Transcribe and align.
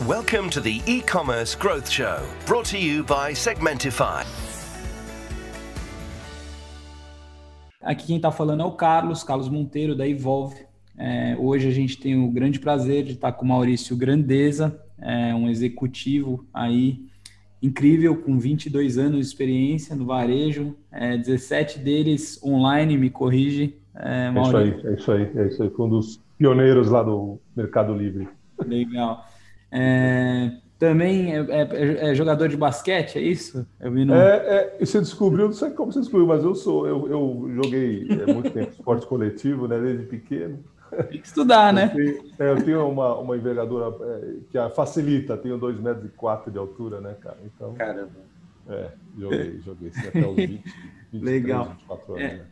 Welcome 0.00 0.50
to 0.50 0.60
the 0.60 0.80
e-commerce 0.84 1.54
growth 1.54 1.88
show, 1.88 2.18
brought 2.44 2.64
to 2.70 2.78
you 2.78 3.04
by 3.04 3.34
Segmentify. 3.34 4.24
Aqui 7.80 8.06
quem 8.06 8.16
está 8.16 8.32
falando 8.32 8.62
é 8.62 8.64
o 8.64 8.72
Carlos, 8.72 9.22
Carlos 9.22 9.48
Monteiro, 9.48 9.94
da 9.94 10.08
Evolve. 10.08 10.56
É, 10.98 11.36
hoje 11.38 11.68
a 11.68 11.70
gente 11.70 11.98
tem 11.98 12.20
o 12.20 12.28
grande 12.32 12.58
prazer 12.58 13.04
de 13.04 13.12
estar 13.12 13.32
com 13.32 13.44
o 13.44 13.48
Maurício 13.48 13.94
Grandeza, 13.94 14.82
é, 14.98 15.32
um 15.34 15.48
executivo 15.48 16.44
aí 16.52 17.04
incrível, 17.62 18.16
com 18.16 18.40
22 18.40 18.98
anos 18.98 19.20
de 19.20 19.26
experiência 19.26 19.94
no 19.94 20.06
varejo, 20.06 20.74
é, 20.90 21.16
17 21.16 21.78
deles 21.78 22.42
online, 22.42 22.96
me 22.96 23.10
corrige. 23.10 23.76
É, 23.94 24.32
é, 24.34 24.42
isso 24.42 24.56
aí, 24.56 24.80
é 24.84 24.94
isso 24.94 25.12
aí, 25.12 25.30
é 25.36 25.46
isso 25.46 25.62
aí. 25.62 25.70
Foi 25.70 25.86
um 25.86 25.90
dos 25.90 26.20
pioneiros 26.36 26.88
lá 26.88 27.04
do 27.04 27.38
Mercado 27.54 27.94
Livre. 27.94 28.26
Legal. 28.66 29.24
É, 29.72 30.52
também 30.78 31.32
é, 31.32 31.38
é, 31.48 32.10
é, 32.10 32.14
jogador 32.14 32.48
de 32.48 32.56
basquete, 32.56 33.16
é 33.16 33.22
isso? 33.22 33.66
Eu 33.80 33.90
vi 33.90 34.04
no... 34.04 34.14
é, 34.14 34.76
é, 34.78 34.84
você 34.84 35.00
descobriu, 35.00 35.46
não 35.46 35.52
sei 35.52 35.70
como 35.70 35.92
você 35.92 36.00
descobriu, 36.00 36.26
mas 36.26 36.44
eu 36.44 36.54
sou, 36.54 36.86
eu, 36.86 37.08
eu 37.08 37.50
joguei 37.54 38.04
muito 38.26 38.50
tempo 38.50 38.70
esporte 38.76 39.06
coletivo, 39.06 39.66
né, 39.66 39.80
desde 39.80 40.04
pequeno. 40.06 40.58
Tem 41.08 41.20
que 41.20 41.26
estudar, 41.26 41.72
né? 41.72 41.90
Eu 41.94 41.96
tenho, 41.96 42.32
é, 42.38 42.50
eu 42.50 42.64
tenho 42.64 42.88
uma, 42.88 43.16
uma 43.16 43.36
envergadura 43.36 43.94
é, 44.00 44.34
que 44.50 44.74
facilita, 44.74 45.36
tenho 45.38 45.58
2,4 45.58 45.80
metros 45.80 46.04
e 46.04 46.08
quatro 46.10 46.50
de 46.50 46.58
altura, 46.58 47.00
né, 47.00 47.14
cara? 47.20 47.38
Então, 47.44 47.72
Caramba. 47.74 48.10
É, 48.68 48.90
joguei, 49.18 49.60
joguei 49.60 49.92
até 50.08 50.28
os 50.28 50.36
20, 50.36 50.64
23, 51.12 51.22
Legal. 51.22 51.64
24 51.64 52.14
anos, 52.14 52.24
é. 52.24 52.36
né? 52.36 52.44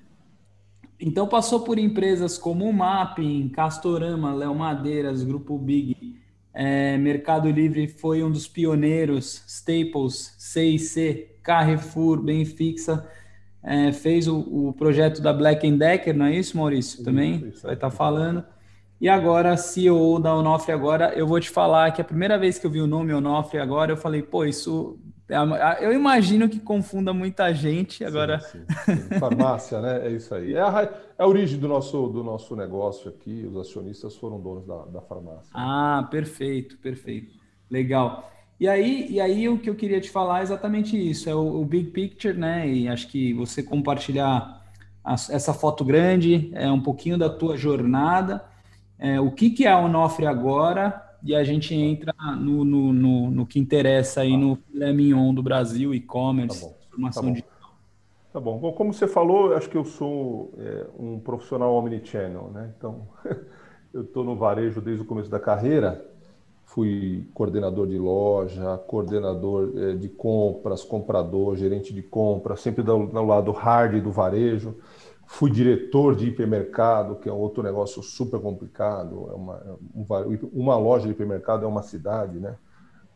Então 1.00 1.26
passou 1.26 1.60
por 1.60 1.78
empresas 1.78 2.36
como 2.36 2.68
o 2.68 2.72
Mapping, 2.72 3.48
Castorama, 3.48 4.34
Léo 4.34 4.54
Madeiras, 4.54 5.24
Grupo 5.24 5.56
Big, 5.56 6.20
é, 6.62 6.98
Mercado 6.98 7.50
Livre 7.50 7.88
foi 7.88 8.22
um 8.22 8.30
dos 8.30 8.46
pioneiros, 8.46 9.42
Staples, 9.46 10.34
C&C, 10.38 11.38
Carrefour, 11.42 12.20
Benfixa, 12.20 13.08
é, 13.62 13.90
fez 13.92 14.28
o, 14.28 14.40
o, 14.40 14.72
projeto 14.74 15.22
da 15.22 15.32
Black 15.32 15.70
Decker, 15.70 16.14
não 16.14 16.26
é 16.26 16.36
isso, 16.36 16.58
Maurício? 16.58 17.02
Também 17.02 17.48
isso, 17.48 17.62
vai 17.62 17.72
estar 17.72 17.88
tá 17.88 17.96
falando. 17.96 18.44
E 19.00 19.08
agora, 19.08 19.56
CEO 19.56 20.20
da 20.20 20.36
Onofre 20.36 20.70
agora, 20.70 21.14
eu 21.14 21.26
vou 21.26 21.40
te 21.40 21.48
falar 21.48 21.92
que 21.92 22.02
a 22.02 22.04
primeira 22.04 22.38
vez 22.38 22.58
que 22.58 22.66
eu 22.66 22.70
vi 22.70 22.82
o 22.82 22.86
nome 22.86 23.14
Onofre 23.14 23.58
agora, 23.58 23.92
eu 23.92 23.96
falei, 23.96 24.22
pô, 24.22 24.44
isso 24.44 24.98
eu 25.80 25.92
imagino 25.92 26.48
que 26.48 26.58
confunda 26.58 27.12
muita 27.12 27.52
gente 27.52 28.04
agora. 28.04 28.40
Sim, 28.40 28.64
sim, 28.84 28.96
sim. 28.96 29.18
Farmácia, 29.18 29.80
né? 29.80 30.06
É 30.06 30.10
isso 30.10 30.34
aí. 30.34 30.54
É 30.54 30.60
a, 30.60 30.82
é 31.18 31.22
a, 31.22 31.26
origem 31.26 31.58
do 31.58 31.68
nosso, 31.68 32.08
do 32.08 32.24
nosso 32.24 32.56
negócio 32.56 33.08
aqui. 33.08 33.46
Os 33.46 33.56
acionistas 33.56 34.16
foram 34.16 34.40
donos 34.40 34.66
da, 34.66 34.84
da 34.86 35.00
farmácia. 35.00 35.50
Ah, 35.54 36.06
perfeito, 36.10 36.76
perfeito. 36.78 37.32
Legal. 37.70 38.30
E 38.58 38.68
aí, 38.68 39.06
e 39.10 39.20
aí 39.20 39.48
o 39.48 39.58
que 39.58 39.70
eu 39.70 39.74
queria 39.74 40.00
te 40.00 40.10
falar 40.10 40.40
é 40.40 40.42
exatamente 40.42 40.94
isso, 40.94 41.30
é 41.30 41.34
o, 41.34 41.62
o 41.62 41.64
big 41.64 41.92
picture, 41.92 42.36
né? 42.36 42.68
E 42.68 42.88
acho 42.88 43.08
que 43.08 43.32
você 43.32 43.62
compartilhar 43.62 44.62
a, 45.02 45.14
essa 45.14 45.54
foto 45.54 45.82
grande, 45.82 46.50
é 46.54 46.70
um 46.70 46.82
pouquinho 46.82 47.16
da 47.16 47.30
tua 47.30 47.56
jornada, 47.56 48.44
é, 48.98 49.18
o 49.18 49.30
que, 49.30 49.48
que 49.48 49.64
é 49.64 49.70
a 49.70 49.78
Onofre 49.78 50.26
agora, 50.26 51.09
e 51.22 51.34
a 51.34 51.44
gente 51.44 51.74
entra 51.74 52.14
no, 52.36 52.64
no, 52.64 52.92
no, 52.92 53.30
no 53.30 53.46
que 53.46 53.58
interessa 53.58 54.22
aí 54.22 54.36
no 54.36 54.56
filé 54.56 54.92
mignon 54.92 55.34
do 55.34 55.42
Brasil, 55.42 55.94
e-commerce, 55.94 56.60
tá 56.60 56.68
transformação 56.68 57.22
tá 57.24 57.30
digital. 57.30 57.50
Tá 58.32 58.40
bom. 58.40 58.58
bom. 58.58 58.72
Como 58.72 58.92
você 58.92 59.06
falou, 59.06 59.54
acho 59.54 59.68
que 59.68 59.76
eu 59.76 59.84
sou 59.84 60.52
é, 60.58 60.86
um 60.98 61.18
profissional 61.18 61.74
omnichannel, 61.74 62.50
né? 62.52 62.72
Então, 62.76 63.08
eu 63.92 64.02
estou 64.02 64.24
no 64.24 64.36
varejo 64.36 64.80
desde 64.80 65.02
o 65.02 65.06
começo 65.06 65.28
da 65.28 65.40
carreira, 65.40 66.04
fui 66.64 67.26
coordenador 67.34 67.86
de 67.86 67.98
loja, 67.98 68.78
coordenador 68.86 69.72
é, 69.76 69.94
de 69.94 70.08
compras, 70.08 70.84
comprador, 70.84 71.56
gerente 71.56 71.92
de 71.92 72.02
compras, 72.02 72.60
sempre 72.60 72.82
do, 72.82 73.06
do 73.06 73.24
lado 73.24 73.50
hard 73.50 74.00
do 74.00 74.12
varejo. 74.12 74.76
Fui 75.32 75.48
diretor 75.48 76.16
de 76.16 76.26
hipermercado, 76.26 77.14
que 77.14 77.28
é 77.28 77.32
outro 77.32 77.62
negócio 77.62 78.02
super 78.02 78.40
complicado. 78.40 79.30
É 79.30 79.34
uma, 79.36 79.78
uma 80.52 80.76
loja 80.76 81.06
de 81.06 81.12
hipermercado 81.12 81.64
é 81.64 81.68
uma 81.68 81.82
cidade, 81.82 82.40
né? 82.40 82.56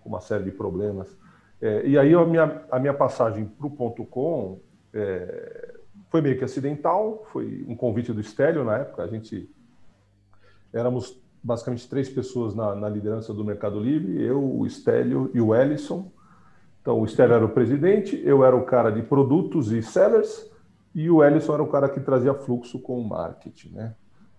Com 0.00 0.10
uma 0.10 0.20
série 0.20 0.44
de 0.44 0.52
problemas. 0.52 1.08
É, 1.60 1.84
e 1.84 1.98
aí 1.98 2.14
a 2.14 2.24
minha, 2.24 2.62
a 2.70 2.78
minha 2.78 2.94
passagem 2.94 3.44
para 3.44 3.66
o 3.66 3.70
ponto 3.70 4.04
com 4.04 4.60
é, 4.92 5.74
foi 6.08 6.20
meio 6.20 6.38
que 6.38 6.44
acidental. 6.44 7.26
Foi 7.32 7.64
um 7.66 7.74
convite 7.74 8.12
do 8.12 8.20
Estélio 8.20 8.62
na 8.62 8.78
época. 8.78 9.02
A 9.02 9.08
gente 9.08 9.50
éramos 10.72 11.20
basicamente 11.42 11.88
três 11.88 12.08
pessoas 12.08 12.54
na, 12.54 12.76
na 12.76 12.88
liderança 12.88 13.34
do 13.34 13.44
Mercado 13.44 13.80
Livre: 13.80 14.22
eu, 14.22 14.40
o 14.40 14.64
Estélio 14.64 15.32
e 15.34 15.40
o 15.40 15.52
Ellison. 15.52 16.12
Então, 16.80 17.00
o 17.00 17.04
Estélio 17.04 17.34
era 17.34 17.44
o 17.44 17.48
presidente, 17.48 18.22
eu 18.24 18.44
era 18.44 18.54
o 18.54 18.64
cara 18.64 18.90
de 18.90 19.02
produtos 19.02 19.72
e 19.72 19.82
sellers 19.82 20.53
e 20.94 21.10
o 21.10 21.24
Ellison 21.24 21.54
era 21.54 21.62
o 21.62 21.68
cara 21.68 21.88
que 21.88 22.00
trazia 22.00 22.32
fluxo 22.34 22.78
com 22.78 23.00
o 23.00 23.08
marketing, 23.08 23.70
né? 23.70 23.94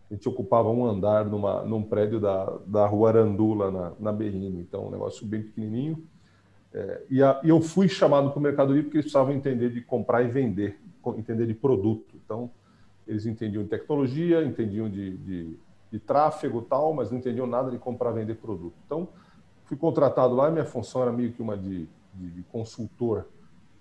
A 0.09 0.13
gente 0.13 0.29
ocupava 0.29 0.69
um 0.69 0.85
andar 0.85 1.25
numa, 1.25 1.63
num 1.63 1.83
prédio 1.83 2.19
da, 2.19 2.45
da 2.65 2.85
rua 2.85 3.09
Arandula, 3.09 3.71
na, 3.71 3.91
na 3.99 4.11
Berrini, 4.13 4.61
então 4.61 4.87
um 4.87 4.91
negócio 4.91 5.25
bem 5.25 5.41
pequenininho. 5.41 6.07
É, 6.71 7.03
e, 7.09 7.23
a, 7.23 7.41
e, 7.43 7.49
eu 7.49 7.59
fui 7.59 7.87
chamado 7.87 8.29
para 8.29 8.39
o 8.39 8.41
Mercado 8.41 8.69
Livre 8.71 8.83
porque 8.83 8.97
eles 8.97 9.05
precisavam 9.05 9.33
entender 9.33 9.71
de 9.71 9.81
comprar 9.81 10.21
e 10.21 10.27
vender, 10.27 10.79
entender 11.17 11.47
de 11.47 11.53
produto. 11.53 12.15
Então, 12.23 12.51
eles 13.07 13.25
entendiam 13.25 13.63
de 13.63 13.69
tecnologia, 13.69 14.43
entendiam 14.43 14.89
de, 14.89 15.17
de, 15.17 15.59
de 15.91 15.99
tráfego 15.99 16.61
tal, 16.61 16.93
mas 16.93 17.11
não 17.11 17.17
entendiam 17.17 17.47
nada 17.47 17.71
de 17.71 17.77
comprar 17.77 18.11
e 18.11 18.15
vender 18.15 18.35
produto. 18.35 18.75
Então, 18.85 19.09
fui 19.63 19.75
contratado 19.75 20.35
lá 20.35 20.49
e 20.49 20.51
minha 20.51 20.65
função 20.65 21.01
era 21.01 21.11
meio 21.11 21.31
que 21.31 21.41
uma 21.41 21.57
de, 21.57 21.87
de, 22.13 22.29
de 22.29 22.43
consultor 22.43 23.27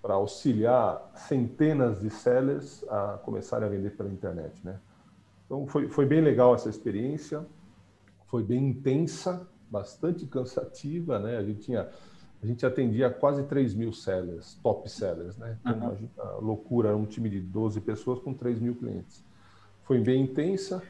para 0.05 0.13
auxiliar 0.13 1.11
centenas 1.15 1.99
de 1.99 2.11
sellers 2.11 2.85
a 2.87 3.17
começarem 3.23 3.67
a 3.67 3.71
vender 3.71 3.89
pela 3.97 4.07
internet, 4.07 4.63
né? 4.63 4.79
Então 5.43 5.65
foi, 5.65 5.89
foi 5.89 6.05
bem 6.05 6.21
legal 6.21 6.53
essa 6.53 6.69
experiência, 6.69 7.43
foi 8.27 8.43
bem 8.43 8.67
intensa, 8.67 9.49
bastante 9.67 10.27
cansativa, 10.27 11.17
né? 11.17 11.37
A 11.37 11.43
gente 11.43 11.61
tinha 11.61 11.89
a 12.39 12.45
gente 12.45 12.63
atendia 12.63 13.09
quase 13.09 13.45
3 13.45 13.73
mil 13.73 13.91
sellers, 13.91 14.59
top 14.61 14.87
sellers, 14.87 15.37
né? 15.37 15.57
Então, 15.65 15.89
uhum. 15.89 16.09
a, 16.19 16.21
a 16.21 16.37
loucura, 16.37 16.89
era 16.89 16.97
um 16.97 17.05
time 17.05 17.27
de 17.27 17.41
12 17.41 17.81
pessoas 17.81 18.19
com 18.19 18.31
3 18.31 18.59
mil 18.59 18.75
clientes. 18.75 19.25
Foi 19.81 19.99
bem 19.99 20.21
intensa, 20.21 20.83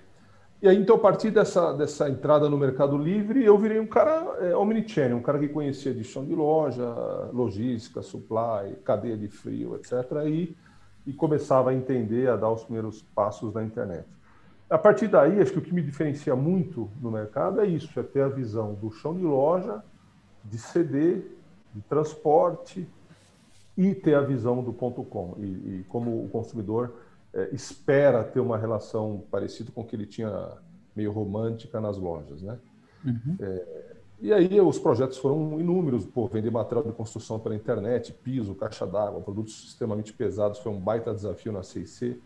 e 0.66 0.68
aí, 0.68 0.78
então, 0.78 0.96
a 0.96 1.00
partir 1.00 1.30
dessa, 1.30 1.72
dessa 1.74 2.10
entrada 2.10 2.50
no 2.50 2.58
Mercado 2.58 2.98
Livre, 2.98 3.46
eu 3.46 3.56
virei 3.56 3.80
um 3.80 3.86
cara 3.86 4.36
é, 4.40 4.56
omnichannel, 4.56 5.16
um 5.16 5.22
cara 5.22 5.38
que 5.38 5.48
conhecia 5.48 5.94
de 5.94 6.04
chão 6.04 6.26
de 6.26 6.34
loja, 6.34 6.84
logística, 7.32 8.02
supply, 8.02 8.76
cadeia 8.84 9.16
de 9.16 9.28
frio, 9.28 9.76
etc. 9.76 9.94
E, 10.26 10.58
e 11.06 11.14
começava 11.14 11.70
a 11.70 11.74
entender, 11.76 12.32
a 12.32 12.36
dar 12.36 12.50
os 12.50 12.64
primeiros 12.64 13.04
passos 13.14 13.54
na 13.54 13.64
internet. 13.64 14.08
A 14.68 14.80
partir 14.80 15.08
daí, 15.08 15.40
acho 15.40 15.52
que 15.52 15.60
o 15.60 15.62
que 15.62 15.72
me 15.72 15.84
diferencia 15.84 16.36
muito 16.36 16.90
no 17.00 17.12
mercado 17.12 17.62
é 17.62 17.68
isso, 17.68 18.00
é 18.00 18.02
ter 18.02 18.24
a 18.24 18.28
visão 18.28 18.74
do 18.74 18.90
chão 18.90 19.14
de 19.14 19.22
loja, 19.22 19.84
de 20.44 20.58
CD, 20.58 21.22
de 21.76 21.82
transporte 21.88 22.90
e 23.78 23.94
ter 23.94 24.16
a 24.16 24.22
visão 24.22 24.64
do 24.64 24.74
ponto 24.74 25.04
com. 25.04 25.36
E, 25.38 25.44
e 25.44 25.86
como 25.88 26.26
o 26.26 26.28
consumidor 26.30 26.92
é, 27.36 27.50
espera 27.54 28.24
ter 28.24 28.40
uma 28.40 28.58
relação 28.58 29.24
parecida 29.30 29.70
com 29.72 29.82
o 29.82 29.86
que 29.86 29.96
ele 29.96 30.06
tinha 30.06 30.54
meio 30.96 31.12
romântica 31.12 31.82
nas 31.82 31.98
lojas, 31.98 32.42
né? 32.42 32.58
Uhum. 33.06 33.36
É, 33.40 33.96
e 34.22 34.32
aí 34.32 34.62
os 34.62 34.80
projetos 34.80 35.18
foram 35.18 35.60
inúmeros, 35.60 36.06
pô, 36.06 36.26
vender 36.28 36.50
material 36.50 36.86
de 36.86 36.94
construção 36.94 37.38
pela 37.38 37.54
internet, 37.54 38.14
piso, 38.14 38.56
caixa 38.56 38.88
d'água, 38.88 39.20
produtos 39.20 39.66
extremamente 39.66 40.14
pesados, 40.14 40.60
foi 40.60 40.72
um 40.72 40.80
baita 40.80 41.14
desafio 41.14 41.52
na 41.52 41.62
CIC 41.62 42.22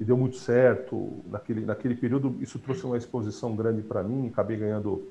e 0.00 0.04
deu 0.04 0.16
muito 0.16 0.36
certo. 0.36 1.22
Naquele, 1.26 1.64
naquele 1.64 1.94
período 1.94 2.36
isso 2.40 2.58
trouxe 2.58 2.84
uma 2.84 2.96
exposição 2.96 3.54
grande 3.54 3.82
para 3.82 4.02
mim, 4.02 4.26
acabei 4.26 4.56
ganhando 4.56 5.08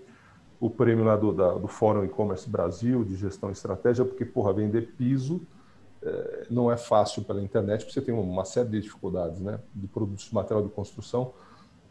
o 0.59 0.69
prêmio 0.69 1.05
lá 1.05 1.15
do, 1.15 1.31
da, 1.31 1.53
do 1.53 1.69
Fórum 1.69 2.03
E-Commerce 2.03 2.49
Brasil 2.49 3.05
de 3.05 3.15
gestão 3.15 3.47
e 3.47 3.53
estratégia, 3.53 4.03
porque, 4.03 4.25
porra, 4.25 4.51
vender 4.51 4.93
piso 4.97 5.41
não 6.49 6.71
é 6.71 6.77
fácil 6.77 7.23
pela 7.23 7.41
internet, 7.41 7.81
porque 7.81 7.93
você 7.93 8.01
tem 8.01 8.13
uma 8.13 8.45
série 8.45 8.69
de 8.69 8.81
dificuldades, 8.81 9.39
né? 9.39 9.59
De 9.73 9.87
produtos 9.87 10.25
de 10.25 10.33
material 10.33 10.65
de 10.65 10.71
construção. 10.71 11.33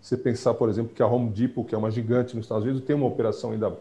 Você 0.00 0.16
pensar, 0.16 0.55
por 0.55 0.69
exemplo, 0.69 0.94
que 0.94 1.02
a 1.02 1.06
Home 1.06 1.31
Depot, 1.31 1.64
que 1.64 1.75
é 1.75 1.78
uma 1.78 1.90
gigante 1.90 2.37
nos 2.37 2.46
Estados 2.46 2.64
Unidos, 2.64 2.82
tem 2.82 2.94
uma 2.96 3.06
operação 3.06 3.50
ainda 3.50 3.76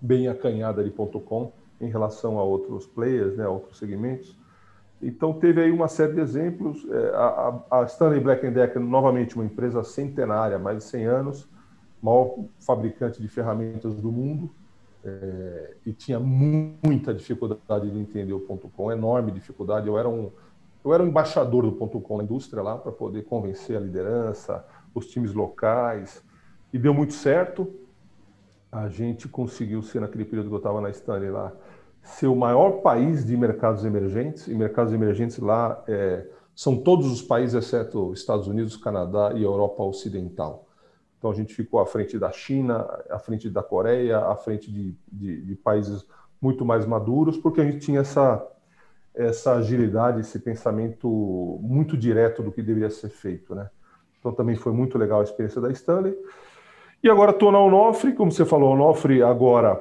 bem 0.00 0.28
acanhada 0.28 0.82
de 0.82 0.90
ponto 0.90 1.20
.com 1.20 1.52
em 1.80 1.88
relação 1.88 2.38
a 2.38 2.42
outros 2.42 2.86
players, 2.86 3.36
né, 3.36 3.44
a 3.44 3.50
outros 3.50 3.78
segmentos. 3.78 4.36
Então 5.00 5.32
teve 5.32 5.60
aí 5.60 5.70
uma 5.70 5.88
série 5.88 6.14
de 6.14 6.20
exemplos. 6.20 6.86
É, 6.90 7.08
a, 7.14 7.60
a 7.70 7.82
Stanley 7.84 8.20
Black 8.20 8.48
Decker, 8.48 8.80
novamente 8.80 9.34
uma 9.34 9.44
empresa 9.44 9.82
centenária, 9.82 10.58
mais 10.58 10.78
de 10.78 10.84
100 10.84 11.04
anos, 11.06 11.48
maior 12.00 12.36
fabricante 12.60 13.20
de 13.20 13.28
ferramentas 13.28 13.94
do 13.96 14.12
mundo, 14.12 14.50
é, 15.04 15.76
e 15.84 15.92
tinha 15.92 16.20
muita 16.20 17.12
dificuldade 17.12 17.90
de 17.90 17.98
entender 17.98 18.32
o 18.32 18.40
ponto 18.40 18.68
.com, 18.68 18.90
enorme 18.90 19.30
dificuldade. 19.32 19.86
Eu 19.86 19.98
era 19.98 20.08
um 20.08 20.30
eu 20.84 20.92
era 20.92 21.00
um 21.00 21.06
embaixador 21.06 21.62
do 21.62 21.72
ponto 21.72 22.00
.com 22.00 22.18
na 22.18 22.24
indústria 22.24 22.60
lá 22.60 22.76
para 22.76 22.90
poder 22.90 23.22
convencer 23.22 23.76
a 23.76 23.80
liderança, 23.80 24.66
os 24.92 25.06
times 25.06 25.32
locais 25.32 26.24
e 26.72 26.78
deu 26.78 26.92
muito 26.92 27.14
certo. 27.14 27.72
a 28.70 28.88
gente 28.88 29.28
conseguiu 29.28 29.82
ser, 29.82 30.00
naquele 30.00 30.24
período 30.24 30.48
que 30.48 30.54
eu 30.54 30.58
estava 30.58 30.80
na 30.80 30.88
Stanley 30.90 31.30
lá, 31.30 31.52
ser 32.02 32.26
o 32.26 32.34
maior 32.34 32.80
país 32.80 33.24
de 33.24 33.36
mercados 33.36 33.84
emergentes, 33.84 34.48
e 34.48 34.54
mercados 34.54 34.92
emergentes 34.92 35.38
lá 35.38 35.84
é, 35.86 36.26
são 36.54 36.78
todos 36.78 37.06
os 37.12 37.20
países, 37.20 37.54
exceto 37.54 38.12
Estados 38.14 38.48
Unidos, 38.48 38.76
Canadá 38.76 39.32
e 39.34 39.42
Europa 39.42 39.82
Ocidental. 39.82 40.66
Então 41.22 41.30
a 41.30 41.34
gente 41.34 41.54
ficou 41.54 41.78
à 41.78 41.86
frente 41.86 42.18
da 42.18 42.32
China, 42.32 42.84
à 43.08 43.16
frente 43.16 43.48
da 43.48 43.62
Coreia, 43.62 44.18
à 44.18 44.34
frente 44.34 44.72
de, 44.72 44.92
de, 45.06 45.40
de 45.42 45.54
países 45.54 46.04
muito 46.40 46.64
mais 46.64 46.84
maduros, 46.84 47.36
porque 47.36 47.60
a 47.60 47.64
gente 47.64 47.78
tinha 47.78 48.00
essa, 48.00 48.44
essa 49.14 49.52
agilidade, 49.52 50.18
esse 50.18 50.40
pensamento 50.40 51.08
muito 51.62 51.96
direto 51.96 52.42
do 52.42 52.50
que 52.50 52.60
deveria 52.60 52.90
ser 52.90 53.08
feito. 53.08 53.54
Né? 53.54 53.70
Então 54.18 54.32
também 54.32 54.56
foi 54.56 54.72
muito 54.72 54.98
legal 54.98 55.20
a 55.20 55.22
experiência 55.22 55.60
da 55.60 55.70
Stanley. 55.70 56.12
E 57.00 57.08
agora 57.08 57.30
estou 57.30 57.52
na 57.52 57.60
Onofre, 57.60 58.14
como 58.14 58.32
você 58.32 58.44
falou, 58.44 58.70
a 58.70 58.74
Onofre 58.74 59.22
agora 59.22 59.80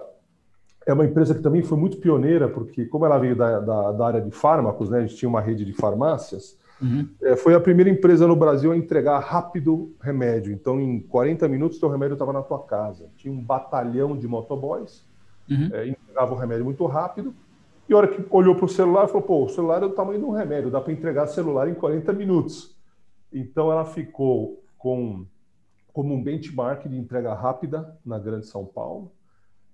é 0.85 0.93
uma 0.93 1.05
empresa 1.05 1.33
que 1.33 1.41
também 1.41 1.63
foi 1.63 1.75
muito 1.75 1.97
pioneira, 1.97 2.49
porque 2.49 2.85
como 2.85 3.03
ela 3.03 3.17
veio 3.17 3.35
da, 3.35 3.59
da, 3.59 3.91
da 3.93 4.05
área 4.05 4.21
de 4.21 4.29
fármacos, 4.29 4.91
né, 4.91 4.99
a 4.99 5.01
gente 5.01 5.15
tinha 5.15 5.29
uma 5.29 5.41
rede 5.41 5.65
de 5.65 5.73
farmácias, 5.73 6.55
uhum. 6.81 7.07
é, 7.21 7.35
foi 7.35 7.53
a 7.53 7.59
primeira 7.59 7.89
empresa 7.89 8.27
no 8.27 8.35
Brasil 8.35 8.71
a 8.71 8.77
entregar 8.77 9.19
rápido 9.19 9.93
remédio. 10.01 10.51
Então, 10.51 10.79
em 10.79 10.99
40 10.99 11.47
minutos, 11.47 11.79
seu 11.79 11.89
remédio 11.89 12.13
estava 12.13 12.33
na 12.33 12.41
tua 12.41 12.63
casa. 12.63 13.09
Tinha 13.17 13.33
um 13.33 13.41
batalhão 13.41 14.17
de 14.17 14.27
motoboys, 14.27 15.05
uhum. 15.49 15.69
é, 15.73 15.87
entregava 15.87 16.33
o 16.33 16.37
remédio 16.37 16.65
muito 16.65 16.85
rápido, 16.85 17.33
e 17.87 17.93
a 17.93 17.97
hora 17.97 18.07
que 18.07 18.23
olhou 18.29 18.55
para 18.55 18.65
o 18.65 18.69
celular, 18.69 19.07
falou, 19.07 19.21
pô, 19.21 19.45
o 19.45 19.49
celular 19.49 19.83
é 19.83 19.85
o 19.85 19.91
tamanho 19.91 20.19
do 20.19 20.31
remédio, 20.31 20.71
dá 20.71 20.79
para 20.79 20.93
entregar 20.93 21.27
celular 21.27 21.67
em 21.67 21.73
40 21.73 22.13
minutos. 22.13 22.75
Então, 23.33 23.71
ela 23.71 23.85
ficou 23.85 24.63
com 24.77 25.25
como 25.93 26.13
um 26.13 26.23
benchmark 26.23 26.87
de 26.87 26.97
entrega 26.97 27.33
rápida 27.33 27.97
na 28.05 28.17
Grande 28.17 28.45
São 28.45 28.65
Paulo, 28.65 29.11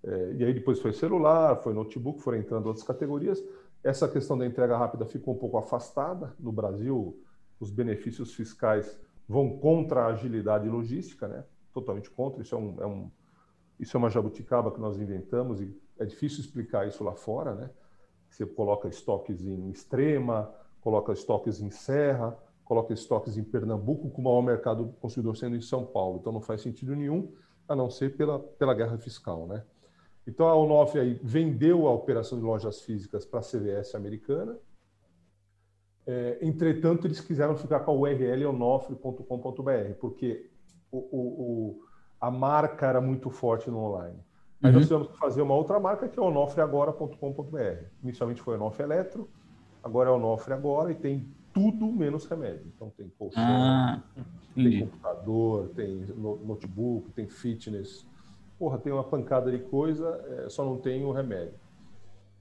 é, 0.03 0.33
e 0.37 0.43
aí 0.45 0.53
depois 0.53 0.79
foi 0.79 0.93
celular, 0.93 1.57
foi 1.57 1.73
notebook, 1.73 2.21
foram 2.21 2.37
entrando 2.37 2.67
outras 2.67 2.85
categorias. 2.85 3.43
Essa 3.83 4.07
questão 4.07 4.37
da 4.37 4.45
entrega 4.45 4.77
rápida 4.77 5.05
ficou 5.05 5.35
um 5.35 5.37
pouco 5.37 5.57
afastada. 5.57 6.33
No 6.39 6.51
Brasil, 6.51 7.21
os 7.59 7.69
benefícios 7.69 8.33
fiscais 8.33 8.99
vão 9.27 9.57
contra 9.57 10.03
a 10.03 10.07
agilidade 10.07 10.67
logística, 10.67 11.27
né? 11.27 11.43
totalmente 11.73 12.09
contra. 12.09 12.41
Isso 12.41 12.55
é, 12.55 12.57
um, 12.57 12.75
é 12.81 12.85
um, 12.85 13.11
isso 13.79 13.95
é 13.95 13.97
uma 13.97 14.09
jabuticaba 14.09 14.71
que 14.71 14.79
nós 14.79 14.99
inventamos 14.99 15.61
e 15.61 15.79
é 15.99 16.05
difícil 16.05 16.39
explicar 16.39 16.87
isso 16.87 17.03
lá 17.03 17.13
fora. 17.13 17.53
Né? 17.53 17.69
Você 18.29 18.45
coloca 18.45 18.87
estoques 18.87 19.45
em 19.45 19.69
Extrema, 19.69 20.53
coloca 20.81 21.11
estoques 21.13 21.61
em 21.61 21.69
Serra, 21.69 22.37
coloca 22.63 22.93
estoques 22.93 23.37
em 23.37 23.43
Pernambuco, 23.43 24.09
com 24.09 24.21
o 24.21 24.23
maior 24.25 24.41
mercado 24.41 24.93
consumidor 24.99 25.37
sendo 25.37 25.55
em 25.55 25.61
São 25.61 25.85
Paulo. 25.85 26.17
Então 26.19 26.33
não 26.33 26.41
faz 26.41 26.61
sentido 26.61 26.95
nenhum, 26.95 27.31
a 27.67 27.75
não 27.75 27.89
ser 27.89 28.15
pela, 28.15 28.39
pela 28.39 28.73
guerra 28.73 28.97
fiscal. 28.97 29.47
Né? 29.47 29.63
Então 30.27 30.47
a 30.47 30.55
Onofre 30.55 30.99
aí 30.99 31.19
vendeu 31.23 31.87
a 31.87 31.93
operação 31.93 32.37
de 32.37 32.43
lojas 32.43 32.81
físicas 32.81 33.25
para 33.25 33.39
a 33.39 33.43
CVS 33.43 33.95
americana. 33.95 34.57
É, 36.05 36.37
entretanto, 36.41 37.07
eles 37.07 37.21
quiseram 37.21 37.55
ficar 37.55 37.79
com 37.79 37.91
a 37.91 37.93
URL 37.93 38.45
onofre.com.br, 38.45 39.93
porque 39.99 40.49
o, 40.91 40.97
o, 40.97 41.19
o, 41.19 41.81
a 42.19 42.29
marca 42.29 42.87
era 42.87 42.99
muito 42.99 43.29
forte 43.29 43.69
no 43.69 43.77
online. 43.79 44.19
Aí 44.61 44.69
uhum. 44.71 44.77
nós 44.77 44.87
tivemos 44.87 45.07
que 45.09 45.17
fazer 45.17 45.41
uma 45.41 45.53
outra 45.53 45.79
marca 45.79 46.07
que 46.09 46.19
é 46.19 46.21
onofreagora.com.br. 46.21 47.85
Inicialmente 48.03 48.41
foi 48.41 48.55
Onofre 48.55 48.83
Eletro, 48.83 49.29
agora 49.83 50.09
é 50.09 50.13
Onofre 50.13 50.53
Agora 50.53 50.91
e 50.91 50.95
tem 50.95 51.27
tudo 51.53 51.91
menos 51.91 52.25
remédio. 52.25 52.71
Então 52.75 52.89
tem 52.89 53.09
colchão, 53.17 53.43
ah, 53.43 54.03
tem 54.55 54.81
computador, 54.81 55.69
tem 55.69 56.05
notebook, 56.15 57.11
tem 57.11 57.27
fitness, 57.27 58.05
porra, 58.57 58.77
tem 58.77 58.91
uma 58.91 59.03
pancada 59.03 59.51
de 59.51 59.59
coisa, 59.59 60.07
é, 60.45 60.49
só 60.49 60.65
não 60.65 60.77
tem 60.77 61.03
o 61.03 61.11
remédio. 61.11 61.53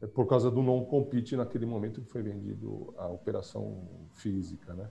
É 0.00 0.06
por 0.06 0.26
causa 0.26 0.50
do 0.50 0.62
não 0.62 0.84
compete 0.84 1.36
naquele 1.36 1.64
momento 1.64 2.00
que 2.00 2.10
foi 2.10 2.22
vendido 2.22 2.92
a 2.98 3.08
operação 3.08 3.82
física, 4.14 4.74
né? 4.74 4.88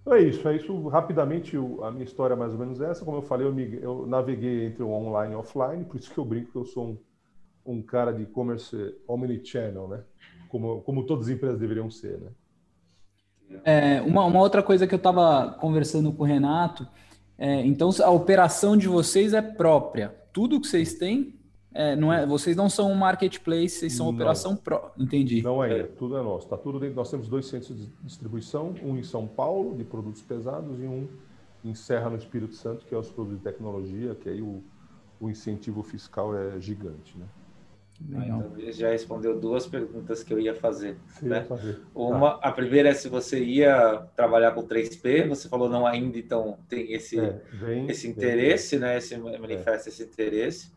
Então 0.00 0.14
é 0.14 0.22
isso, 0.22 0.46
é 0.48 0.56
isso. 0.56 0.88
Rapidamente, 0.88 1.56
a 1.56 1.90
minha 1.90 2.04
história 2.04 2.34
é 2.34 2.36
mais 2.36 2.52
ou 2.52 2.58
menos 2.58 2.80
essa. 2.80 3.04
Como 3.04 3.18
eu 3.18 3.22
falei, 3.22 3.46
eu, 3.46 3.52
me, 3.52 3.78
eu 3.80 4.06
naveguei 4.06 4.66
entre 4.66 4.82
o 4.82 4.90
online 4.90 5.34
e 5.34 5.36
offline, 5.36 5.84
por 5.84 5.96
isso 5.96 6.12
que 6.12 6.18
eu 6.18 6.24
brinco 6.24 6.50
que 6.50 6.58
eu 6.58 6.64
sou 6.64 6.86
um, 6.88 6.98
um 7.74 7.82
cara 7.82 8.12
de 8.12 8.22
e-commerce 8.22 8.96
omnichannel, 9.06 9.86
né? 9.86 10.02
Como, 10.48 10.80
como 10.82 11.06
todas 11.06 11.26
as 11.26 11.32
empresas 11.32 11.58
deveriam 11.58 11.90
ser, 11.90 12.18
né? 12.18 12.30
É, 13.64 14.00
uma, 14.00 14.24
uma 14.24 14.40
outra 14.40 14.62
coisa 14.62 14.86
que 14.86 14.94
eu 14.94 14.98
estava 14.98 15.52
conversando 15.60 16.10
com 16.12 16.22
o 16.22 16.26
Renato, 16.26 16.88
é, 17.38 17.64
então 17.66 17.90
a 18.02 18.10
operação 18.10 18.76
de 18.76 18.88
vocês 18.88 19.34
é 19.34 19.42
própria, 19.42 20.14
tudo 20.32 20.60
que 20.60 20.66
vocês 20.66 20.94
têm, 20.94 21.34
é, 21.74 21.96
não 21.96 22.12
é, 22.12 22.26
vocês 22.26 22.56
não 22.56 22.68
são 22.68 22.90
um 22.90 22.94
marketplace, 22.94 23.70
vocês 23.70 23.94
são 23.94 24.06
não. 24.06 24.14
operação 24.14 24.56
pró. 24.56 24.92
Entendi. 24.98 25.42
Não 25.42 25.64
é, 25.64 25.84
tudo 25.84 26.16
é 26.16 26.22
nosso. 26.22 26.48
Tá 26.48 26.56
tudo 26.56 26.78
dentro. 26.78 26.96
Nós 26.96 27.10
temos 27.10 27.28
dois 27.28 27.46
centros 27.46 27.76
de 27.76 27.90
distribuição, 28.02 28.74
um 28.82 28.96
em 28.96 29.02
São 29.02 29.26
Paulo 29.26 29.76
de 29.76 29.84
produtos 29.84 30.22
pesados 30.22 30.78
e 30.80 30.82
um 30.82 31.08
em 31.64 31.74
Serra 31.74 32.10
no 32.10 32.16
Espírito 32.16 32.54
Santo, 32.54 32.84
que 32.84 32.94
é 32.94 32.98
os 32.98 33.10
produtos 33.10 33.38
de 33.38 33.44
tecnologia, 33.44 34.14
que 34.14 34.28
aí 34.28 34.42
o, 34.42 34.62
o 35.20 35.30
incentivo 35.30 35.82
fiscal 35.82 36.36
é 36.36 36.60
gigante, 36.60 37.16
né? 37.16 37.26
Ah, 38.14 38.24
então, 38.24 38.52
já 38.72 38.90
respondeu 38.90 39.38
duas 39.38 39.66
perguntas 39.66 40.22
que 40.22 40.32
eu 40.32 40.40
ia 40.40 40.54
fazer. 40.54 40.96
Né? 41.20 41.44
fazer. 41.44 41.80
Uma, 41.94 42.32
tá. 42.32 42.48
a 42.48 42.52
primeira 42.52 42.88
é 42.88 42.94
se 42.94 43.08
você 43.08 43.42
ia 43.42 44.06
trabalhar 44.16 44.52
com 44.52 44.66
3P, 44.66 45.28
você 45.28 45.48
falou 45.48 45.68
não 45.68 45.86
ainda, 45.86 46.18
então 46.18 46.58
tem 46.68 46.92
esse, 46.92 47.18
é, 47.18 47.40
vem, 47.52 47.90
esse 47.90 48.08
interesse, 48.08 48.76
vem. 48.76 48.88
né? 48.88 48.98
Esse 48.98 49.16
manifesta 49.16 49.88
é. 49.88 49.90
esse 49.90 50.02
interesse. 50.02 50.72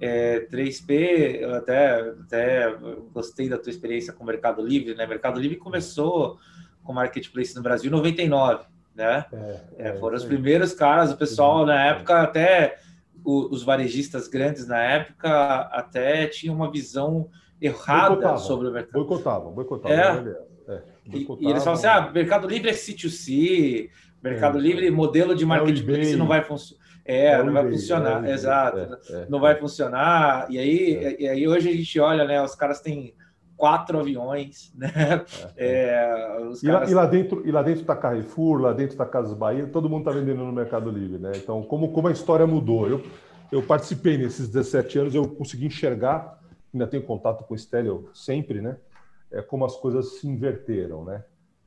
É, 0.00 0.40
3P, 0.50 1.38
eu 1.40 1.54
até, 1.54 2.00
até 2.00 2.76
gostei 3.12 3.48
da 3.48 3.58
tua 3.58 3.70
experiência 3.70 4.12
com 4.12 4.24
o 4.24 4.26
Mercado 4.26 4.64
Livre, 4.64 4.94
né? 4.94 5.06
Mercado 5.06 5.40
Livre 5.40 5.56
começou 5.56 6.38
com 6.82 6.92
marketplace 6.92 7.54
no 7.54 7.62
Brasil 7.62 7.88
em 7.88 7.94
99, 7.94 8.64
né? 8.94 9.24
É, 9.32 9.88
é, 9.88 9.92
foram 9.94 10.16
os 10.16 10.24
primeiros 10.24 10.74
caras, 10.74 11.12
o 11.12 11.16
pessoal 11.16 11.64
na 11.64 11.86
época 11.86 12.20
até 12.20 12.78
os 13.24 13.62
varejistas 13.62 14.28
grandes 14.28 14.66
na 14.66 14.80
época 14.80 15.60
até 15.72 16.26
tinham 16.26 16.54
uma 16.54 16.70
visão 16.70 17.30
errada 17.60 18.10
boicotavam, 18.10 18.38
sobre 18.38 18.68
o 18.68 18.72
mercado. 18.72 18.92
Boicotavam, 18.92 19.52
boicotavam. 19.52 20.28
É. 20.28 20.54
É, 20.66 20.82
e, 21.06 21.26
e, 21.40 21.50
eles 21.50 21.62
falam 21.62 21.78
assim: 21.78 21.86
ah, 21.86 22.10
Mercado 22.12 22.48
Livre 22.48 22.70
é 22.70 22.72
C2C, 22.72 23.90
Mercado 24.22 24.58
é, 24.58 24.60
Livre, 24.60 24.90
modelo 24.90 25.34
de 25.34 25.44
é 25.44 25.46
marketplace 25.46 26.16
não 26.16 26.26
vai 26.26 26.42
funcionar. 26.42 26.82
É, 27.04 27.26
é 27.26 27.42
não 27.42 27.52
vai 27.52 27.70
funcionar, 27.70 28.28
exato. 28.30 28.78
É, 29.10 29.26
não 29.28 29.40
vai 29.40 29.54
funcionar. 29.56 30.46
E 30.50 30.58
aí, 30.58 31.16
e 31.18 31.28
aí 31.28 31.46
hoje 31.46 31.68
a 31.68 31.72
gente 31.72 32.00
olha, 32.00 32.24
né? 32.24 32.42
Os 32.42 32.54
caras 32.54 32.80
têm 32.80 33.14
quatro 33.56 33.98
aviões, 33.98 34.72
né? 34.74 35.24
É, 35.56 36.36
e, 36.62 36.66
caras... 36.66 36.66
lá, 36.66 36.90
e, 36.90 36.94
lá, 36.94 37.06
dentro, 37.06 37.46
e 37.46 37.50
lá 37.50 37.62
dentro 37.62 37.82
está 37.82 37.96
Carrefour, 37.96 38.60
lá 38.60 38.72
dentro 38.72 38.94
está 38.94 39.06
Casas 39.06 39.36
Bahia, 39.36 39.66
todo 39.66 39.88
mundo 39.88 40.00
está 40.00 40.10
vendendo 40.10 40.44
no 40.44 40.52
Mercado 40.52 40.90
Livre, 40.90 41.18
né? 41.18 41.32
Então, 41.36 41.62
como, 41.62 41.92
como 41.92 42.08
a 42.08 42.12
história 42.12 42.46
mudou? 42.46 42.88
Eu, 42.88 43.02
eu 43.50 43.62
participei 43.62 44.18
nesses 44.18 44.48
17 44.48 44.98
anos, 44.98 45.14
eu 45.14 45.28
consegui 45.28 45.66
enxergar, 45.66 46.40
ainda 46.72 46.86
tenho 46.86 47.02
contato 47.02 47.44
com 47.44 47.54
o 47.54 47.58
Stélio 47.58 48.08
sempre, 48.12 48.60
né? 48.60 48.76
É, 49.30 49.42
como 49.42 49.64
as 49.64 49.76
coisas 49.76 50.18
se 50.18 50.28
inverteram, 50.28 51.04
né? 51.04 51.24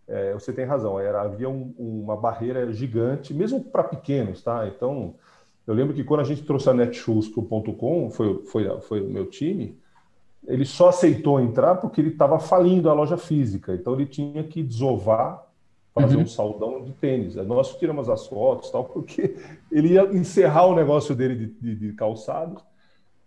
É, 0.08 0.34
você 0.34 0.54
tem 0.54 0.66
razão, 0.66 0.98
era, 1.00 1.22
havia 1.22 1.50
um, 1.50 1.74
uma 1.78 2.16
barreira 2.16 2.72
gigante, 2.72 3.34
mesmo 3.34 3.62
para 3.62 3.84
pequenos, 3.84 4.42
tá? 4.42 4.66
Então, 4.68 5.16
eu 5.66 5.74
lembro 5.74 5.94
que 5.94 6.04
quando 6.04 6.22
a 6.22 6.24
gente 6.24 6.44
trouxe 6.44 6.70
a 6.70 6.74
Netshoes 6.74 7.28
para 7.28 7.42
o 7.42 7.74
.com, 7.74 8.10
foi, 8.10 8.46
foi, 8.46 8.82
foi 8.82 9.02
o 9.02 9.10
meu 9.10 9.26
time, 9.26 9.78
ele 10.48 10.66
só 10.66 10.90
aceitou 10.90 11.40
entrar 11.40 11.76
porque 11.76 12.00
ele 12.00 12.10
estava 12.10 12.40
falindo 12.40 12.90
a 12.90 12.94
loja 12.94 13.18
física. 13.18 13.74
Então 13.76 13.94
ele 13.94 14.06
tinha 14.06 14.44
que 14.44 14.64
desovar, 14.64 15.46
fazer 15.94 16.16
uhum. 16.16 16.22
um 16.24 16.28
saldão 16.28 16.84
de 16.84 16.94
tênis. 16.94 17.36
Nós 17.36 17.76
tiramos 17.78 18.10
as 18.10 18.26
fotos 18.28 18.72
tal, 18.72 18.86
porque 18.86 19.36
ele 19.70 19.90
ia 19.90 20.04
encerrar 20.16 20.66
o 20.66 20.76
negócio 20.76 21.14
dele 21.14 21.36
de, 21.36 21.46
de, 21.48 21.76
de 21.76 21.94
calçados. 21.94 22.64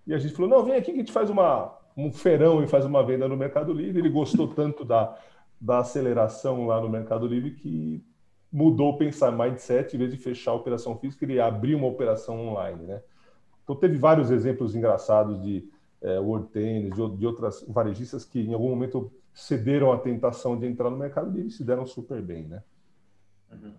E 0.06 0.14
a 0.14 0.18
gente 0.18 0.34
falou: 0.34 0.50
não, 0.50 0.64
vem 0.64 0.74
aqui 0.74 0.92
que 0.92 0.98
a 0.98 1.02
gente 1.02 1.12
faz 1.12 1.28
uma, 1.28 1.76
um 1.94 2.10
feirão 2.10 2.64
e 2.64 2.66
faz 2.66 2.86
uma 2.86 3.04
venda 3.04 3.28
no 3.28 3.36
Mercado 3.36 3.72
Livre. 3.72 4.00
Ele 4.00 4.08
gostou 4.08 4.48
tanto 4.54 4.82
da, 4.82 5.14
da 5.60 5.80
aceleração 5.80 6.66
lá 6.66 6.80
no 6.80 6.88
Mercado 6.88 7.26
Livre 7.26 7.50
que 7.50 8.02
mudou 8.50 8.90
o 8.90 8.96
pensar 8.96 9.30
mindset, 9.30 9.94
em 9.94 9.98
vez 9.98 10.10
de 10.10 10.16
fechar 10.16 10.52
a 10.52 10.54
operação 10.54 10.96
física, 10.98 11.24
ele 11.24 11.40
abriu 11.40 11.78
uma 11.78 11.86
operação 11.86 12.48
online. 12.48 12.82
Né? 12.82 13.00
Então 13.62 13.76
teve 13.76 13.96
vários 13.96 14.30
exemplos 14.30 14.74
engraçados 14.74 15.40
de 15.40 15.68
é, 16.02 16.18
World 16.18 16.48
Tennis, 16.48 16.94
de, 16.94 17.16
de, 17.16 17.26
outras 17.26 17.64
varejistas 17.68 18.24
que 18.24 18.40
em 18.40 18.54
algum 18.54 18.70
momento 18.70 19.12
cederam 19.34 19.92
à 19.92 19.98
tentação 19.98 20.58
de 20.58 20.66
entrar 20.66 20.90
no 20.90 20.96
mercado 20.96 21.30
livre 21.30 21.48
e 21.48 21.52
se 21.52 21.64
deram 21.64 21.86
super 21.86 22.20
bem, 22.22 22.44
né? 22.44 22.62
Uhum. 23.52 23.72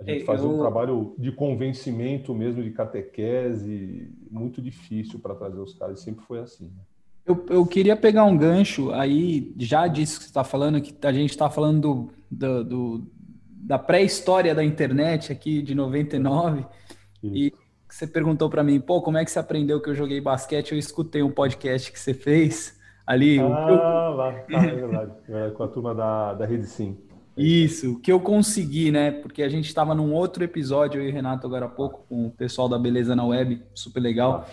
A 0.00 0.04
gente 0.04 0.24
faz 0.24 0.42
eu... 0.42 0.50
um 0.50 0.58
trabalho 0.58 1.14
de 1.18 1.32
convencimento 1.32 2.34
mesmo, 2.34 2.62
de 2.62 2.70
catequese, 2.70 4.12
muito 4.30 4.62
difícil 4.62 5.18
para 5.18 5.34
trazer 5.34 5.58
os 5.58 5.74
caras, 5.74 6.00
sempre 6.00 6.24
foi 6.24 6.38
assim. 6.40 6.66
Né? 6.66 6.82
Eu, 7.26 7.44
eu 7.50 7.66
queria 7.66 7.96
pegar 7.96 8.24
um 8.24 8.36
gancho 8.36 8.90
aí, 8.92 9.52
já 9.58 9.86
disso 9.86 10.18
que 10.18 10.24
você 10.24 10.30
está 10.30 10.44
falando, 10.44 10.80
que 10.80 10.94
a 11.06 11.12
gente 11.12 11.30
está 11.30 11.50
falando 11.50 12.10
do, 12.30 12.64
do, 12.64 13.06
da 13.46 13.78
pré-história 13.78 14.54
da 14.54 14.64
internet 14.64 15.32
aqui 15.32 15.60
de 15.60 15.74
99, 15.74 16.64
Isso. 17.22 17.34
e 17.34 17.52
você 17.98 18.06
perguntou 18.06 18.48
para 18.48 18.62
mim, 18.62 18.78
pô, 18.78 19.02
como 19.02 19.18
é 19.18 19.24
que 19.24 19.30
você 19.30 19.40
aprendeu 19.40 19.80
que 19.80 19.90
eu 19.90 19.94
joguei 19.94 20.20
basquete? 20.20 20.70
Eu 20.70 20.78
escutei 20.78 21.20
um 21.20 21.32
podcast 21.32 21.90
que 21.90 21.98
você 21.98 22.14
fez 22.14 22.78
ali. 23.04 23.40
Ah, 23.40 23.42
eu... 23.42 24.14
lá, 24.14 24.32
tá, 24.32 24.64
é 24.64 24.74
verdade. 24.74 25.12
É, 25.28 25.50
com 25.50 25.64
a 25.64 25.68
turma 25.68 25.94
da, 25.96 26.34
da 26.34 26.46
Rede 26.46 26.66
Sim. 26.66 26.96
Isso, 27.36 27.98
que 27.98 28.12
eu 28.12 28.20
consegui, 28.20 28.92
né? 28.92 29.10
Porque 29.10 29.42
a 29.42 29.48
gente 29.48 29.66
estava 29.66 29.96
num 29.96 30.12
outro 30.12 30.44
episódio, 30.44 31.00
eu 31.00 31.08
e 31.08 31.10
o 31.10 31.12
Renato 31.12 31.44
agora 31.44 31.66
há 31.66 31.68
pouco, 31.68 32.04
com 32.08 32.26
o 32.26 32.30
pessoal 32.30 32.68
da 32.68 32.78
Beleza 32.78 33.16
na 33.16 33.24
Web, 33.24 33.62
super 33.74 34.00
legal. 34.00 34.46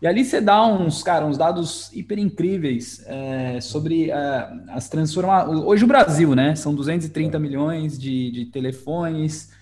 E 0.00 0.06
ali 0.06 0.24
você 0.24 0.40
dá 0.40 0.64
uns, 0.66 1.02
cara, 1.02 1.26
uns 1.26 1.36
dados 1.36 1.92
hiper 1.92 2.18
incríveis 2.18 3.04
é, 3.06 3.60
sobre 3.60 4.10
é, 4.10 4.50
as 4.68 4.88
transformações. 4.88 5.60
Hoje 5.60 5.84
o 5.84 5.86
Brasil, 5.86 6.34
né? 6.34 6.54
São 6.54 6.74
230 6.74 7.38
milhões 7.38 7.98
de, 7.98 8.30
de 8.30 8.46
telefones. 8.46 9.54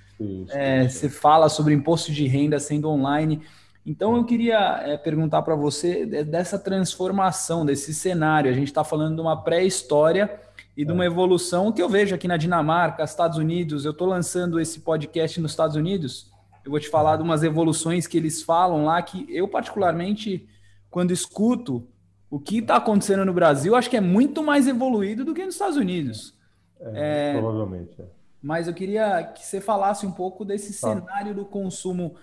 É. 0.50 0.88
Você 0.88 1.09
fala 1.09 1.49
sobre 1.49 1.75
imposto 1.75 2.12
de 2.12 2.26
renda 2.26 2.59
sendo 2.59 2.88
online. 2.88 3.42
Então 3.87 4.16
eu 4.16 4.25
queria 4.25 4.80
é, 4.85 4.97
perguntar 4.97 5.42
para 5.42 5.54
você 5.54 6.06
dessa 6.06 6.59
transformação, 6.59 7.66
desse 7.66 7.92
cenário. 7.92 8.50
A 8.50 8.54
gente 8.54 8.68
está 8.68 8.83
falando 8.83 9.16
de 9.16 9.21
uma 9.21 9.42
pré-história 9.42 10.40
e 10.76 10.85
de 10.85 10.92
uma 10.92 11.04
é. 11.04 11.06
evolução 11.06 11.71
que 11.71 11.83
eu 11.83 11.88
vejo 11.88 12.14
aqui 12.14 12.26
na 12.26 12.37
Dinamarca, 12.37 13.04
Estados 13.04 13.38
Unidos. 13.38 13.85
Eu 13.85 13.90
estou 13.90 14.09
lançando 14.09 14.59
esse 14.59 14.80
podcast 14.80 15.40
nos 15.40 15.52
Estados 15.52 15.76
Unidos. 15.76 16.33
Eu 16.64 16.71
vou 16.71 16.80
te 16.80 16.88
falar 16.88 17.16
de 17.16 17.23
umas 17.23 17.42
evoluções 17.42 18.06
que 18.06 18.16
eles 18.16 18.42
falam 18.42 18.87
lá 18.87 19.02
que 19.02 19.26
eu, 19.28 19.47
particularmente, 19.47 20.49
quando 20.90 21.11
escuto 21.11 21.87
o 22.30 22.40
que 22.40 22.59
está 22.59 22.76
acontecendo 22.76 23.25
no 23.25 23.35
Brasil, 23.35 23.76
acho 23.76 23.90
que 23.90 23.97
é 23.97 24.00
muito 24.00 24.42
mais 24.42 24.66
evoluído 24.66 25.25
do 25.25 25.35
que 25.35 25.44
nos 25.44 25.54
Estados 25.54 25.76
Unidos. 25.76 26.35
É, 26.80 27.33
é, 27.35 27.38
provavelmente. 27.38 28.00
É. 28.00 28.04
Mas 28.44 28.68
eu 28.68 28.74
queria 28.74 29.24
que 29.24 29.42
você 29.42 29.58
falasse 29.58 30.06
um 30.06 30.12
pouco 30.12 30.44
desse 30.44 30.78
tá. 30.78 30.88
cenário 30.92 31.34
do 31.34 31.46
consumo 31.46 32.14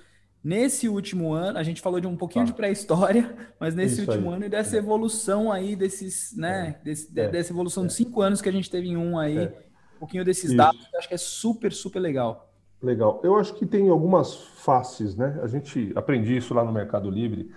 Nesse 0.44 0.90
último 0.90 1.34
ano, 1.34 1.60
a 1.60 1.64
gente 1.64 1.82
falou 1.82 2.00
de 2.00 2.08
um 2.08 2.18
pouquinho 2.18 2.46
tá. 2.46 2.52
de 2.52 2.58
pré-história, 2.58 3.32
mas 3.60 3.76
nesse 3.76 4.02
Isso 4.02 4.10
último 4.10 4.32
aí. 4.32 4.36
ano 4.38 4.46
e 4.46 4.50
dessa 4.50 4.76
é. 4.76 4.80
evolução 4.80 5.52
aí 5.52 5.76
desses, 5.76 6.36
né, 6.36 6.78
é. 6.80 6.84
Desse, 6.84 7.20
é. 7.20 7.28
dessa 7.28 7.54
evolução 7.54 7.84
é. 7.84 7.88
de 7.88 7.94
cinco 7.94 8.22
anos 8.24 8.42
que 8.42 8.50
a 8.50 8.52
gente 8.52 8.68
teve 8.68 8.88
em 8.88 8.98
um 8.98 9.20
aí, 9.20 9.38
é. 9.38 9.56
um 9.98 10.00
pouquinho 10.00 10.26
desses 10.26 10.46
Isso. 10.46 10.58
dados, 10.58 10.82
eu 10.92 10.98
acho 10.98 11.08
que 11.08 11.14
é 11.14 11.18
super, 11.18 11.72
super 11.72 12.00
legal. 12.00 12.52
Legal. 12.82 13.22
Eu 13.24 13.36
acho 13.36 13.54
que 13.54 13.68
tem 13.68 13.88
algumas 13.90 14.34
faces, 14.34 15.16
né? 15.16 15.40
A 15.44 15.48
gente 15.48 15.92
aprendi 15.96 16.36
isso 16.36 16.56
lá 16.56 16.66
no 16.66 16.72
Mercado 16.72 17.12
Livre. 17.12 17.52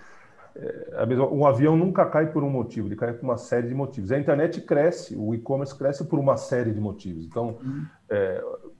É, 0.55 1.05
um 1.31 1.45
avião 1.45 1.75
nunca 1.75 2.05
cai 2.05 2.31
por 2.31 2.43
um 2.43 2.49
motivo, 2.49 2.87
ele 2.87 2.95
cai 2.95 3.13
por 3.13 3.23
uma 3.23 3.37
série 3.37 3.67
de 3.67 3.75
motivos. 3.75 4.11
A 4.11 4.17
internet 4.17 4.61
cresce, 4.61 5.15
o 5.15 5.35
e-commerce 5.35 5.77
cresce 5.77 6.05
por 6.05 6.17
uma 6.19 6.37
série 6.37 6.71
de 6.71 6.79
motivos. 6.79 7.25
Então, 7.25 7.57
uhum. 7.61 7.85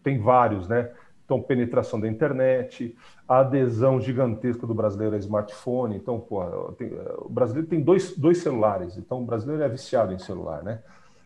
tem 0.02 0.20
vários, 0.20 0.68
né? 0.68 0.90
Então, 1.26 1.42
penetração 1.42 2.00
da 2.00 2.08
internet, 2.08 2.96
a 3.28 3.40
adesão 3.40 4.00
gigantesca 4.00 4.68
do 4.68 4.76
brasileiro 4.76 5.16
a 5.16 5.18
smartphone. 5.18 5.98
Então, 5.98 6.20
pô, 6.20 6.44
tem, 6.78 6.92
o 7.18 7.28
brasileiro 7.28 7.68
tem 7.68 7.82
dois, 7.82 8.16
dois 8.16 8.38
celulares, 8.38 8.96
então 8.96 9.24
o 9.24 9.26
brasileiro 9.26 9.64
é 9.64 9.68
viciado 9.68 10.14
em 10.14 10.20
celular, 10.20 10.64
né? 10.64 10.82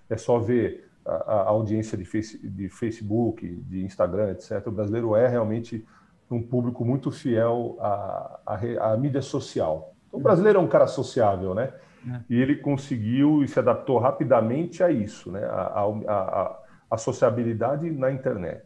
É 0.10 0.16
só 0.16 0.40
ver 0.40 0.90
a, 1.06 1.12
a 1.12 1.50
audiência 1.50 1.98
de, 1.98 2.06
face, 2.06 2.40
de 2.40 2.70
Facebook, 2.70 3.46
de 3.46 3.84
Instagram, 3.84 4.32
etc. 4.32 4.66
O 4.66 4.72
brasileiro 4.72 5.16
é 5.16 5.28
realmente 5.28 5.86
um 6.32 6.42
público 6.42 6.86
muito 6.86 7.12
fiel 7.12 7.78
à, 7.80 8.40
à, 8.46 8.94
à 8.94 8.98
mídia 8.98 9.22
social. 9.22 9.89
Então, 10.10 10.20
o 10.20 10.24
brasileiro 10.24 10.60
é 10.60 10.62
um 10.62 10.68
cara 10.68 10.88
sociável, 10.88 11.54
né? 11.54 11.72
É. 12.06 12.22
E 12.30 12.42
ele 12.42 12.58
conseguiu 12.58 13.44
e 13.44 13.48
se 13.48 13.58
adaptou 13.60 13.98
rapidamente 13.98 14.84
a 14.84 14.92
isso, 14.92 15.32
né? 15.32 15.46
A, 15.46 15.86
a, 16.08 16.14
a, 16.14 16.60
a 16.92 16.98
sociabilidade 16.98 17.90
na 17.90 18.12
internet. 18.12 18.64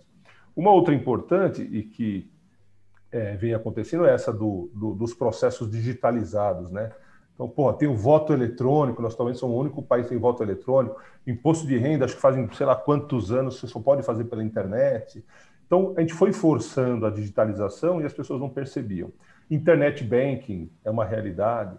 Uma 0.55 0.71
outra 0.71 0.93
importante 0.93 1.61
e 1.61 1.83
que 1.83 2.31
é, 3.11 3.35
vem 3.35 3.53
acontecendo 3.53 4.05
é 4.05 4.13
essa 4.13 4.31
do, 4.33 4.71
do, 4.73 4.93
dos 4.95 5.13
processos 5.13 5.69
digitalizados, 5.69 6.71
né? 6.71 6.91
Então, 7.33 7.49
pô, 7.49 7.73
tem 7.73 7.87
o 7.87 7.95
voto 7.95 8.31
eletrônico, 8.31 9.01
nós 9.01 9.15
talvez 9.15 9.39
somos 9.39 9.55
o 9.55 9.59
único 9.59 9.81
país 9.81 10.05
que 10.05 10.09
tem 10.09 10.19
voto 10.19 10.43
eletrônico, 10.43 10.99
imposto 11.25 11.65
de 11.65 11.77
renda, 11.77 12.05
acho 12.05 12.15
que 12.15 12.21
fazem 12.21 12.47
sei 12.53 12.65
lá 12.65 12.75
quantos 12.75 13.31
anos, 13.31 13.59
você 13.59 13.67
só 13.67 13.79
pode 13.79 14.03
fazer 14.03 14.25
pela 14.25 14.43
internet. 14.43 15.25
Então, 15.65 15.93
a 15.97 16.01
gente 16.01 16.13
foi 16.13 16.31
forçando 16.31 17.05
a 17.05 17.09
digitalização 17.09 17.99
e 17.99 18.05
as 18.05 18.13
pessoas 18.13 18.39
não 18.39 18.49
percebiam. 18.49 19.11
Internet 19.49 20.03
banking 20.03 20.69
é 20.83 20.89
uma 20.89 21.05
realidade. 21.05 21.77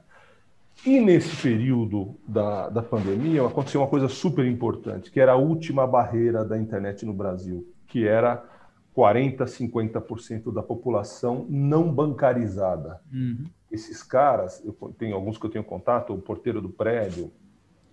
E 0.84 1.00
nesse 1.00 1.34
período 1.40 2.16
da, 2.26 2.68
da 2.68 2.82
pandemia, 2.82 3.46
aconteceu 3.46 3.80
uma 3.80 3.86
coisa 3.86 4.08
super 4.08 4.44
importante, 4.44 5.10
que 5.10 5.20
era 5.20 5.32
a 5.32 5.36
última 5.36 5.86
barreira 5.86 6.44
da 6.44 6.58
internet 6.58 7.06
no 7.06 7.12
Brasil, 7.12 7.66
que 7.86 8.06
era 8.06 8.44
40%, 8.94 9.44
50% 9.44 10.52
da 10.52 10.62
população 10.62 11.46
não 11.48 11.92
bancarizada. 11.92 13.00
Uhum. 13.12 13.46
Esses 13.70 14.02
caras, 14.02 14.62
eu 14.64 14.72
tenho 14.98 15.14
alguns 15.14 15.38
que 15.38 15.46
eu 15.46 15.50
tenho 15.50 15.64
contato, 15.64 16.12
o 16.12 16.18
porteiro 16.18 16.60
do 16.60 16.68
prédio, 16.68 17.32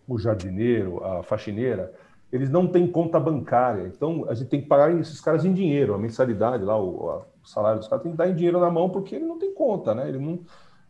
o 0.07 0.19
jardineiro, 0.19 1.03
a 1.03 1.23
faxineira, 1.23 1.93
eles 2.31 2.49
não 2.49 2.67
têm 2.67 2.87
conta 2.87 3.19
bancária. 3.19 3.87
Então, 3.87 4.25
a 4.29 4.33
gente 4.33 4.49
tem 4.49 4.61
que 4.61 4.67
pagar 4.67 4.91
esses 4.99 5.19
caras 5.19 5.45
em 5.45 5.53
dinheiro, 5.53 5.93
a 5.93 5.97
mensalidade 5.97 6.63
lá, 6.63 6.79
o, 6.79 7.23
o 7.43 7.47
salário 7.47 7.79
dos 7.79 7.87
caras 7.87 8.03
tem 8.03 8.11
que 8.11 8.17
dar 8.17 8.29
em 8.29 8.35
dinheiro 8.35 8.59
na 8.59 8.69
mão 8.69 8.89
porque 8.89 9.15
ele 9.15 9.25
não 9.25 9.37
tem 9.37 9.53
conta, 9.53 9.93
né? 9.93 10.07
Ele 10.07 10.19
não, 10.19 10.39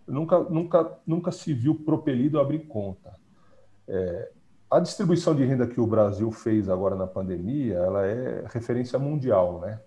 nunca, 0.07 0.39
nunca, 0.39 0.99
nunca 1.05 1.31
se 1.31 1.53
viu 1.53 1.75
propelido 1.75 2.39
a 2.39 2.41
abrir 2.41 2.59
conta. 2.59 3.13
É, 3.87 4.31
a 4.69 4.79
distribuição 4.79 5.35
de 5.35 5.43
renda 5.43 5.67
que 5.67 5.81
o 5.81 5.87
Brasil 5.87 6.31
fez 6.31 6.69
agora 6.69 6.95
na 6.95 7.07
pandemia, 7.07 7.75
ela 7.75 8.05
é 8.05 8.45
referência 8.47 8.97
mundial, 8.97 9.59
né? 9.59 9.79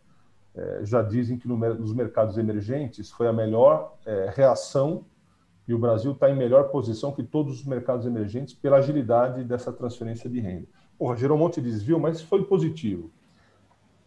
é, 0.54 0.84
já 0.84 1.02
dizem 1.02 1.36
que 1.36 1.48
no, 1.48 1.56
nos 1.56 1.92
mercados 1.92 2.38
emergentes 2.38 3.10
foi 3.10 3.26
a 3.26 3.32
melhor 3.32 3.96
é, 4.06 4.32
reação 4.34 5.04
e 5.66 5.74
o 5.74 5.78
Brasil 5.78 6.12
está 6.12 6.30
em 6.30 6.36
melhor 6.36 6.68
posição 6.68 7.12
que 7.12 7.22
todos 7.22 7.60
os 7.60 7.66
mercados 7.66 8.06
emergentes 8.06 8.54
pela 8.54 8.76
agilidade 8.76 9.42
dessa 9.44 9.72
transferência 9.72 10.30
de 10.30 10.38
renda. 10.38 10.68
Porra, 10.98 11.16
gerou 11.16 11.36
um 11.36 11.40
monte 11.40 11.60
de 11.60 11.70
desvio, 11.70 11.98
mas 11.98 12.20
foi 12.20 12.44
positivo. 12.44 13.10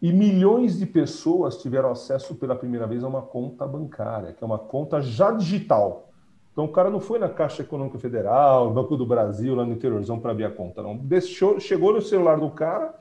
E 0.00 0.12
milhões 0.12 0.78
de 0.78 0.86
pessoas 0.86 1.60
tiveram 1.60 1.90
acesso 1.90 2.34
pela 2.36 2.54
primeira 2.54 2.86
vez 2.86 3.02
a 3.02 3.08
uma 3.08 3.22
conta 3.22 3.66
bancária, 3.66 4.32
que 4.32 4.42
é 4.42 4.46
uma 4.46 4.58
conta 4.58 5.00
já 5.00 5.32
digital. 5.32 6.08
Então 6.52 6.64
o 6.64 6.72
cara 6.72 6.90
não 6.90 7.00
foi 7.00 7.18
na 7.18 7.28
Caixa 7.28 7.62
Econômica 7.62 7.98
Federal, 7.98 8.72
Banco 8.72 8.96
do 8.96 9.06
Brasil, 9.06 9.54
lá 9.54 9.64
no 9.64 9.72
interiorzão 9.72 10.18
para 10.18 10.32
abrir 10.32 10.44
a 10.44 10.50
conta, 10.50 10.82
não. 10.82 10.96
Deixou, 10.96 11.60
chegou 11.60 11.92
no 11.92 12.00
celular 12.00 12.38
do 12.38 12.50
cara, 12.50 12.94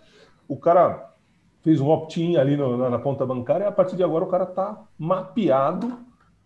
o 0.48 0.56
cara 0.56 1.14
fez 1.62 1.82
um 1.82 1.90
opt-in 1.90 2.38
ali 2.38 2.56
no, 2.56 2.78
na, 2.78 2.90
na, 2.90 3.00
conta 3.00 3.26
bancária 3.26 3.66
e 3.66 3.68
a 3.68 3.72
partir 3.72 3.96
de 3.96 4.04
agora 4.04 4.24
o 4.24 4.28
cara 4.28 4.44
está 4.44 4.84
mapeado 4.98 5.88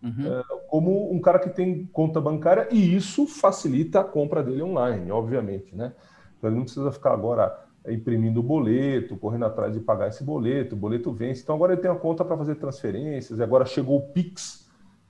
uhum. 0.02 0.26
é, 0.26 0.42
como 0.68 1.12
um 1.12 1.20
cara 1.20 1.38
que 1.38 1.50
tem 1.50 1.86
conta 1.92 2.20
bancária 2.20 2.68
e 2.70 2.94
isso 2.94 3.26
facilita 3.26 4.00
a 4.00 4.04
compra 4.04 4.42
dele 4.42 4.62
online, 4.62 5.10
obviamente, 5.10 5.76
né? 5.76 5.92
Então 6.42 6.50
ele 6.50 6.56
não 6.56 6.64
precisa 6.64 6.90
ficar 6.90 7.12
agora 7.12 7.56
imprimindo 7.86 8.40
o 8.40 8.42
boleto, 8.42 9.16
correndo 9.16 9.44
atrás 9.44 9.74
de 9.74 9.78
pagar 9.78 10.08
esse 10.08 10.24
boleto, 10.24 10.74
o 10.74 10.78
boleto 10.78 11.12
vence. 11.12 11.40
Então 11.40 11.54
agora 11.54 11.72
ele 11.72 11.80
tem 11.80 11.90
a 11.90 11.94
conta 11.94 12.24
para 12.24 12.36
fazer 12.36 12.56
transferências, 12.56 13.38
e 13.38 13.42
agora 13.44 13.64
chegou 13.64 13.98
o 13.98 14.08
Pix, 14.08 14.68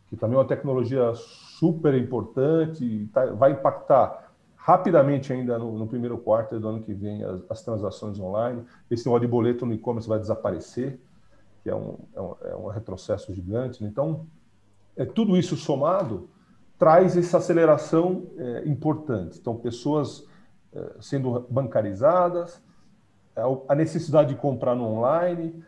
que 0.09 0.17
também 0.17 0.37
é 0.37 0.41
uma 0.41 0.47
tecnologia 0.47 1.15
super 1.15 1.95
importante, 1.95 3.09
tá, 3.15 3.25
vai 3.33 3.53
impactar 3.53 4.31
rapidamente 4.55 5.33
ainda 5.33 5.59
no, 5.59 5.79
no, 5.79 5.87
primeiro 5.87 6.19
quarto 6.19 6.61
do 6.61 6.69
ano 6.69 6.83
que 6.83 6.93
vem 6.93 7.25
as, 7.25 7.41
as 7.49 7.63
transações 7.63 8.21
online. 8.21 8.63
Esse 8.91 9.07
negócio 9.07 9.27
de 9.27 9.31
boleto 9.31 9.65
no 9.65 9.73
e-commerce 9.73 10.07
vai 10.07 10.19
desaparecer, 10.19 11.01
que 11.63 11.71
é 11.71 11.75
um, 11.75 11.97
é 12.15 12.21
um, 12.21 12.35
é 12.43 12.57
um 12.57 12.67
retrocesso 12.69 13.33
gigante. 13.33 13.83
Né? 13.83 13.89
Então, 13.91 14.27
é, 14.95 15.07
tudo 15.07 15.35
isso 15.35 15.57
somado 15.57 16.29
traz 16.79 17.17
essa 17.17 17.39
aceleração 17.39 18.27
é, 18.37 18.69
importante. 18.69 19.39
Então, 19.39 19.57
pessoas 19.57 20.31
sendo 21.01 21.47
bancarizadas, 21.51 22.63
é, 23.37 23.43
a 23.69 23.75
necessidade 23.75 24.35
de 24.35 24.41
comprar 24.41 24.75
no 24.75 24.85
online, 24.85 25.65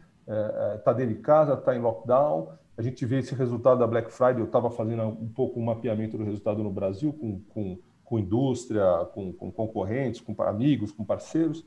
está 0.76 0.90
é, 0.90 0.94
dentro 0.94 1.14
de 1.14 1.20
casa, 1.20 1.54
está 1.54 1.74
em 1.74 1.80
lockdown. 1.80 2.50
A 2.76 2.82
gente 2.82 3.04
vê 3.06 3.18
esse 3.18 3.34
resultado 3.34 3.78
da 3.78 3.86
Black 3.86 4.12
Friday. 4.12 4.40
Eu 4.40 4.46
estava 4.46 4.70
fazendo 4.70 5.02
um 5.02 5.28
pouco 5.28 5.60
um 5.60 5.64
mapeamento 5.64 6.18
do 6.18 6.24
resultado 6.24 6.62
no 6.62 6.70
Brasil 6.70 7.12
com, 7.12 7.40
com 7.52 7.78
com 8.04 8.18
indústria, 8.18 9.06
com, 9.12 9.32
com 9.32 9.50
concorrentes, 9.50 10.20
com 10.20 10.40
amigos, 10.42 10.92
com 10.92 11.04
parceiros, 11.04 11.64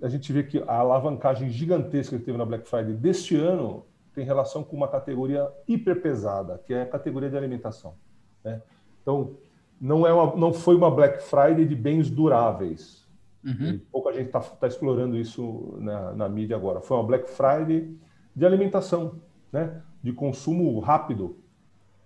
a 0.00 0.08
gente 0.08 0.32
vê 0.32 0.42
que 0.42 0.62
a 0.66 0.76
alavancagem 0.76 1.50
gigantesca 1.50 2.18
que 2.18 2.24
teve 2.24 2.38
na 2.38 2.44
Black 2.44 2.68
Friday 2.68 2.94
deste 2.94 3.36
ano 3.36 3.84
tem 4.14 4.24
relação 4.24 4.64
com 4.64 4.76
uma 4.76 4.88
categoria 4.88 5.48
hiperpesada, 5.66 6.58
que 6.64 6.72
é 6.72 6.82
a 6.82 6.86
categoria 6.86 7.28
de 7.28 7.36
alimentação. 7.36 7.94
Né? 8.42 8.62
Então, 9.02 9.36
não, 9.80 10.06
é 10.06 10.12
uma, 10.12 10.36
não 10.36 10.52
foi 10.52 10.76
uma 10.76 10.90
Black 10.90 11.22
Friday 11.22 11.64
de 11.64 11.74
bens 11.74 12.10
duráveis. 12.10 13.06
Uhum. 13.44 13.80
pouca 13.92 14.12
gente 14.12 14.26
está 14.26 14.40
tá 14.40 14.66
explorando 14.66 15.16
isso 15.16 15.76
na, 15.78 16.12
na, 16.12 16.28
mídia 16.28 16.56
agora. 16.56 16.80
Foi 16.80 16.96
uma 16.96 17.06
Black 17.06 17.30
Friday 17.30 17.96
de 18.34 18.44
alimentação, 18.44 19.20
né? 19.52 19.80
de 20.02 20.12
consumo 20.12 20.78
rápido. 20.80 21.38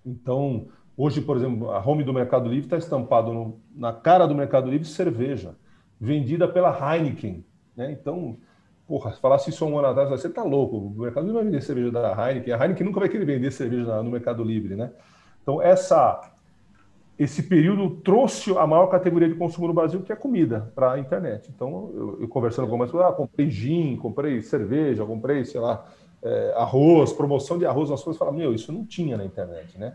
Então, 0.04 0.68
Hoje, 0.96 1.22
por 1.22 1.36
exemplo, 1.36 1.70
a 1.70 1.84
home 1.84 2.04
do 2.04 2.12
Mercado 2.12 2.48
Livre 2.48 2.66
está 2.66 2.76
estampado 2.76 3.32
no, 3.32 3.60
na 3.74 3.92
cara 3.92 4.26
do 4.26 4.34
Mercado 4.34 4.70
Livre 4.70 4.86
cerveja, 4.86 5.56
vendida 5.98 6.46
pela 6.46 6.70
Heineken. 6.70 7.44
Né? 7.74 7.92
Então, 7.92 8.36
porra, 8.86 9.12
se 9.12 9.20
falasse 9.20 9.48
isso 9.48 9.64
há 9.64 9.68
um 9.68 9.78
ano 9.78 9.88
atrás, 9.88 10.10
você 10.10 10.26
está 10.26 10.42
louco. 10.42 10.76
O 10.76 10.90
Mercado 10.90 11.24
Livre 11.24 11.36
vai 11.36 11.44
vender 11.44 11.62
cerveja 11.62 11.90
da 11.90 12.10
Heineken. 12.12 12.52
A 12.52 12.62
Heineken 12.62 12.86
nunca 12.86 13.00
vai 13.00 13.08
querer 13.08 13.24
vender 13.24 13.50
cerveja 13.50 14.02
no 14.02 14.10
Mercado 14.10 14.44
Livre, 14.44 14.76
né? 14.76 14.92
Então, 15.42 15.62
essa, 15.62 16.31
esse 17.22 17.42
período 17.42 18.00
trouxe 18.02 18.56
a 18.56 18.66
maior 18.66 18.86
categoria 18.88 19.28
de 19.28 19.34
consumo 19.34 19.68
no 19.68 19.74
Brasil, 19.74 20.02
que 20.02 20.12
é 20.12 20.16
comida, 20.16 20.72
para 20.74 20.92
a 20.92 20.98
internet. 20.98 21.50
Então, 21.54 21.90
eu, 21.94 22.22
eu 22.22 22.28
conversando 22.28 22.66
com 22.66 22.72
algumas 22.72 22.90
pessoas, 22.90 23.12
ah, 23.12 23.12
comprei 23.12 23.48
gin, 23.50 23.96
comprei 23.96 24.40
cerveja, 24.40 25.04
comprei, 25.04 25.44
sei 25.44 25.60
lá, 25.60 25.86
é, 26.22 26.54
arroz, 26.56 27.12
promoção 27.12 27.58
de 27.58 27.66
arroz, 27.66 27.90
as 27.90 28.00
pessoas 28.00 28.16
falam, 28.16 28.34
meu, 28.34 28.54
isso 28.54 28.72
não 28.72 28.84
tinha 28.84 29.16
na 29.16 29.24
internet, 29.24 29.78
né? 29.78 29.94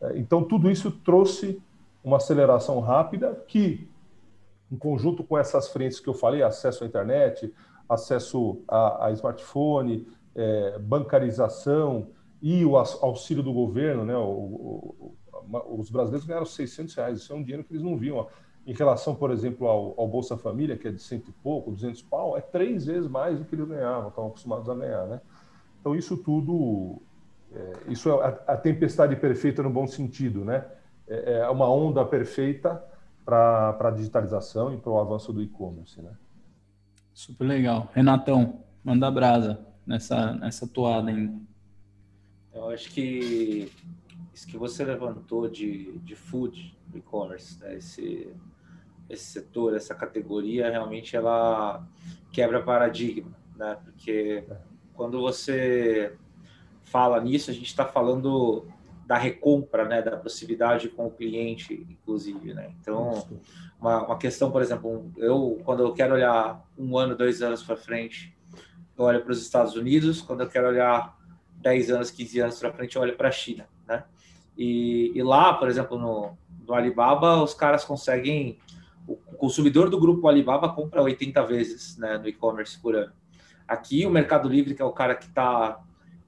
É, 0.00 0.16
então, 0.18 0.42
tudo 0.42 0.70
isso 0.70 0.90
trouxe 0.90 1.60
uma 2.02 2.16
aceleração 2.16 2.80
rápida 2.80 3.34
que, 3.46 3.88
em 4.70 4.76
conjunto 4.76 5.22
com 5.22 5.36
essas 5.36 5.68
frentes 5.68 6.00
que 6.00 6.08
eu 6.08 6.14
falei, 6.14 6.42
acesso 6.42 6.84
à 6.84 6.86
internet, 6.86 7.52
acesso 7.88 8.62
a, 8.66 9.06
a 9.06 9.12
smartphone, 9.12 10.06
é, 10.34 10.78
bancarização 10.78 12.08
e 12.40 12.64
o 12.64 12.76
auxílio 12.76 13.42
do 13.42 13.52
governo, 13.52 14.04
né? 14.04 14.16
O, 14.16 14.20
o, 14.20 15.14
os 15.68 15.90
brasileiros 15.90 16.26
ganharam 16.26 16.46
600 16.46 16.94
reais, 16.94 17.18
isso 17.18 17.32
é 17.32 17.36
um 17.36 17.42
dinheiro 17.42 17.64
que 17.64 17.72
eles 17.72 17.82
não 17.82 17.96
viam. 17.96 18.16
Ó. 18.16 18.26
Em 18.66 18.72
relação, 18.72 19.14
por 19.14 19.30
exemplo, 19.30 19.66
ao, 19.66 19.94
ao, 19.98 20.08
Bolsa 20.08 20.36
Família, 20.38 20.76
que 20.76 20.88
é 20.88 20.90
de 20.90 21.00
cento 21.00 21.28
e 21.28 21.32
pouco, 21.42 21.70
200 21.70 22.02
pau, 22.02 22.36
é 22.36 22.40
três 22.40 22.86
vezes 22.86 23.08
mais 23.08 23.38
do 23.38 23.44
que 23.44 23.54
eles 23.54 23.68
ganhavam, 23.68 24.08
estavam 24.08 24.30
acostumados 24.30 24.68
a 24.70 24.74
ganhar, 24.74 25.06
né? 25.06 25.20
Então, 25.80 25.94
isso 25.94 26.16
tudo, 26.16 27.02
é, 27.52 27.72
isso 27.88 28.08
é 28.08 28.24
a, 28.24 28.28
a, 28.54 28.56
tempestade 28.56 29.16
perfeita 29.16 29.62
no 29.62 29.68
bom 29.68 29.86
sentido, 29.86 30.44
né? 30.44 30.64
É, 31.06 31.40
é 31.40 31.48
uma 31.50 31.68
onda 31.68 32.02
perfeita 32.06 32.82
para 33.22 33.76
a 33.78 33.90
digitalização 33.90 34.72
e 34.72 34.78
para 34.78 34.90
o 34.90 34.98
avanço 34.98 35.30
do 35.30 35.42
e-commerce, 35.42 36.00
né? 36.00 36.12
Super 37.12 37.44
legal. 37.44 37.90
Renatão, 37.92 38.60
manda 38.82 39.10
brasa 39.10 39.60
nessa, 39.86 40.32
nessa 40.32 40.66
toada 40.66 41.10
ainda. 41.10 41.38
Eu 42.54 42.70
acho 42.70 42.90
que 42.90 43.70
isso 44.34 44.46
que 44.48 44.58
você 44.58 44.84
levantou 44.84 45.48
de, 45.48 45.92
de 45.98 46.16
food 46.16 46.76
e-commerce, 46.92 47.58
né? 47.60 47.76
esse, 47.76 48.28
esse 49.08 49.24
setor, 49.24 49.74
essa 49.74 49.94
categoria, 49.94 50.70
realmente 50.70 51.16
ela 51.16 51.86
quebra 52.32 52.62
paradigma, 52.62 53.36
né? 53.56 53.78
Porque 53.84 54.44
quando 54.94 55.20
você 55.20 56.16
fala 56.82 57.20
nisso, 57.20 57.50
a 57.50 57.54
gente 57.54 57.66
está 57.66 57.84
falando 57.84 58.66
da 59.06 59.16
recompra, 59.16 59.84
né, 59.84 60.00
da 60.00 60.16
proximidade 60.16 60.88
com 60.88 61.06
o 61.06 61.10
cliente, 61.10 61.86
inclusive, 61.88 62.54
né? 62.54 62.74
Então, 62.80 63.26
uma, 63.78 64.06
uma 64.06 64.18
questão, 64.18 64.50
por 64.50 64.62
exemplo, 64.62 65.12
eu 65.16 65.60
quando 65.64 65.82
eu 65.82 65.92
quero 65.92 66.14
olhar 66.14 66.64
um 66.76 66.96
ano, 66.98 67.14
dois 67.14 67.40
anos 67.40 67.62
para 67.62 67.76
frente, 67.76 68.36
eu 68.96 69.04
olho 69.04 69.22
para 69.22 69.32
os 69.32 69.42
Estados 69.42 69.74
Unidos. 69.76 70.20
Quando 70.22 70.42
eu 70.42 70.48
quero 70.48 70.68
olhar 70.68 71.16
10 71.58 71.90
anos, 71.90 72.10
15 72.10 72.40
anos 72.40 72.58
para 72.58 72.72
frente, 72.72 72.96
eu 72.96 73.02
olho 73.02 73.16
para 73.16 73.28
a 73.28 73.32
China, 73.32 73.68
né? 73.86 74.04
E, 74.56 75.12
e, 75.14 75.22
lá, 75.22 75.54
por 75.54 75.68
exemplo, 75.68 75.98
no, 75.98 76.36
no 76.66 76.74
Alibaba, 76.74 77.42
os 77.42 77.54
caras 77.54 77.84
conseguem. 77.84 78.58
O 79.06 79.16
consumidor 79.36 79.90
do 79.90 80.00
grupo 80.00 80.26
Alibaba 80.28 80.70
compra 80.70 81.02
80 81.02 81.42
vezes 81.44 81.98
né, 81.98 82.16
no 82.16 82.26
e-commerce 82.26 82.80
por 82.80 82.94
ano. 82.94 83.12
Aqui, 83.68 84.06
o 84.06 84.10
Mercado 84.10 84.48
Livre, 84.48 84.74
que 84.74 84.80
é 84.80 84.84
o 84.84 84.92
cara 84.92 85.14
que 85.14 85.26
está 85.26 85.78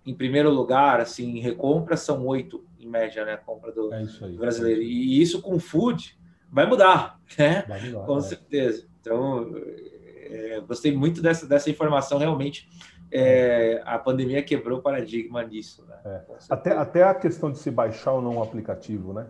em 0.04 0.14
primeiro 0.14 0.50
lugar, 0.50 1.00
assim, 1.00 1.38
em 1.38 1.40
recompra, 1.40 1.96
são 1.96 2.24
oito 2.26 2.64
em 2.78 2.86
média, 2.86 3.24
né? 3.24 3.36
Compra 3.36 3.72
do, 3.72 3.92
é 3.92 4.04
brasileiro. 4.36 4.80
É 4.80 4.84
e 4.84 5.20
isso 5.20 5.40
com 5.40 5.58
food 5.58 6.16
vai 6.50 6.66
mudar, 6.66 7.18
né? 7.38 7.64
Vai 7.66 7.80
mudar, 7.86 8.06
com 8.06 8.18
é. 8.18 8.20
certeza. 8.20 8.86
Então, 9.00 9.52
é, 9.56 10.60
gostei 10.66 10.94
muito 10.96 11.22
dessa, 11.22 11.46
dessa 11.46 11.70
informação, 11.70 12.18
realmente 12.18 12.68
é, 13.16 13.82
a 13.84 13.98
pandemia 13.98 14.42
quebrou 14.42 14.78
o 14.78 14.82
paradigma 14.82 15.44
disso. 15.44 15.84
Né? 15.88 15.96
É. 16.04 16.20
Até, 16.50 16.72
até 16.72 17.02
a 17.02 17.14
questão 17.14 17.50
de 17.50 17.58
se 17.58 17.70
baixar 17.70 18.12
ou 18.12 18.22
não 18.22 18.36
o 18.38 18.42
aplicativo, 18.42 19.12
né? 19.12 19.26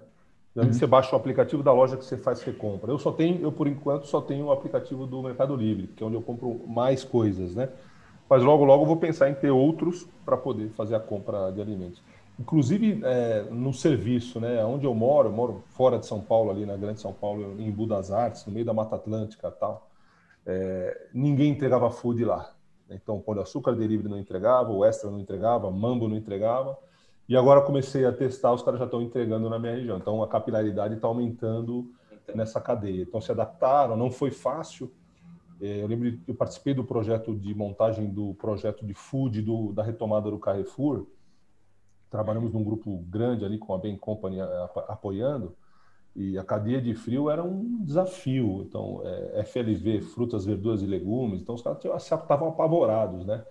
Uhum. 0.56 0.72
Você 0.72 0.86
baixa 0.86 1.14
o 1.14 1.18
aplicativo 1.18 1.62
da 1.62 1.72
loja 1.72 1.96
que 1.96 2.04
você 2.04 2.16
faz 2.16 2.42
recompra. 2.42 2.90
Eu 2.90 2.98
só 2.98 3.12
tenho, 3.12 3.42
eu 3.42 3.52
por 3.52 3.68
enquanto 3.68 4.06
só 4.06 4.22
tenho 4.22 4.46
o 4.46 4.52
aplicativo 4.52 5.06
do 5.06 5.22
Mercado 5.22 5.54
Livre, 5.54 5.88
que 5.88 6.02
é 6.02 6.06
onde 6.06 6.16
eu 6.16 6.22
compro 6.22 6.62
mais 6.66 7.04
coisas, 7.04 7.54
né? 7.54 7.68
Mas 8.28 8.42
logo, 8.42 8.64
logo 8.64 8.82
eu 8.82 8.86
vou 8.86 8.96
pensar 8.96 9.30
em 9.30 9.34
ter 9.34 9.50
outros 9.50 10.08
para 10.24 10.36
poder 10.36 10.70
fazer 10.70 10.96
a 10.96 11.00
compra 11.00 11.52
de 11.52 11.60
alimentos. 11.60 12.02
Inclusive 12.40 13.00
é, 13.04 13.42
no 13.50 13.72
serviço, 13.72 14.40
né? 14.40 14.64
Onde 14.64 14.86
eu 14.86 14.94
moro, 14.94 15.28
eu 15.28 15.32
moro 15.32 15.62
fora 15.68 15.98
de 15.98 16.06
São 16.06 16.20
Paulo, 16.20 16.50
ali 16.50 16.66
na 16.66 16.76
Grande 16.76 17.00
São 17.00 17.12
Paulo, 17.12 17.54
em 17.60 17.70
Budas 17.70 18.10
Artes, 18.10 18.46
no 18.46 18.52
meio 18.52 18.64
da 18.64 18.72
Mata 18.72 18.96
Atlântica, 18.96 19.50
tal. 19.50 19.88
É, 20.46 21.08
ninguém 21.12 21.52
entregava 21.52 21.90
food 21.90 22.24
lá. 22.24 22.55
Então, 22.90 23.20
quando 23.20 23.40
açúcar 23.40 23.74
delivery 23.74 24.08
não 24.08 24.18
entregava, 24.18 24.70
o 24.70 24.84
extra 24.84 25.10
não 25.10 25.18
entregava, 25.18 25.70
mambo 25.70 26.08
não 26.08 26.16
entregava. 26.16 26.78
E 27.28 27.36
agora 27.36 27.60
comecei 27.60 28.04
a 28.04 28.12
testar, 28.12 28.52
os 28.52 28.62
caras 28.62 28.78
já 28.78 28.84
estão 28.84 29.02
entregando 29.02 29.50
na 29.50 29.58
minha 29.58 29.74
região. 29.74 29.98
Então, 29.98 30.22
a 30.22 30.28
capilaridade 30.28 30.94
está 30.94 31.08
aumentando 31.08 31.90
nessa 32.34 32.60
cadeia. 32.60 33.02
Então, 33.02 33.20
se 33.20 33.32
adaptaram, 33.32 33.96
não 33.96 34.10
foi 34.10 34.30
fácil. 34.30 34.92
É, 35.60 35.82
eu 35.82 35.86
lembro 35.86 36.12
que 36.12 36.30
eu 36.30 36.34
participei 36.34 36.74
do 36.74 36.84
projeto 36.84 37.34
de 37.34 37.54
montagem 37.54 38.10
do 38.10 38.34
projeto 38.34 38.84
de 38.86 38.94
food 38.94 39.42
do, 39.42 39.72
da 39.72 39.82
retomada 39.82 40.30
do 40.30 40.38
Carrefour. 40.38 41.06
Trabalhamos 42.10 42.52
num 42.52 42.62
grupo 42.62 42.98
grande 43.08 43.44
ali 43.44 43.58
com 43.58 43.74
a 43.74 43.78
Bain 43.78 43.96
Company 43.96 44.38
apoiando. 44.88 45.56
E 46.16 46.38
a 46.38 46.42
cadeia 46.42 46.80
de 46.80 46.94
frio 46.94 47.28
era 47.28 47.44
um 47.44 47.84
desafio. 47.84 48.62
Então, 48.66 49.02
é, 49.04 49.44
FLV, 49.44 50.00
frutas, 50.00 50.46
verduras 50.46 50.80
e 50.80 50.86
legumes. 50.86 51.42
Então, 51.42 51.54
os 51.54 51.62
caras 51.62 51.78
estavam 52.02 52.48
apavorados, 52.48 53.26
né? 53.26 53.44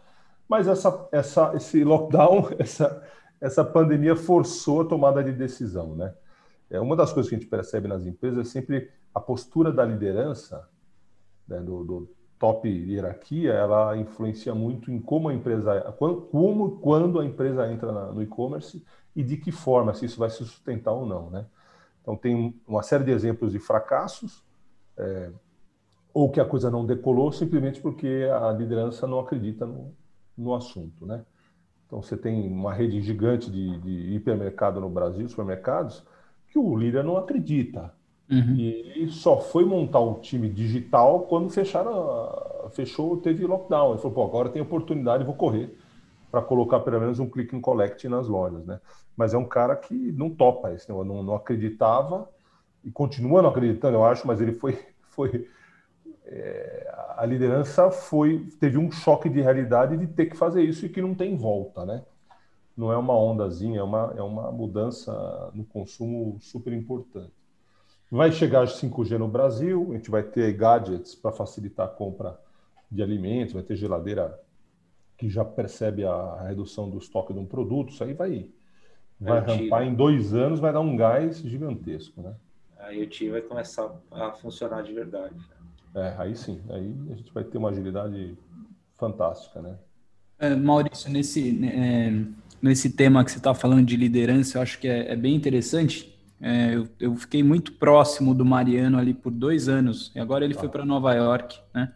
Mas 0.50 0.68
essa, 0.68 1.08
essa, 1.12 1.54
esse 1.56 1.84
lockdown, 1.84 2.50
essa, 2.58 3.04
essa 3.40 3.64
pandemia 3.64 4.16
forçou 4.16 4.82
a 4.82 4.86
tomada 4.86 5.24
de 5.24 5.32
decisão, 5.32 5.96
né? 5.96 6.14
É 6.70 6.80
uma 6.80 6.96
das 6.96 7.14
coisas 7.14 7.30
que 7.30 7.36
a 7.36 7.40
gente 7.40 7.50
percebe 7.50 7.88
nas 7.88 8.06
empresas 8.06 8.48
é 8.48 8.50
sempre 8.50 8.90
a 9.14 9.20
postura 9.20 9.72
da 9.72 9.86
liderança, 9.86 10.68
né, 11.48 11.60
do, 11.60 11.84
do 11.84 12.16
top 12.40 12.68
hierarquia, 12.68 13.54
ela 13.54 13.96
influencia 13.96 14.54
muito 14.54 14.92
em 14.92 15.00
como 15.00 15.30
a 15.30 15.34
empresa, 15.34 15.82
como 16.32 16.80
quando 16.80 17.20
a 17.20 17.26
empresa 17.26 17.72
entra 17.72 17.92
na, 17.92 18.12
no 18.12 18.22
e-commerce 18.22 18.84
e 19.16 19.24
de 19.24 19.38
que 19.38 19.52
forma, 19.52 19.94
se 19.94 20.06
isso 20.06 20.20
vai 20.20 20.30
se 20.30 20.38
sustentar 20.38 20.92
ou 20.92 21.06
não, 21.06 21.30
né? 21.30 21.46
Então, 22.06 22.16
tem 22.16 22.54
uma 22.68 22.84
série 22.84 23.04
de 23.04 23.10
exemplos 23.10 23.52
de 23.52 23.58
fracassos, 23.58 24.44
é, 24.96 25.32
ou 26.14 26.30
que 26.30 26.40
a 26.40 26.46
coisa 26.46 26.70
não 26.70 26.86
decolou 26.86 27.32
simplesmente 27.32 27.82
porque 27.82 28.30
a 28.32 28.52
liderança 28.52 29.08
não 29.08 29.20
acredita 29.20 29.66
no, 29.66 29.92
no 30.38 30.54
assunto. 30.54 31.04
Né? 31.04 31.26
Então, 31.88 32.04
você 32.04 32.16
tem 32.16 32.48
uma 32.48 32.72
rede 32.72 33.02
gigante 33.02 33.50
de, 33.50 33.80
de 33.80 34.14
hipermercado 34.14 34.80
no 34.80 34.88
Brasil, 34.88 35.28
supermercados, 35.28 36.06
que 36.48 36.60
o 36.60 36.78
líder 36.78 37.04
não 37.04 37.18
acredita. 37.18 37.92
Uhum. 38.30 38.56
E 38.56 38.70
ele 38.70 39.12
só 39.12 39.42
foi 39.42 39.66
montar 39.66 40.00
o 40.00 40.20
time 40.20 40.48
digital 40.48 41.22
quando 41.22 41.50
fecharam, 41.50 42.70
fechou, 42.70 43.18
teve 43.18 43.48
lockdown. 43.48 43.94
Ele 43.94 43.98
falou, 43.98 44.14
pô, 44.14 44.24
agora 44.26 44.50
tem 44.50 44.62
oportunidade, 44.62 45.24
vou 45.24 45.34
correr 45.34 45.76
para 46.36 46.42
colocar 46.42 46.82
pelo 46.82 47.00
menos 47.00 47.18
um 47.18 47.30
click 47.30 47.56
and 47.56 47.62
collect 47.62 48.10
nas 48.10 48.28
lojas, 48.28 48.66
né? 48.66 48.82
Mas 49.16 49.34
é 49.34 49.38
um 49.38 49.46
cara 49.46 49.74
que 49.74 49.94
não 50.12 50.30
topa 50.30 50.74
esse 50.74 50.90
não, 50.90 51.02
não 51.24 51.34
acreditava 51.34 52.30
e 52.84 52.92
continua 52.92 53.42
não 53.42 53.50
acreditando, 53.50 53.96
eu 53.96 54.04
acho, 54.04 54.28
mas 54.28 54.42
ele 54.42 54.52
foi, 54.52 54.78
foi 55.12 55.48
é, 56.26 56.94
a 57.16 57.26
liderança 57.26 57.90
foi 57.90 58.50
teve 58.60 58.78
um 58.78 58.92
choque 58.92 59.30
de 59.30 59.40
realidade 59.40 59.96
de 59.96 60.08
ter 60.08 60.26
que 60.26 60.36
fazer 60.36 60.62
isso 60.62 60.86
e 60.86 60.90
que 60.90 61.02
não 61.02 61.16
tem 61.16 61.38
volta, 61.38 61.86
né? 61.86 62.04
Não 62.76 62.92
é 62.92 62.98
uma 62.98 63.18
ondazinha, 63.18 63.80
é 63.80 63.84
uma, 63.84 64.14
é 64.18 64.22
uma 64.22 64.52
mudança 64.52 65.50
no 65.54 65.64
consumo 65.64 66.38
super 66.42 66.74
importante. 66.74 67.32
Vai 68.12 68.30
chegar 68.34 68.66
5G 68.66 69.18
no 69.18 69.30
Brasil, 69.30 69.88
a 69.92 69.94
gente 69.94 70.12
vai 70.12 70.22
ter 70.22 70.52
gadgets 70.52 71.16
para 71.16 71.32
facilitar 71.32 71.86
a 71.86 71.90
compra 71.90 72.38
de 72.92 73.02
alimentos, 73.02 73.54
vai 73.54 73.64
ter 73.64 73.78
geladeira 73.78 74.38
que 75.18 75.30
já 75.30 75.46
percebe 75.46 76.06
a 76.06 76.44
redução 76.48 76.90
do 76.90 76.98
estoque 76.98 77.34
de 77.34 77.40
um 77.40 77.46
produto, 77.46 77.92
isso 77.92 78.04
aí 78.04 78.14
vai, 78.14 78.50
vai 79.20 79.40
rampar 79.40 79.84
em 79.84 79.94
dois 79.94 80.34
anos, 80.34 80.60
vai 80.60 80.74
dar 80.74 80.82
um 80.82 80.96
gás 80.96 81.38
gigantesco, 81.38 82.22
né? 82.22 82.36
Aí 82.78 83.02
o 83.02 83.08
TI 83.08 83.30
vai 83.30 83.42
começar 83.42 83.92
a 84.12 84.32
funcionar 84.34 84.84
de 84.84 84.94
verdade. 84.94 85.36
É, 85.96 86.14
aí 86.18 86.36
sim, 86.36 86.62
aí 86.70 86.94
a 87.10 87.16
gente 87.16 87.34
vai 87.34 87.44
ter 87.44 87.58
uma 87.58 87.70
agilidade 87.70 88.38
fantástica, 88.96 89.62
né? 89.62 89.78
É, 90.38 90.54
Maurício, 90.54 91.10
nesse, 91.10 91.66
é, 91.66 92.12
nesse 92.62 92.90
tema 92.90 93.24
que 93.24 93.32
você 93.32 93.38
está 93.38 93.54
falando 93.54 93.86
de 93.86 93.96
liderança, 93.96 94.58
eu 94.58 94.62
acho 94.62 94.78
que 94.80 94.88
é, 94.88 95.14
é 95.14 95.16
bem 95.16 95.34
interessante. 95.34 96.14
É, 96.42 96.76
eu, 96.76 96.88
eu, 97.00 97.16
fiquei 97.16 97.42
muito 97.42 97.72
próximo 97.74 98.34
do 98.34 98.44
Mariano 98.44 98.98
ali 98.98 99.14
por 99.14 99.32
dois 99.32 99.70
anos, 99.70 100.12
e 100.14 100.20
agora 100.20 100.44
ele 100.44 100.54
tá. 100.54 100.60
foi 100.60 100.70
para 100.70 100.86
Nova 100.86 101.14
York, 101.14 101.58
né? 101.74 101.94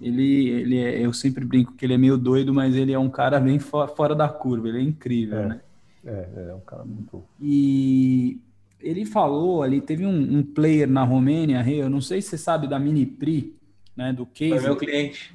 Ele, 0.00 0.48
ele 0.48 0.78
é, 0.78 1.04
eu 1.04 1.12
sempre 1.12 1.44
brinco 1.44 1.72
que 1.74 1.84
ele 1.84 1.94
é 1.94 1.98
meio 1.98 2.18
doido, 2.18 2.52
mas 2.52 2.74
ele 2.74 2.92
é 2.92 2.98
um 2.98 3.08
cara 3.08 3.38
bem 3.38 3.58
fora 3.58 4.14
da 4.14 4.28
curva, 4.28 4.68
ele 4.68 4.78
é 4.78 4.82
incrível, 4.82 5.38
é, 5.38 5.46
né? 5.46 5.60
É, 6.04 6.28
é 6.50 6.54
um 6.54 6.60
cara 6.60 6.84
muito. 6.84 7.24
E 7.40 8.38
ele 8.80 9.06
falou 9.06 9.62
ali, 9.62 9.80
teve 9.80 10.04
um, 10.04 10.38
um 10.38 10.42
player 10.42 10.88
na 10.88 11.04
Romênia, 11.04 11.64
eu 11.68 11.88
não 11.88 12.00
sei 12.00 12.20
se 12.20 12.30
você 12.30 12.38
sabe 12.38 12.68
da 12.68 12.78
Mini 12.78 13.06
Pri, 13.06 13.56
né? 13.96 14.12
Do 14.12 14.26
case. 14.26 14.50
Foi 14.50 14.62
meu 14.62 14.76
cliente. 14.76 15.34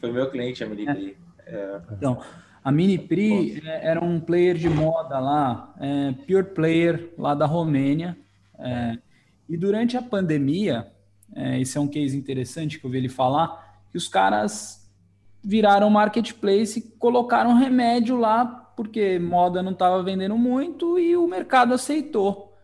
Foi 0.00 0.12
meu 0.12 0.30
cliente 0.30 0.64
a 0.64 0.66
Mini 0.66 0.86
Pri. 0.86 1.16
É. 1.46 1.80
Então, 1.92 2.20
A 2.68 2.72
Minipri 2.72 3.62
é, 3.64 3.88
era 3.88 4.04
um 4.04 4.20
player 4.20 4.54
de 4.54 4.68
moda 4.68 5.18
lá, 5.18 5.74
é, 5.80 6.12
pure 6.26 6.44
player 6.44 7.08
lá 7.16 7.34
da 7.34 7.46
Romênia. 7.46 8.14
É, 8.58 8.98
e 9.48 9.56
durante 9.56 9.96
a 9.96 10.02
pandemia, 10.02 10.86
é, 11.34 11.58
esse 11.60 11.78
é 11.78 11.80
um 11.80 11.88
case 11.88 12.14
interessante 12.14 12.78
que 12.78 12.84
eu 12.84 12.90
vi 12.90 12.98
ele 12.98 13.08
falar, 13.08 13.67
que 13.90 13.96
os 13.96 14.08
caras 14.08 14.88
viraram 15.42 15.88
marketplace 15.90 16.78
e 16.78 16.82
colocaram 16.98 17.54
remédio 17.54 18.16
lá, 18.16 18.44
porque 18.76 19.18
moda 19.18 19.62
não 19.62 19.72
estava 19.72 20.02
vendendo 20.02 20.36
muito 20.36 20.98
e 20.98 21.16
o 21.16 21.26
mercado 21.26 21.74
aceitou. 21.74 22.56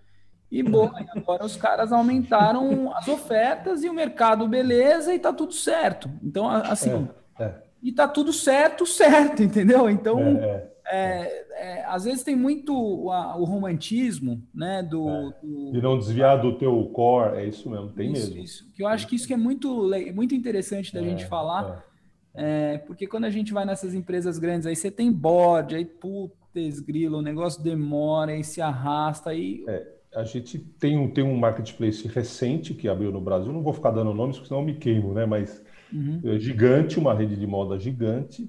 E 0.50 0.62
boa, 0.62 0.92
agora 1.16 1.44
os 1.44 1.56
caras 1.56 1.92
aumentaram 1.92 2.92
as 2.96 3.08
ofertas 3.08 3.82
e 3.82 3.88
o 3.88 3.94
mercado 3.94 4.46
beleza 4.46 5.14
e 5.14 5.18
tá 5.18 5.32
tudo 5.32 5.52
certo. 5.52 6.10
Então, 6.22 6.48
assim, 6.48 7.08
é, 7.38 7.44
é. 7.44 7.54
e 7.82 7.90
tá 7.92 8.06
tudo 8.06 8.32
certo, 8.32 8.87
certo, 8.87 9.42
entendeu? 9.42 9.88
Então, 9.90 10.20
é, 10.20 10.68
é, 10.86 11.44
é 11.52 11.84
às 11.86 12.04
vezes 12.04 12.22
tem 12.22 12.36
muito 12.36 12.74
o, 12.74 13.08
o 13.08 13.44
romantismo, 13.44 14.42
né? 14.54 14.82
Do, 14.82 15.32
do, 15.42 15.72
De 15.72 15.80
não 15.80 15.98
desviar 15.98 16.40
do 16.40 16.56
teu 16.56 16.84
core, 16.86 17.38
é 17.38 17.46
isso 17.46 17.68
mesmo, 17.70 17.88
tem 17.90 18.12
isso, 18.12 18.28
mesmo. 18.28 18.42
Isso, 18.42 18.72
que 18.74 18.82
eu 18.82 18.86
acho 18.86 19.06
que 19.06 19.16
isso 19.16 19.26
que 19.26 19.34
é 19.34 19.36
muito, 19.36 19.90
muito 20.14 20.34
interessante 20.34 20.92
da 20.92 21.02
gente 21.02 21.24
falar, 21.26 21.84
porque 22.86 23.06
quando 23.06 23.24
a 23.24 23.30
gente 23.30 23.52
vai 23.52 23.64
nessas 23.64 23.94
empresas 23.94 24.38
grandes, 24.38 24.66
aí 24.66 24.76
você 24.76 24.90
tem 24.90 25.12
board, 25.12 25.74
aí 25.74 25.84
putz, 25.84 26.80
grilo, 26.80 27.18
o 27.18 27.22
negócio 27.22 27.62
demora, 27.62 28.32
aí 28.32 28.44
se 28.44 28.60
arrasta, 28.60 29.30
aí 29.30 29.64
a 30.14 30.24
gente 30.24 30.58
tem 30.58 30.96
um, 30.96 31.10
tem 31.10 31.24
um 31.24 31.36
marketplace 31.36 32.06
recente 32.06 32.72
que 32.72 32.88
abriu 32.88 33.10
no 33.10 33.20
Brasil, 33.20 33.52
não 33.52 33.62
vou 33.62 33.72
ficar 33.72 33.90
dando 33.90 34.14
nomes, 34.14 34.36
porque 34.36 34.48
senão 34.48 34.60
eu 34.60 34.66
me 34.66 34.74
queimo, 34.74 35.12
né? 35.12 35.26
Mas 35.26 35.62
uhum. 35.92 36.20
é 36.24 36.38
gigante, 36.38 36.98
uma 36.98 37.12
rede 37.12 37.36
de 37.36 37.46
moda 37.46 37.78
gigante, 37.78 38.48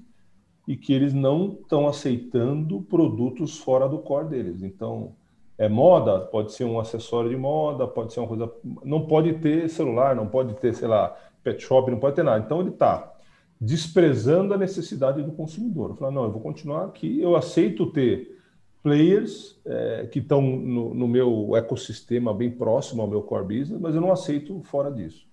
e 0.66 0.76
que 0.76 0.92
eles 0.92 1.12
não 1.12 1.58
estão 1.60 1.86
aceitando 1.86 2.80
produtos 2.82 3.58
fora 3.58 3.88
do 3.88 3.98
core 3.98 4.28
deles. 4.28 4.62
Então, 4.62 5.12
é 5.58 5.68
moda, 5.68 6.20
pode 6.20 6.52
ser 6.52 6.64
um 6.64 6.78
acessório 6.78 7.30
de 7.30 7.36
moda, 7.36 7.86
pode 7.86 8.12
ser 8.12 8.20
uma 8.20 8.28
coisa. 8.28 8.52
Não 8.84 9.06
pode 9.06 9.34
ter 9.34 9.68
celular, 9.68 10.14
não 10.14 10.26
pode 10.26 10.54
ter, 10.54 10.74
sei 10.74 10.88
lá, 10.88 11.16
pet 11.42 11.62
shop, 11.62 11.90
não 11.90 11.98
pode 11.98 12.16
ter 12.16 12.22
nada. 12.22 12.44
Então, 12.44 12.60
ele 12.60 12.70
está 12.70 13.12
desprezando 13.60 14.52
a 14.52 14.58
necessidade 14.58 15.22
do 15.22 15.32
consumidor. 15.32 15.96
Falo, 15.96 16.12
não, 16.12 16.24
eu 16.24 16.32
vou 16.32 16.42
continuar 16.42 16.84
aqui, 16.84 17.20
eu 17.20 17.36
aceito 17.36 17.86
ter 17.86 18.36
players 18.82 19.58
é, 19.64 20.06
que 20.12 20.18
estão 20.18 20.40
no, 20.40 20.94
no, 20.94 21.08
meu 21.08 21.56
ecossistema 21.56 22.32
bem 22.32 22.50
próximo 22.50 23.02
ao 23.02 23.08
meu 23.08 23.22
core 23.22 23.58
business, 23.58 23.80
mas 23.80 23.94
eu 23.94 24.00
não 24.00 24.12
aceito 24.12 24.60
fora 24.62 24.92
disso. 24.92 25.25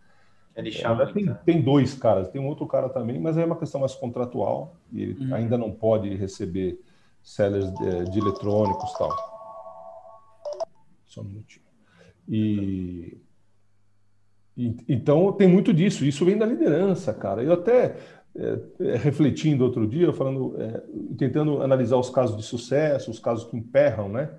Ele 0.55 0.71
chama, 0.71 1.11
tem, 1.11 1.33
tem, 1.45 1.61
dois 1.61 1.95
caras, 1.95 2.29
tem 2.29 2.39
um 2.39 2.47
outro 2.47 2.67
cara 2.67 2.87
também, 2.87 3.19
mas 3.19 3.37
é 3.37 3.45
uma 3.45 3.55
questão 3.55 3.81
mais 3.81 3.95
contratual 3.95 4.75
e 4.91 5.01
ele 5.01 5.25
uhum. 5.25 5.33
ainda 5.33 5.57
não 5.57 5.71
pode 5.71 6.13
receber 6.15 6.79
sellers 7.23 7.73
de, 7.73 8.11
de 8.11 8.19
eletrônicos 8.19 8.91
e 8.91 8.97
tal. 8.97 9.33
Só 11.07 11.21
um 11.21 11.25
minutinho. 11.25 11.65
E, 12.27 13.17
e, 14.55 14.75
então 14.87 15.31
tem 15.33 15.47
muito 15.47 15.73
disso. 15.73 16.05
Isso 16.05 16.23
vem 16.23 16.37
da 16.37 16.45
liderança, 16.45 17.13
cara. 17.13 17.41
Eu 17.41 17.53
até 17.53 17.97
é, 18.35 18.59
é, 18.79 18.97
refletindo 18.97 19.63
outro 19.63 19.87
dia, 19.87 20.11
falando, 20.11 20.59
é, 20.59 20.81
tentando 21.17 21.61
analisar 21.61 21.97
os 21.97 22.09
casos 22.09 22.35
de 22.35 22.43
sucesso, 22.43 23.11
os 23.11 23.19
casos 23.19 23.45
que 23.45 23.55
emperram, 23.55 24.09
né? 24.09 24.29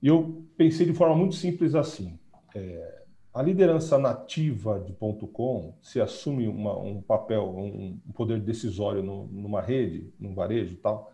E 0.00 0.06
eu 0.06 0.44
pensei 0.56 0.86
de 0.86 0.92
forma 0.92 1.16
muito 1.16 1.34
simples 1.34 1.74
assim: 1.74 2.18
é, 2.54 2.91
a 3.34 3.42
liderança 3.42 3.98
nativa 3.98 4.78
de 4.80 4.92
ponto 4.92 5.26
.com 5.26 5.74
se 5.80 6.00
assume 6.00 6.46
uma, 6.46 6.78
um 6.78 7.00
papel, 7.00 7.48
um, 7.48 7.98
um 8.06 8.12
poder 8.12 8.40
decisório 8.40 9.02
no, 9.02 9.26
numa 9.28 9.60
rede, 9.60 10.12
num 10.20 10.34
varejo, 10.34 10.76
tal, 10.76 11.10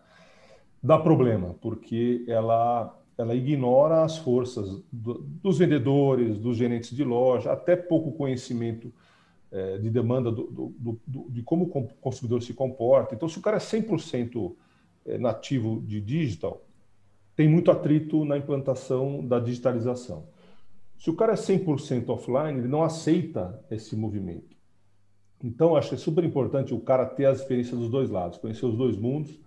dá 0.83 0.97
problema, 0.97 1.55
porque 1.61 2.25
ela 2.27 2.95
ela 3.17 3.35
ignora 3.35 4.03
as 4.03 4.17
forças 4.17 4.81
do, 4.89 5.15
dos 5.15 5.57
vendedores, 5.57 6.37
dos 6.37 6.55
gerentes 6.55 6.95
de 6.95 7.03
loja, 7.03 7.51
até 7.51 7.75
pouco 7.75 8.13
conhecimento 8.13 8.93
é, 9.51 9.77
de 9.77 9.89
demanda 9.89 10.31
do, 10.31 10.73
do, 11.05 11.27
de 11.29 11.43
como 11.43 11.65
o 11.65 11.87
consumidor 11.99 12.41
se 12.41 12.53
comporta. 12.53 13.13
Então, 13.13 13.27
se 13.27 13.37
o 13.37 13.41
cara 13.41 13.57
é 13.57 13.59
100% 13.59 14.55
é, 15.05 15.17
nativo 15.17 15.81
de 15.81 15.99
digital, 15.99 16.61
tem 17.35 17.49
muito 17.49 17.71
atrito 17.71 18.23
na 18.23 18.37
implantação 18.37 19.25
da 19.25 19.37
digitalização. 19.37 20.23
Se 20.99 21.09
o 21.09 21.15
cara 21.15 21.31
é 21.31 21.35
100% 21.35 22.09
offline, 22.09 22.59
ele 22.59 22.67
não 22.67 22.83
aceita 22.83 23.65
esse 23.71 23.95
movimento. 23.95 24.55
Então, 25.41 25.77
acho 25.77 25.89
que 25.89 25.95
é 25.95 25.97
super 25.97 26.25
importante 26.25 26.73
o 26.73 26.79
cara 26.81 27.05
ter 27.05 27.25
as 27.25 27.39
experiências 27.39 27.79
dos 27.79 27.89
dois 27.89 28.09
lados, 28.09 28.37
conhecer 28.37 28.65
os 28.65 28.75
dois 28.75 28.97
mundos, 28.97 29.39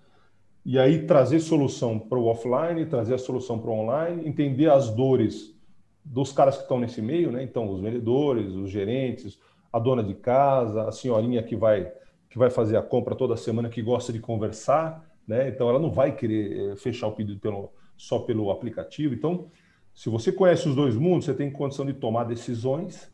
e 0.65 0.79
aí 0.79 1.07
trazer 1.07 1.41
solução 1.41 1.99
para 1.99 2.19
o 2.19 2.25
offline, 2.25 2.87
trazer 2.87 3.15
a 3.15 3.19
solução 3.19 3.59
para 3.59 3.71
o 3.71 3.75
online, 3.75 4.27
entender 4.27 4.71
as 4.71 4.88
dores 4.88 5.55
dos 6.03 6.33
caras 6.33 6.57
que 6.57 6.62
estão 6.62 6.81
nesse 6.81 7.03
meio, 7.03 7.31
né? 7.31 7.43
Então, 7.43 7.71
os 7.71 7.83
vendedores, 7.83 8.55
os 8.55 8.71
gerentes, 8.71 9.38
a 9.71 9.79
dona 9.79 10.03
de 10.03 10.15
casa, 10.15 10.88
a 10.88 10.93
senhorinha 10.93 11.43
que 11.43 11.55
vai 11.55 11.93
que 12.31 12.38
vai 12.38 12.49
fazer 12.49 12.79
a 12.79 12.83
compra 12.83 13.15
toda 13.15 13.37
semana, 13.37 13.69
que 13.69 13.83
gosta 13.83 14.11
de 14.11 14.19
conversar, 14.19 15.07
né? 15.29 15.51
Então 15.51 15.69
ela 15.69 15.79
não 15.79 15.91
vai 15.91 16.17
querer 16.17 16.73
eh, 16.73 16.77
fechar 16.77 17.09
o 17.09 17.12
pedido 17.12 17.38
pelo, 17.38 17.71
só 17.95 18.21
pelo 18.21 18.51
aplicativo. 18.51 19.12
Então, 19.12 19.51
se 19.95 20.09
você 20.09 20.33
conhece 20.33 20.69
os 20.69 20.75
dois 20.75 20.97
mundos, 20.97 21.27
você 21.27 21.35
tem 21.35 21.51
condição 21.51 21.85
de 21.85 21.93
tomar 21.93 22.25
decisões 22.25 23.13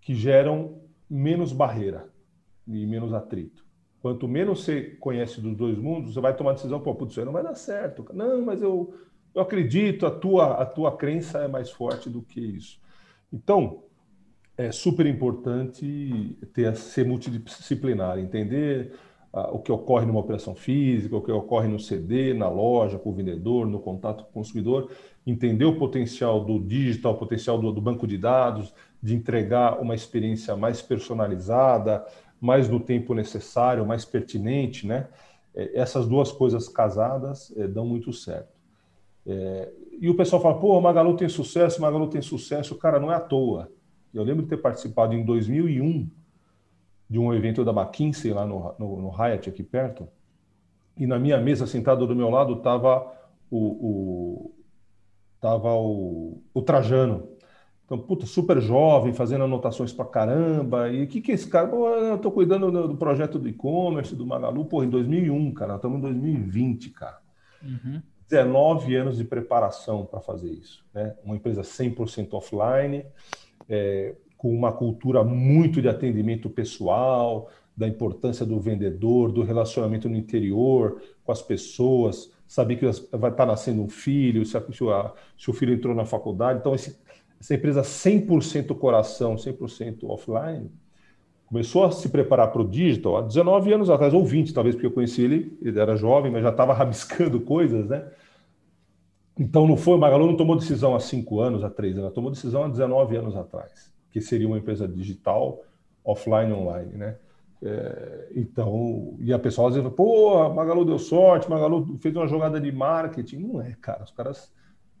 que 0.00 0.14
geram 0.14 0.80
menos 1.08 1.52
barreira 1.52 2.08
e 2.66 2.86
menos 2.86 3.12
atrito. 3.12 3.64
Quanto 4.00 4.26
menos 4.26 4.64
você 4.64 4.96
conhece 4.98 5.40
dos 5.40 5.56
dois 5.56 5.78
mundos, 5.78 6.14
você 6.14 6.20
vai 6.20 6.34
tomar 6.34 6.54
decisão, 6.54 6.80
pô, 6.80 6.94
putz, 6.94 7.12
isso 7.12 7.20
aí 7.20 7.26
não 7.26 7.32
vai 7.32 7.42
dar 7.42 7.54
certo. 7.54 8.04
Não, 8.12 8.44
mas 8.44 8.60
eu, 8.60 8.94
eu 9.32 9.40
acredito, 9.40 10.06
a 10.06 10.10
tua, 10.10 10.54
a 10.54 10.66
tua 10.66 10.96
crença 10.96 11.38
é 11.38 11.48
mais 11.48 11.70
forte 11.70 12.10
do 12.10 12.20
que 12.20 12.40
isso. 12.40 12.80
Então, 13.32 13.84
é 14.56 14.72
super 14.72 15.06
importante 15.06 16.36
ter 16.52 16.74
ser 16.76 17.06
multidisciplinar, 17.06 18.18
entender 18.18 18.92
ah, 19.32 19.50
o 19.50 19.60
que 19.60 19.72
ocorre 19.72 20.04
numa 20.04 20.20
operação 20.20 20.54
física, 20.54 21.16
o 21.16 21.22
que 21.22 21.32
ocorre 21.32 21.68
no 21.68 21.78
CD, 21.78 22.34
na 22.34 22.48
loja, 22.48 22.98
com 22.98 23.10
o 23.10 23.14
vendedor, 23.14 23.66
no 23.66 23.80
contato 23.80 24.24
com 24.24 24.30
o 24.30 24.32
consumidor, 24.32 24.90
entender 25.26 25.64
o 25.64 25.76
potencial 25.76 26.44
do 26.44 26.58
digital, 26.58 27.12
o 27.12 27.18
potencial 27.18 27.58
do, 27.58 27.72
do 27.72 27.80
banco 27.80 28.06
de 28.06 28.18
dados, 28.18 28.74
de 29.02 29.14
entregar 29.14 29.80
uma 29.80 29.94
experiência 29.94 30.56
mais 30.56 30.82
personalizada, 30.82 32.04
mais 32.40 32.68
no 32.68 32.80
tempo 32.80 33.14
necessário, 33.14 33.86
mais 33.86 34.04
pertinente, 34.04 34.86
né? 34.86 35.08
É, 35.54 35.78
essas 35.78 36.06
duas 36.08 36.32
coisas 36.32 36.68
casadas 36.68 37.52
é, 37.56 37.68
dão 37.68 37.86
muito 37.86 38.12
certo. 38.12 38.52
É, 39.24 39.70
e 40.00 40.08
o 40.10 40.16
pessoal 40.16 40.42
fala, 40.42 40.58
pô, 40.58 40.80
Magalu 40.80 41.16
tem 41.16 41.28
sucesso, 41.28 41.80
Magalu 41.80 42.08
tem 42.08 42.20
sucesso. 42.20 42.74
Cara, 42.76 42.98
não 42.98 43.12
é 43.12 43.14
à 43.14 43.20
toa. 43.20 43.70
Eu 44.12 44.24
lembro 44.24 44.42
de 44.42 44.48
ter 44.48 44.56
participado 44.56 45.14
em 45.14 45.24
2001 45.24 46.10
de 47.08 47.18
um 47.18 47.32
evento 47.32 47.64
da 47.64 47.72
McKinsey 47.72 48.32
lá 48.32 48.46
no, 48.46 48.74
no, 48.78 49.02
no 49.02 49.10
Hyatt, 49.10 49.48
aqui 49.48 49.62
perto, 49.62 50.08
e 50.96 51.06
na 51.06 51.18
minha 51.18 51.38
mesa, 51.38 51.66
sentado 51.66 52.06
do 52.06 52.16
meu 52.16 52.28
lado, 52.30 52.54
estava 52.54 53.12
o, 53.50 53.58
o, 53.58 54.54
tava 55.42 55.74
o, 55.74 56.40
o 56.54 56.62
Trajano. 56.62 57.28
Então, 57.84 57.98
puta, 57.98 58.24
super 58.24 58.60
jovem, 58.60 59.12
fazendo 59.12 59.44
anotações 59.44 59.92
pra 59.92 60.04
caramba. 60.04 60.88
E 60.88 61.02
o 61.02 61.06
que, 61.08 61.20
que 61.20 61.32
é 61.32 61.34
esse 61.34 61.48
cara? 61.48 61.66
Pô, 61.66 61.88
eu 61.88 62.16
tô 62.16 62.30
cuidando 62.30 62.70
do, 62.88 62.96
projeto 62.96 63.40
do 63.40 63.48
e-commerce, 63.48 64.14
do 64.14 64.24
Magalu, 64.24 64.64
pô, 64.64 64.84
em 64.84 64.88
2001, 64.88 65.52
cara. 65.52 65.74
Estamos 65.74 65.98
em 65.98 66.00
2020, 66.00 66.90
cara. 66.90 67.18
Uhum. 67.60 68.00
19 68.30 68.94
anos 68.94 69.18
de 69.18 69.24
preparação 69.24 70.06
para 70.06 70.20
fazer 70.20 70.50
isso. 70.50 70.82
Né? 70.94 71.14
Uma 71.24 71.36
empresa 71.36 71.60
100% 71.60 72.32
offline, 72.32 73.04
é, 73.68 74.14
com 74.38 74.54
uma 74.56 74.72
cultura 74.72 75.22
muito 75.22 75.82
de 75.82 75.88
atendimento 75.88 76.48
pessoal, 76.48 77.50
da 77.76 77.86
importância 77.88 78.46
do 78.46 78.58
vendedor, 78.60 79.32
do 79.32 79.42
relacionamento 79.42 80.08
no 80.08 80.16
interior 80.16 81.02
com 81.24 81.32
as 81.32 81.42
pessoas, 81.42 82.31
saber 82.52 82.76
que 82.76 82.84
vai 83.16 83.30
estar 83.30 83.46
nascendo 83.46 83.80
um 83.80 83.88
filho, 83.88 84.44
se, 84.44 84.58
a, 84.58 84.62
se 85.38 85.50
o 85.50 85.54
filho 85.54 85.72
entrou 85.72 85.94
na 85.94 86.04
faculdade. 86.04 86.58
Então, 86.58 86.74
esse, 86.74 87.00
essa 87.40 87.54
empresa 87.54 87.80
100% 87.80 88.76
coração, 88.76 89.36
100% 89.36 90.04
offline, 90.04 90.70
começou 91.46 91.82
a 91.82 91.90
se 91.90 92.10
preparar 92.10 92.52
para 92.52 92.60
o 92.60 92.68
digital 92.68 93.16
há 93.16 93.22
19 93.22 93.72
anos 93.72 93.88
atrás, 93.88 94.12
ou 94.12 94.22
20 94.22 94.52
talvez, 94.52 94.74
porque 94.74 94.86
eu 94.86 94.92
conheci 94.92 95.22
ele, 95.22 95.56
ele 95.62 95.80
era 95.80 95.96
jovem, 95.96 96.30
mas 96.30 96.42
já 96.42 96.50
estava 96.50 96.74
rabiscando 96.76 97.40
coisas, 97.40 97.88
né? 97.88 98.06
Então 99.38 99.66
não 99.66 99.78
foi, 99.78 99.96
Magalu 99.96 100.26
não 100.26 100.36
tomou 100.36 100.54
decisão 100.54 100.94
há 100.94 101.00
cinco 101.00 101.40
anos, 101.40 101.64
há 101.64 101.70
três 101.70 101.94
anos, 101.94 102.04
ela 102.04 102.14
tomou 102.14 102.30
decisão 102.30 102.64
há 102.64 102.68
19 102.68 103.16
anos 103.16 103.34
atrás, 103.34 103.90
que 104.10 104.20
seria 104.20 104.46
uma 104.46 104.58
empresa 104.58 104.86
digital, 104.86 105.64
offline, 106.04 106.52
online, 106.52 106.92
né? 106.98 107.16
É, 107.62 108.32
então, 108.34 109.16
e 109.20 109.32
a 109.32 109.38
pessoa 109.38 109.70
dizendo, 109.70 109.90
pô, 109.90 110.48
Magalu 110.50 110.84
deu 110.84 110.98
sorte, 110.98 111.48
Magalu 111.48 111.96
fez 111.98 112.14
uma 112.16 112.26
jogada 112.26 112.60
de 112.60 112.72
marketing. 112.72 113.38
Não 113.38 113.62
é, 113.62 113.76
cara, 113.80 114.02
os 114.02 114.10
caras 114.10 114.52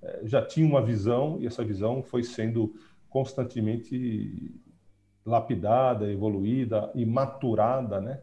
é, 0.02 0.20
já 0.24 0.44
tinham 0.44 0.70
uma 0.70 0.82
visão 0.82 1.38
e 1.40 1.46
essa 1.46 1.64
visão 1.64 2.02
foi 2.02 2.22
sendo 2.22 2.74
constantemente 3.08 4.54
lapidada, 5.24 6.10
evoluída 6.10 6.90
e 6.94 7.04
maturada, 7.04 8.00
né? 8.00 8.20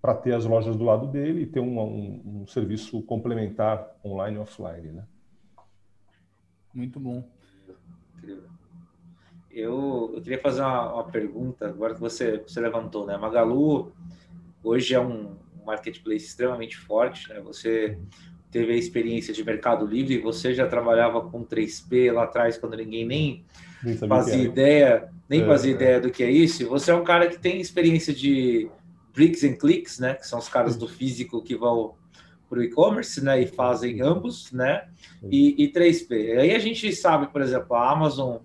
para 0.00 0.14
ter 0.14 0.34
as 0.34 0.44
lojas 0.44 0.76
do 0.76 0.84
lado 0.84 1.06
dele 1.06 1.42
e 1.42 1.46
ter 1.46 1.60
um, 1.60 1.78
um, 1.80 2.42
um 2.42 2.46
serviço 2.46 3.02
complementar 3.02 3.96
online 4.04 4.36
e 4.36 4.40
offline, 4.40 4.92
né? 4.92 5.04
Muito 6.72 7.00
bom. 7.00 7.24
Eu, 9.58 10.12
eu 10.14 10.22
queria 10.22 10.38
fazer 10.38 10.60
uma, 10.60 10.92
uma, 10.94 11.04
pergunta, 11.04 11.66
agora 11.66 11.94
que 11.94 12.00
você, 12.00 12.38
você 12.46 12.60
levantou, 12.60 13.04
né? 13.04 13.16
Magalu 13.16 13.92
hoje 14.62 14.94
é 14.94 15.00
um 15.00 15.36
marketplace 15.66 16.26
extremamente 16.26 16.76
forte, 16.76 17.28
né? 17.28 17.40
Você 17.40 17.98
teve 18.52 18.72
a 18.72 18.76
experiência 18.76 19.34
de 19.34 19.44
Mercado 19.44 19.84
Livre, 19.84 20.18
você 20.18 20.54
já 20.54 20.66
trabalhava 20.66 21.20
com 21.22 21.44
3P 21.44 22.12
lá 22.12 22.22
atrás, 22.22 22.56
quando 22.56 22.76
ninguém 22.76 23.04
nem, 23.04 23.44
nem 23.82 23.96
fazia 23.96 24.42
ideia, 24.42 25.08
nem 25.28 25.42
é, 25.42 25.46
fazia 25.46 25.72
é. 25.72 25.74
ideia 25.74 26.00
do 26.00 26.10
que 26.10 26.22
é 26.22 26.30
isso. 26.30 26.68
Você 26.68 26.92
é 26.92 26.94
um 26.94 27.04
cara 27.04 27.28
que 27.28 27.38
tem 27.38 27.60
experiência 27.60 28.14
de 28.14 28.70
bricks 29.12 29.42
and 29.42 29.54
clicks, 29.54 29.98
né? 29.98 30.14
Que 30.14 30.26
são 30.26 30.38
os 30.38 30.48
caras 30.48 30.76
do 30.76 30.86
físico 30.86 31.42
que 31.42 31.56
vão 31.56 31.96
para 32.48 32.60
o 32.60 32.62
e-commerce, 32.62 33.22
né? 33.22 33.42
E 33.42 33.46
fazem 33.46 34.00
ambos, 34.00 34.52
né? 34.52 34.88
E, 35.30 35.64
e 35.64 35.72
3P. 35.72 36.38
Aí 36.38 36.54
a 36.54 36.58
gente 36.60 36.94
sabe, 36.94 37.26
por 37.26 37.42
exemplo, 37.42 37.74
a 37.74 37.90
Amazon, 37.90 38.38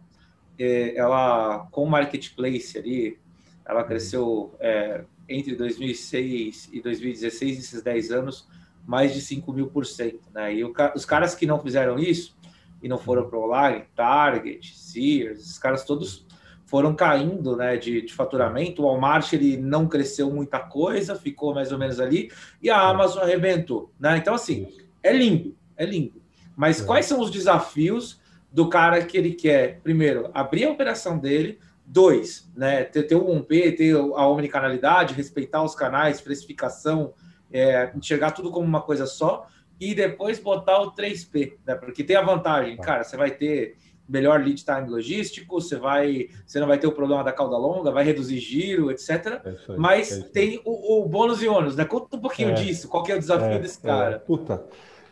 ela 0.58 1.68
com 1.72 1.84
o 1.84 1.89
marketplace 1.89 2.78
ali, 2.78 3.20
ela 3.66 3.82
uhum. 3.82 3.88
cresceu 3.88 4.56
é, 4.60 5.04
entre 5.28 5.56
2006 5.56 6.70
e 6.72 6.82
2016, 6.82 7.60
esses 7.60 7.82
10 7.82 8.12
anos, 8.12 8.48
mais 8.86 9.13
de 9.13 9.22
5 9.22 9.52
mil 9.54 9.68
por 9.68 9.86
cento, 9.86 10.22
né? 10.34 10.54
E 10.54 10.63
o, 10.63 10.74
os 10.96 11.06
caras 11.06 11.34
que 11.34 11.46
não 11.46 11.62
fizeram 11.62 11.98
isso 11.98 12.36
e 12.82 12.89
não 12.89 12.98
foram 12.98 13.30
para 13.30 13.39
o 13.39 13.46
online, 13.46 13.86
Target, 13.96 14.76
Sears, 14.78 15.39
esses 15.39 15.58
caras 15.58 15.86
todos 15.86 16.26
foram 16.66 16.96
caindo 16.96 17.56
né, 17.56 17.78
de, 17.78 18.02
de, 18.02 18.13
faturamento. 18.13 18.82
O 18.82 18.86
Walmart 18.86 19.32
ele 19.32 19.58
não 19.58 19.88
cresceu 19.88 20.32
muita 20.32 20.60
coisa, 20.60 21.16
ficou 21.16 21.54
mais 21.54 21.72
ou 21.72 21.78
menos 21.78 22.00
ali, 22.00 22.32
e 22.62 22.70
a 22.70 22.82
Amazon 22.82 23.22
arrebentou. 23.24 23.92
Né? 24.00 24.18
Então, 24.18 24.34
assim, 24.34 24.68
é 25.02 25.13
lindo, 25.13 25.56
é 25.78 25.86
lindo. 25.86 26.22
Mas 26.56 26.82
é. 26.82 26.86
quais 26.86 27.06
são 27.06 27.22
os 27.22 27.30
desafios 27.30 28.20
do 28.54 28.70
cara 28.70 29.04
que 29.04 29.18
ele 29.18 29.34
quer, 29.34 29.82
primeiro, 29.82 30.30
abrir 30.32 30.66
a 30.66 30.70
operação 30.70 31.18
dele, 31.18 31.58
dois, 31.84 32.50
né, 32.56 32.84
ter, 32.84 33.04
ter 33.04 33.16
o 33.16 33.26
1P, 33.26 33.76
ter 33.76 33.96
a 33.96 34.28
omnicanalidade, 34.28 35.16
respeitar 35.16 35.63
os 35.63 35.74
canais, 35.74 36.22
precificação, 36.22 37.13
é, 37.52 37.92
enxergar 37.96 38.32
tudo 38.32 38.52
como 38.52 38.66
uma 38.66 38.82
coisa 38.82 39.08
só, 39.08 39.48
e 39.80 39.96
depois 39.96 40.39
botar 40.39 40.82
o 40.82 40.94
3P, 40.94 41.54
né? 41.66 41.74
Porque 41.76 42.04
tem 42.04 42.16
a 42.16 42.22
vantagem, 42.22 42.78
tá. 42.78 42.84
cara, 42.84 43.04
você 43.04 43.18
vai 43.18 43.32
ter 43.32 43.76
melhor 44.08 44.39
lead 44.39 44.63
time 44.63 44.88
logístico, 44.88 45.60
você 45.60 45.76
vai, 45.76 46.28
você 46.46 46.60
não 46.60 46.68
vai 46.68 46.78
ter 46.78 46.86
o 46.86 46.92
problema 46.92 47.24
da 47.24 47.32
cauda 47.32 47.58
longa, 47.58 47.89
vai 47.89 48.04
reduzir 48.04 48.38
giro, 48.38 48.92
etc. 48.92 49.10
É 49.10 49.56
Mas 49.78 50.12
é 50.12 50.22
tem 50.22 50.62
o, 50.63 51.02
o, 51.02 51.10
bônus 51.10 51.42
e 51.42 51.48
ônus, 51.48 51.76
né? 51.76 51.86
Conta 51.86 52.18
um 52.18 52.20
pouquinho 52.20 52.50
é, 52.50 52.54
disso, 52.54 52.88
qual 52.88 53.04
que 53.04 53.12
é 53.12 53.16
o 53.16 53.20
desafio 53.20 53.54
é, 53.54 53.60
desse 53.60 53.82
cara? 53.82 54.20
puta, 54.20 54.63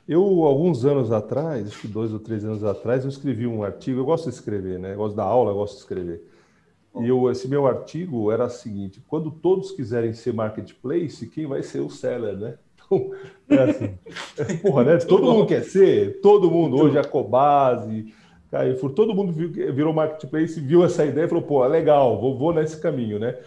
eu 0.07 0.23
alguns 0.43 0.85
anos 0.85 1.11
atrás, 1.11 1.67
acho 1.67 1.81
que 1.81 1.87
dois 1.87 2.11
ou 2.11 2.19
três 2.19 2.43
anos 2.43 2.63
atrás, 2.63 3.03
eu 3.03 3.09
escrevi 3.09 3.47
um 3.47 3.63
artigo. 3.63 3.99
Eu 3.99 4.05
gosto 4.05 4.29
de 4.29 4.35
escrever, 4.35 4.79
né? 4.79 4.93
Eu 4.93 4.97
gosto 4.97 5.15
da 5.15 5.23
aula, 5.23 5.51
eu 5.51 5.55
gosto 5.55 5.75
de 5.75 5.79
escrever. 5.79 6.23
E 6.99 7.07
eu, 7.07 7.31
esse 7.31 7.47
meu 7.47 7.65
artigo 7.65 8.31
era 8.31 8.45
o 8.45 8.49
seguinte: 8.49 9.01
quando 9.07 9.31
todos 9.31 9.71
quiserem 9.71 10.13
ser 10.13 10.33
marketplace, 10.33 11.27
quem 11.27 11.45
vai 11.47 11.63
ser 11.63 11.79
o 11.79 11.89
seller, 11.89 12.37
né? 12.37 12.55
Então, 12.91 13.13
é 13.57 13.63
assim, 13.69 14.57
porra, 14.61 14.83
né? 14.83 14.97
Todo 14.97 15.31
mundo 15.31 15.45
quer 15.45 15.63
ser, 15.63 16.19
todo 16.19 16.51
mundo 16.51 16.75
hoje 16.75 16.97
a 16.97 17.03
Cobase, 17.03 18.13
Carrefour, 18.49 18.91
todo 18.91 19.15
mundo 19.15 19.31
viu, 19.31 19.49
virou 19.49 19.93
marketplace, 19.93 20.59
viu 20.59 20.83
essa 20.83 21.05
ideia 21.05 21.23
e 21.23 21.29
falou, 21.29 21.43
pô, 21.43 21.65
legal, 21.65 22.19
vou, 22.19 22.37
vou 22.37 22.53
nesse 22.53 22.81
caminho, 22.81 23.17
né? 23.17 23.37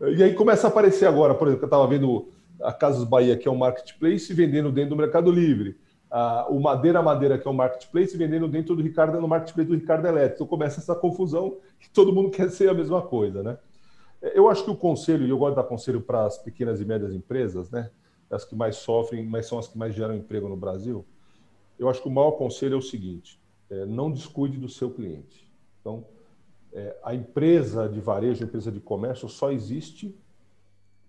E 0.00 0.20
aí 0.20 0.34
começa 0.34 0.66
a 0.66 0.70
aparecer 0.70 1.06
agora, 1.06 1.32
por 1.32 1.46
exemplo, 1.46 1.62
eu 1.62 1.68
estava 1.68 1.86
vendo 1.86 2.28
a 2.60 2.72
Casas 2.72 3.04
Bahia, 3.04 3.36
que 3.36 3.46
é 3.46 3.50
um 3.50 3.56
marketplace, 3.56 4.34
vendendo 4.34 4.72
dentro 4.72 4.90
do 4.90 4.96
Mercado 4.96 5.30
Livre. 5.30 5.76
Ah, 6.10 6.46
o 6.48 6.58
Madeira 6.58 7.02
Madeira, 7.02 7.38
que 7.38 7.46
é 7.46 7.50
um 7.50 7.54
marketplace, 7.54 8.16
vendendo 8.16 8.48
dentro 8.48 8.74
do 8.74 8.82
Ricardo, 8.82 9.20
no 9.20 9.28
marketplace 9.28 9.68
do 9.68 9.76
Ricardo 9.76 10.06
Elétrico. 10.06 10.36
Então 10.36 10.46
começa 10.46 10.80
essa 10.80 10.94
confusão 10.94 11.58
que 11.78 11.90
todo 11.90 12.12
mundo 12.12 12.30
quer 12.32 12.50
ser 12.50 12.68
a 12.68 12.74
mesma 12.74 13.02
coisa, 13.02 13.42
né? 13.42 13.58
Eu 14.34 14.48
acho 14.48 14.64
que 14.64 14.70
o 14.70 14.76
conselho, 14.76 15.26
e 15.26 15.30
eu 15.30 15.38
gosto 15.38 15.50
de 15.50 15.56
dar 15.56 15.68
conselho 15.68 16.00
para 16.00 16.24
as 16.24 16.38
pequenas 16.38 16.80
e 16.80 16.84
médias 16.84 17.14
empresas, 17.14 17.70
né? 17.70 17.90
As 18.30 18.44
que 18.44 18.56
mais 18.56 18.76
sofrem, 18.76 19.24
mas 19.24 19.46
são 19.46 19.58
as 19.58 19.68
que 19.68 19.78
mais 19.78 19.94
geram 19.94 20.14
emprego 20.14 20.48
no 20.48 20.56
Brasil. 20.56 21.04
Eu 21.78 21.88
acho 21.88 22.02
que 22.02 22.08
o 22.08 22.10
maior 22.10 22.32
conselho 22.32 22.74
é 22.74 22.76
o 22.76 22.82
seguinte: 22.82 23.40
é, 23.70 23.86
não 23.86 24.10
descuide 24.10 24.58
do 24.58 24.68
seu 24.68 24.90
cliente. 24.90 25.48
Então, 25.80 26.04
é, 26.72 26.96
a 27.02 27.14
empresa 27.14 27.88
de 27.88 28.00
varejo, 28.00 28.42
a 28.42 28.46
empresa 28.46 28.72
de 28.72 28.80
comércio 28.80 29.28
só 29.28 29.52
existe 29.52 30.14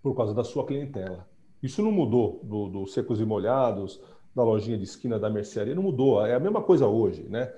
por 0.01 0.15
causa 0.15 0.33
da 0.33 0.43
sua 0.43 0.65
clientela. 0.65 1.27
Isso 1.61 1.81
não 1.81 1.91
mudou 1.91 2.39
do, 2.43 2.69
do 2.69 2.87
secos 2.87 3.19
e 3.19 3.25
molhados, 3.25 4.01
da 4.35 4.43
lojinha 4.43 4.77
de 4.77 4.83
esquina 4.83 5.19
da 5.19 5.29
mercearia, 5.29 5.75
não 5.75 5.83
mudou. 5.83 6.25
É 6.25 6.35
a 6.35 6.39
mesma 6.39 6.61
coisa 6.61 6.87
hoje, 6.87 7.23
né? 7.23 7.51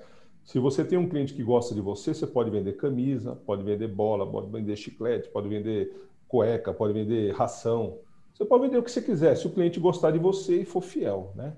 Se 0.44 0.58
você 0.58 0.84
tem 0.84 0.98
um 0.98 1.08
cliente 1.08 1.34
que 1.34 1.42
gosta 1.42 1.74
de 1.74 1.80
você, 1.80 2.12
você 2.12 2.26
pode 2.26 2.50
vender 2.50 2.72
camisa, 2.72 3.36
pode 3.46 3.62
vender 3.62 3.88
bola, 3.88 4.28
pode 4.28 4.50
vender 4.50 4.74
chiclete, 4.76 5.28
pode 5.28 5.48
vender 5.48 5.94
cueca, 6.26 6.72
pode 6.72 6.92
vender 6.92 7.32
ração. 7.32 7.98
Você 8.34 8.44
pode 8.44 8.64
vender 8.64 8.78
o 8.78 8.82
que 8.82 8.90
você 8.90 9.02
quiser, 9.02 9.36
se 9.36 9.46
o 9.46 9.50
cliente 9.50 9.78
gostar 9.78 10.10
de 10.10 10.18
você 10.18 10.62
e 10.62 10.64
for 10.64 10.80
fiel, 10.80 11.32
né? 11.36 11.54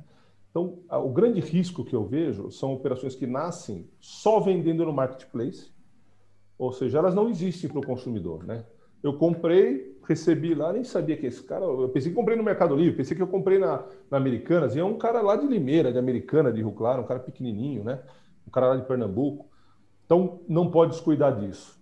Então, 0.50 0.78
o 0.88 1.08
grande 1.08 1.40
risco 1.40 1.84
que 1.84 1.96
eu 1.96 2.04
vejo 2.04 2.50
são 2.50 2.74
operações 2.74 3.16
que 3.16 3.26
nascem 3.26 3.88
só 3.98 4.38
vendendo 4.38 4.84
no 4.84 4.92
marketplace, 4.92 5.72
ou 6.56 6.72
seja, 6.72 6.98
elas 6.98 7.14
não 7.14 7.28
existem 7.28 7.68
para 7.68 7.80
o 7.80 7.86
consumidor, 7.86 8.44
né? 8.44 8.64
Eu 9.04 9.16
comprei, 9.16 9.96
recebi 10.08 10.54
lá, 10.54 10.72
nem 10.72 10.82
sabia 10.82 11.16
que 11.16 11.26
esse 11.26 11.42
cara. 11.42 11.64
Eu 11.64 11.88
pensei 11.90 12.10
que 12.10 12.16
comprei 12.16 12.36
no 12.36 12.42
Mercado 12.42 12.74
Livre, 12.74 12.96
pensei 12.96 13.16
que 13.16 13.22
eu 13.22 13.28
comprei 13.28 13.58
na, 13.58 13.84
na 14.10 14.16
Americanas, 14.16 14.74
e 14.74 14.80
é 14.80 14.84
um 14.84 14.98
cara 14.98 15.20
lá 15.20 15.36
de 15.36 15.46
Limeira, 15.46 15.92
de 15.92 15.98
Americana, 15.98 16.52
de 16.52 16.60
Rio 16.60 16.72
Claro, 16.72 17.02
um 17.02 17.06
cara 17.06 17.20
pequenininho, 17.20 17.84
né? 17.84 18.02
Um 18.48 18.50
cara 18.50 18.68
lá 18.68 18.76
de 18.76 18.86
Pernambuco. 18.86 19.46
Então, 20.04 20.40
não 20.48 20.70
pode 20.70 20.92
descuidar 20.92 21.38
disso. 21.38 21.80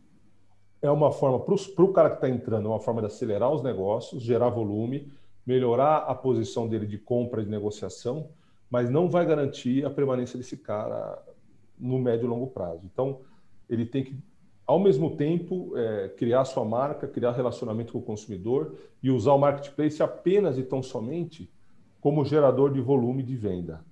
É 0.82 0.90
uma 0.90 1.10
forma, 1.10 1.40
para 1.40 1.84
o 1.84 1.92
cara 1.92 2.10
que 2.10 2.16
está 2.16 2.28
entrando, 2.28 2.66
é 2.66 2.68
uma 2.68 2.80
forma 2.80 3.00
de 3.00 3.06
acelerar 3.06 3.50
os 3.50 3.62
negócios, 3.62 4.22
gerar 4.22 4.50
volume, 4.50 5.10
melhorar 5.46 5.98
a 5.98 6.14
posição 6.14 6.68
dele 6.68 6.86
de 6.86 6.98
compra 6.98 7.42
de 7.42 7.48
negociação 7.48 8.28
mas 8.72 8.88
não 8.88 9.06
vai 9.06 9.26
garantir 9.26 9.84
a 9.84 9.90
permanência 9.90 10.38
desse 10.38 10.56
cara 10.56 11.22
no 11.78 11.98
médio 11.98 12.24
e 12.24 12.26
longo 12.26 12.46
prazo. 12.46 12.80
Então, 12.90 13.20
ele 13.68 13.84
tem 13.84 14.02
que, 14.02 14.16
ao 14.66 14.78
mesmo 14.78 15.16
tempo, 15.16 15.76
é, 15.76 16.08
criar 16.16 16.44
sua 16.44 16.64
marca, 16.64 17.08
criar 17.08 17.32
relacionamento 17.32 17.92
com 17.92 17.98
o 17.98 18.02
consumidor 18.02 18.74
e 19.02 19.10
usar 19.10 19.32
o 19.32 19.38
marketplace 19.38 20.02
apenas 20.02 20.56
e 20.56 20.62
tão 20.62 20.82
somente 20.82 21.50
como 22.00 22.24
gerador 22.24 22.72
de 22.72 22.80
volume 22.80 23.22
de 23.22 23.36
venda. 23.36 23.84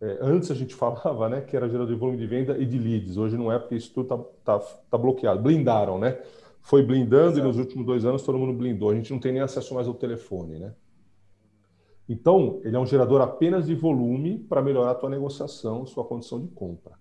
É, 0.00 0.18
antes 0.20 0.50
a 0.50 0.54
gente 0.54 0.74
falava 0.76 1.28
né, 1.28 1.40
que 1.40 1.56
era 1.56 1.68
gerador 1.68 1.92
de 1.92 1.98
volume 1.98 2.18
de 2.18 2.26
venda 2.26 2.58
e 2.58 2.66
de 2.66 2.78
leads. 2.78 3.16
Hoje 3.16 3.36
não 3.36 3.52
é 3.52 3.58
porque 3.58 3.76
isso 3.76 3.92
tudo 3.92 4.14
está 4.42 4.58
tá, 4.58 4.64
tá 4.90 4.98
bloqueado. 4.98 5.42
Blindaram, 5.42 5.98
né? 5.98 6.20
Foi 6.60 6.82
blindando 6.82 7.38
Exato. 7.38 7.40
e 7.40 7.42
nos 7.42 7.58
últimos 7.58 7.86
dois 7.86 8.04
anos 8.04 8.22
todo 8.22 8.38
mundo 8.38 8.52
blindou. 8.52 8.90
A 8.90 8.94
gente 8.94 9.12
não 9.12 9.20
tem 9.20 9.32
nem 9.32 9.40
acesso 9.40 9.74
mais 9.74 9.86
ao 9.86 9.94
telefone, 9.94 10.58
né? 10.58 10.74
Então, 12.08 12.60
ele 12.64 12.74
é 12.74 12.78
um 12.78 12.86
gerador 12.86 13.20
apenas 13.20 13.66
de 13.66 13.74
volume 13.74 14.38
para 14.38 14.62
melhorar 14.62 14.92
a 14.92 14.94
tua 14.94 15.10
negociação, 15.10 15.84
sua 15.84 16.04
condição 16.04 16.40
de 16.40 16.48
compra. 16.48 16.94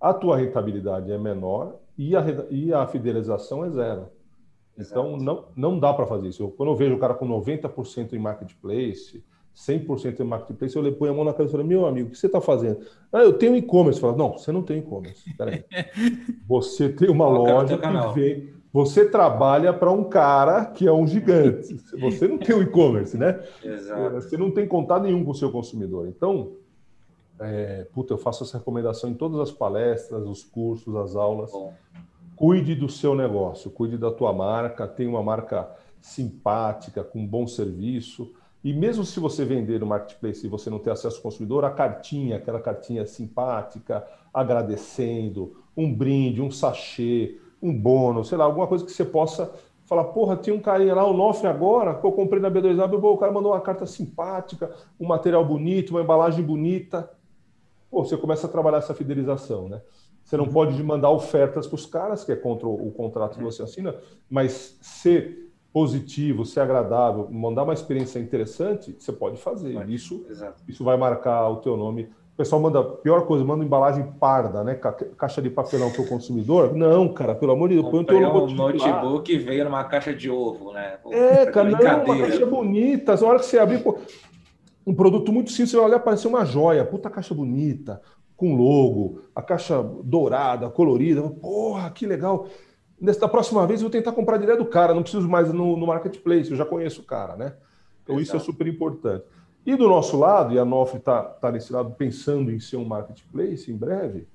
A 0.00 0.14
tua 0.14 0.36
rentabilidade 0.36 1.10
é 1.10 1.18
menor 1.18 1.81
e 1.96 2.16
a, 2.16 2.24
e 2.50 2.72
a 2.72 2.86
fidelização 2.86 3.64
é 3.64 3.70
zero. 3.70 4.08
Então, 4.78 5.16
não, 5.16 5.44
não 5.54 5.78
dá 5.78 5.92
para 5.92 6.06
fazer 6.06 6.28
isso. 6.28 6.42
Eu, 6.42 6.50
quando 6.50 6.70
eu 6.70 6.76
vejo 6.76 6.94
o 6.94 6.98
cara 6.98 7.14
com 7.14 7.28
90% 7.28 8.14
em 8.14 8.18
marketplace, 8.18 9.22
100% 9.54 10.20
em 10.20 10.24
marketplace, 10.24 10.74
eu 10.74 10.92
ponho 10.94 11.12
a 11.12 11.14
mão 11.14 11.24
na 11.24 11.32
cabeça 11.32 11.50
e 11.50 11.52
falo, 11.52 11.64
meu 11.68 11.84
amigo, 11.84 12.08
o 12.08 12.10
que 12.10 12.18
você 12.18 12.26
está 12.26 12.40
fazendo? 12.40 12.80
Ah, 13.12 13.22
eu 13.22 13.34
tenho 13.34 13.54
e-commerce. 13.54 14.00
Falo, 14.00 14.16
não, 14.16 14.32
você 14.32 14.50
não 14.50 14.62
tem 14.62 14.78
e-commerce. 14.78 15.22
Você 16.48 16.88
tem 16.88 17.10
uma 17.10 17.28
loja 17.28 17.78
que 17.78 18.14
vem, 18.14 18.52
você 18.72 19.04
trabalha 19.04 19.72
para 19.72 19.90
um 19.90 20.04
cara 20.04 20.64
que 20.64 20.86
é 20.86 20.92
um 20.92 21.06
gigante. 21.06 21.76
Você 22.00 22.26
não 22.26 22.38
tem 22.38 22.56
o 22.56 22.62
e-commerce, 22.62 23.18
né? 23.18 23.42
Exato. 23.62 24.14
Você 24.14 24.36
não 24.36 24.50
tem 24.50 24.66
contato 24.66 25.02
nenhum 25.02 25.24
com 25.24 25.30
o 25.30 25.34
seu 25.34 25.52
consumidor. 25.52 26.08
Então, 26.08 26.52
é, 27.42 27.86
puta, 27.92 28.12
eu 28.12 28.18
faço 28.18 28.44
essa 28.44 28.58
recomendação 28.58 29.10
em 29.10 29.14
todas 29.14 29.38
as 29.40 29.50
palestras, 29.50 30.26
os 30.26 30.44
cursos, 30.44 30.94
as 30.96 31.16
aulas. 31.16 31.50
Bom. 31.52 31.72
Cuide 32.36 32.74
do 32.74 32.88
seu 32.88 33.14
negócio, 33.14 33.70
cuide 33.70 33.96
da 33.96 34.10
tua 34.10 34.32
marca, 34.32 34.86
tenha 34.88 35.08
uma 35.08 35.22
marca 35.22 35.70
simpática, 36.00 37.04
com 37.04 37.26
bom 37.26 37.46
serviço. 37.46 38.32
E 38.64 38.72
mesmo 38.72 39.04
se 39.04 39.18
você 39.20 39.44
vender 39.44 39.80
no 39.80 39.86
marketplace 39.86 40.46
e 40.46 40.48
você 40.48 40.70
não 40.70 40.78
ter 40.78 40.90
acesso 40.90 41.16
ao 41.16 41.22
consumidor, 41.22 41.64
a 41.64 41.70
cartinha, 41.70 42.36
aquela 42.36 42.60
cartinha 42.60 43.06
simpática, 43.06 44.06
agradecendo, 44.32 45.56
um 45.76 45.92
brinde, 45.92 46.40
um 46.40 46.50
sachê, 46.50 47.38
um 47.60 47.76
bônus, 47.76 48.28
sei 48.28 48.38
lá, 48.38 48.44
alguma 48.44 48.66
coisa 48.66 48.84
que 48.84 48.92
você 48.92 49.04
possa 49.04 49.52
falar, 49.84 50.04
porra, 50.04 50.36
tinha 50.36 50.54
um 50.54 50.60
carinha 50.60 50.94
lá, 50.94 51.04
o 51.04 51.12
Nofre 51.12 51.48
agora, 51.48 51.94
que 51.94 52.06
eu 52.06 52.12
comprei 52.12 52.40
na 52.40 52.50
B2A, 52.50 52.90
o 52.92 53.18
cara 53.18 53.30
mandou 53.30 53.52
uma 53.52 53.60
carta 53.60 53.84
simpática, 53.84 54.74
um 54.98 55.06
material 55.06 55.44
bonito, 55.44 55.90
uma 55.90 56.02
embalagem 56.02 56.44
bonita. 56.44 57.10
Pô, 57.92 58.02
você 58.02 58.16
começa 58.16 58.46
a 58.46 58.50
trabalhar 58.50 58.78
essa 58.78 58.94
fidelização, 58.94 59.68
né? 59.68 59.82
Você 60.24 60.34
não 60.34 60.46
uhum. 60.46 60.52
pode 60.52 60.82
mandar 60.82 61.10
ofertas 61.10 61.66
para 61.66 61.74
os 61.74 61.84
caras, 61.84 62.24
que 62.24 62.32
é 62.32 62.36
contra 62.36 62.66
o, 62.66 62.90
contrato 62.90 63.36
que 63.36 63.44
você 63.44 63.62
assina, 63.62 63.94
mas 64.30 64.78
ser 64.80 65.52
positivo, 65.70 66.46
ser 66.46 66.60
agradável, 66.60 67.28
mandar 67.30 67.64
uma 67.64 67.74
experiência 67.74 68.18
interessante, 68.18 68.96
você 68.98 69.12
pode 69.12 69.36
fazer. 69.36 69.86
Isso, 69.90 70.24
isso 70.66 70.82
vai 70.82 70.96
marcar 70.96 71.50
o 71.50 71.56
teu 71.56 71.76
nome. 71.76 72.04
O 72.32 72.36
pessoal 72.36 72.62
manda, 72.62 72.82
pior 72.82 73.26
coisa, 73.26 73.44
manda 73.44 73.62
embalagem 73.62 74.10
parda, 74.18 74.64
né? 74.64 74.74
Caixa 75.18 75.42
de 75.42 75.50
papelão 75.50 75.90
para 75.90 76.00
o 76.00 76.08
consumidor. 76.08 76.74
Não, 76.74 77.12
cara, 77.12 77.34
pelo 77.34 77.52
amor 77.52 77.68
de 77.68 77.74
Deus, 77.74 77.90
põe 77.90 78.00
o 78.00 78.06
teu 78.06 78.20
logotipo 78.20 78.62
um 78.62 78.66
notebook 78.68 79.36
lá. 79.36 79.44
veio 79.44 79.64
numa 79.64 79.84
caixa 79.84 80.14
de 80.14 80.30
ovo, 80.30 80.72
né? 80.72 80.98
É, 81.10 81.44
cara, 81.44 81.68
não, 81.68 82.04
uma 82.04 82.18
caixa 82.18 82.46
bonita. 82.46 83.14
A 83.14 83.26
hora 83.26 83.38
que 83.38 83.44
você 83.44 83.58
abrir, 83.58 83.82
pô, 83.82 83.98
um 84.86 84.94
produto 84.94 85.32
muito 85.32 85.50
simples, 85.50 85.70
você 85.70 85.76
vai 85.76 85.86
olhar, 85.86 86.00
parece 86.00 86.26
uma 86.26 86.44
joia. 86.44 86.84
Puta 86.84 87.10
caixa 87.10 87.34
bonita, 87.34 88.00
com 88.36 88.56
logo, 88.56 89.22
a 89.34 89.42
caixa 89.42 89.82
dourada, 89.82 90.68
colorida. 90.68 91.22
Porra, 91.22 91.90
que 91.90 92.06
legal 92.06 92.48
da 93.18 93.28
próxima 93.28 93.66
vez 93.66 93.80
eu 93.80 93.88
vou 93.88 93.90
tentar 93.90 94.12
comprar 94.12 94.36
direto 94.36 94.60
do 94.60 94.66
cara, 94.66 94.94
não 94.94 95.02
preciso 95.02 95.28
mais 95.28 95.52
no, 95.52 95.76
no 95.76 95.86
marketplace, 95.86 96.50
eu 96.50 96.56
já 96.56 96.64
conheço 96.64 97.00
o 97.00 97.04
cara, 97.04 97.36
né? 97.36 97.56
Então 98.02 98.18
Exato. 98.18 98.22
isso 98.22 98.36
é 98.36 98.52
super 98.52 98.66
importante. 98.68 99.24
E 99.66 99.74
do 99.74 99.88
nosso 99.88 100.16
lado, 100.16 100.54
e 100.54 100.58
a 100.58 100.64
Nofre 100.64 100.98
está 100.98 101.22
tá 101.22 101.50
nesse 101.50 101.72
lado 101.72 101.92
pensando 101.92 102.50
em 102.50 102.60
ser 102.60 102.76
um 102.76 102.84
marketplace 102.84 103.70
em 103.70 103.76
breve, 103.76 104.28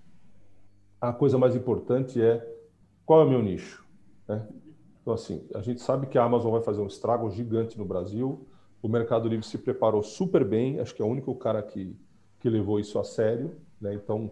a 0.99 1.13
coisa 1.13 1.37
mais 1.37 1.55
importante 1.55 2.21
é 2.21 2.45
qual 3.05 3.21
é 3.21 3.25
o 3.25 3.29
meu 3.29 3.41
nicho. 3.41 3.85
Né? 4.27 4.45
Então, 5.01 5.13
assim, 5.13 5.45
a 5.55 5.61
gente 5.61 5.81
sabe 5.81 6.07
que 6.07 6.17
a 6.17 6.23
Amazon 6.23 6.51
vai 6.51 6.61
fazer 6.61 6.81
um 6.81 6.87
estrago 6.87 7.29
gigante 7.29 7.77
no 7.77 7.85
Brasil, 7.85 8.45
o 8.81 8.87
Mercado 8.87 9.27
Livre 9.27 9.45
se 9.45 9.57
preparou 9.57 10.03
super 10.03 10.43
bem, 10.43 10.79
acho 10.79 10.93
que 10.93 11.01
é 11.01 11.05
o 11.05 11.07
único 11.07 11.33
cara 11.35 11.61
que, 11.61 11.95
que 12.39 12.49
levou 12.49 12.79
isso 12.79 12.99
a 12.99 13.03
sério. 13.03 13.51
Né? 13.81 13.93
Então, 13.93 14.31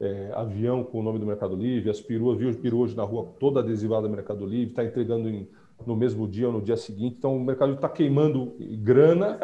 é, 0.00 0.30
avião 0.34 0.84
com 0.84 1.00
o 1.00 1.02
nome 1.02 1.18
do 1.18 1.26
Mercado 1.26 1.56
Livre, 1.56 1.90
as 1.90 2.00
peruas, 2.00 2.38
viu 2.38 2.54
peru 2.54 2.78
hoje 2.78 2.96
na 2.96 3.02
rua 3.02 3.28
toda 3.38 3.60
adesivada 3.60 4.06
do 4.06 4.14
Mercado 4.14 4.46
Livre, 4.46 4.70
está 4.70 4.84
entregando 4.84 5.28
em, 5.28 5.48
no 5.86 5.96
mesmo 5.96 6.28
dia 6.28 6.46
ou 6.46 6.52
no 6.52 6.62
dia 6.62 6.76
seguinte. 6.76 7.16
Então, 7.18 7.36
o 7.36 7.40
Mercado 7.40 7.70
Livre 7.70 7.84
está 7.84 7.88
queimando 7.88 8.54
grana 8.82 9.38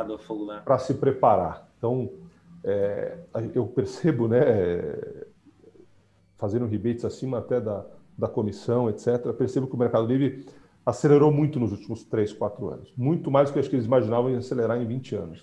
para 0.64 0.78
se 0.78 0.94
preparar. 0.94 1.68
Então, 1.78 2.10
é, 2.62 3.18
eu 3.54 3.66
percebo, 3.66 4.28
né, 4.28 4.42
fazendo 6.36 6.66
rebates 6.66 7.04
acima 7.04 7.38
até 7.38 7.60
da, 7.60 7.84
da 8.16 8.28
comissão, 8.28 8.88
etc., 8.88 9.32
percebo 9.32 9.66
que 9.66 9.74
o 9.74 9.78
Mercado 9.78 10.06
Livre 10.06 10.46
acelerou 10.84 11.32
muito 11.32 11.58
nos 11.58 11.72
últimos 11.72 12.04
3, 12.04 12.32
4 12.32 12.68
anos. 12.68 12.92
Muito 12.96 13.30
mais 13.30 13.48
do 13.48 13.54
que 13.54 13.58
acho 13.58 13.70
que 13.70 13.76
eles 13.76 13.86
imaginavam 13.86 14.30
em 14.30 14.36
acelerar 14.36 14.80
em 14.80 14.86
20 14.86 15.14
anos. 15.14 15.42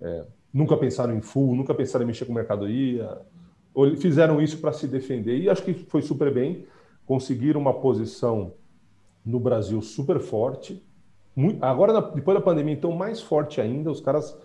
É, 0.00 0.26
nunca 0.52 0.76
pensaram 0.76 1.16
em 1.16 1.20
full, 1.20 1.54
nunca 1.54 1.74
pensaram 1.74 2.04
em 2.04 2.06
mexer 2.06 2.26
com 2.26 2.32
mercadoria, 2.32 3.18
fizeram 3.98 4.40
isso 4.40 4.58
para 4.58 4.72
se 4.72 4.86
defender 4.86 5.38
e 5.38 5.48
acho 5.48 5.62
que 5.62 5.74
foi 5.74 6.02
super 6.02 6.32
bem. 6.32 6.66
Conseguiram 7.06 7.60
uma 7.60 7.74
posição 7.74 8.52
no 9.24 9.40
Brasil 9.40 9.80
super 9.80 10.20
forte. 10.20 10.82
Muito, 11.34 11.62
agora, 11.62 12.00
depois 12.00 12.36
da 12.36 12.42
pandemia, 12.42 12.74
então, 12.74 12.92
mais 12.92 13.20
forte 13.20 13.60
ainda. 13.60 13.90
Os 13.90 14.00
caras 14.00 14.36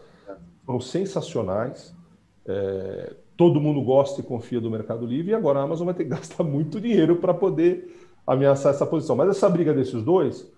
foram 0.65 0.79
sensacionais. 0.79 1.95
É, 2.45 3.15
todo 3.37 3.61
mundo 3.61 3.81
gosta 3.81 4.19
e 4.19 4.23
confia 4.23 4.59
do 4.59 4.69
Mercado 4.69 5.05
Livre. 5.05 5.31
E 5.31 5.33
agora 5.33 5.59
a 5.59 5.63
Amazon 5.63 5.85
vai 5.85 5.93
ter 5.93 6.03
que 6.03 6.09
gastar 6.15 6.43
muito 6.43 6.79
dinheiro 6.79 7.15
para 7.17 7.33
poder 7.33 8.00
ameaçar 8.25 8.73
essa 8.73 8.85
posição. 8.85 9.15
Mas 9.15 9.29
essa 9.29 9.49
briga 9.49 9.73
desses 9.73 10.01
dois 10.03 10.51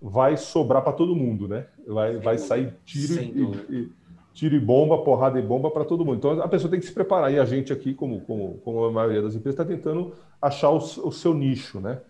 vai 0.00 0.36
sobrar 0.36 0.82
para 0.82 0.92
todo 0.92 1.14
mundo, 1.14 1.46
né? 1.46 1.66
Vai, 1.86 2.18
vai 2.18 2.38
sair 2.38 2.74
tiro 2.84 3.22
e, 3.22 3.76
e 3.76 3.92
tiro 4.32 4.56
e 4.56 4.60
bomba, 4.60 4.98
porrada 4.98 5.38
e 5.38 5.42
bomba 5.42 5.70
para 5.70 5.84
todo 5.84 6.04
mundo. 6.04 6.16
Então 6.16 6.42
a 6.42 6.48
pessoa 6.48 6.70
tem 6.70 6.80
que 6.80 6.86
se 6.86 6.92
preparar. 6.92 7.32
E 7.32 7.38
a 7.38 7.44
gente 7.44 7.72
aqui, 7.72 7.94
como, 7.94 8.20
como, 8.22 8.58
como 8.64 8.84
a 8.84 8.90
maioria 8.90 9.22
das 9.22 9.34
empresas, 9.34 9.58
está 9.58 9.64
tentando 9.64 10.12
achar 10.40 10.70
o, 10.70 10.76
o, 10.76 11.12
seu 11.12 11.34
nicho, 11.34 11.80
né? 11.80 12.00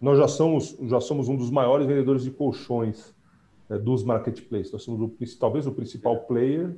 Nós 0.00 0.18
já 0.18 0.28
somos, 0.28 0.76
já 0.82 1.00
somos 1.00 1.28
um 1.28 1.36
dos 1.36 1.50
maiores 1.50 1.86
vendedores 1.86 2.22
de 2.22 2.30
colchões 2.30 3.14
né, 3.68 3.78
dos 3.78 4.04
marketplaces. 4.04 4.72
Nós 4.72 4.82
somos 4.82 5.00
o, 5.00 5.38
talvez 5.38 5.66
o 5.66 5.72
principal 5.72 6.20
player 6.20 6.76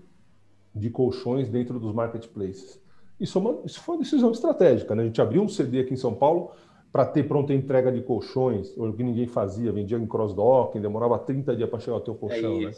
de 0.74 0.90
colchões 0.90 1.48
dentro 1.48 1.80
dos 1.80 1.94
marketplaces. 1.94 2.80
Isso, 3.18 3.38
é 3.38 3.40
uma, 3.40 3.58
isso 3.64 3.80
foi 3.80 3.96
uma 3.96 4.02
decisão 4.02 4.30
estratégica. 4.30 4.94
Né? 4.94 5.02
A 5.02 5.06
gente 5.06 5.20
abriu 5.20 5.42
um 5.42 5.48
CD 5.48 5.80
aqui 5.80 5.94
em 5.94 5.96
São 5.96 6.14
Paulo 6.14 6.52
para 6.96 7.04
ter 7.04 7.24
pronta 7.24 7.52
entrega 7.52 7.92
de 7.92 8.00
colchões, 8.00 8.74
o 8.74 8.90
que 8.90 9.02
ninguém 9.02 9.26
fazia, 9.26 9.70
vendia 9.70 9.98
em 9.98 10.06
cross-docking, 10.06 10.80
demorava 10.80 11.18
30 11.18 11.54
dias 11.54 11.68
para 11.68 11.78
chegar 11.78 11.96
ao 11.96 12.00
teu 12.00 12.14
colchão. 12.14 12.56
É 12.56 12.64
né? 12.64 12.70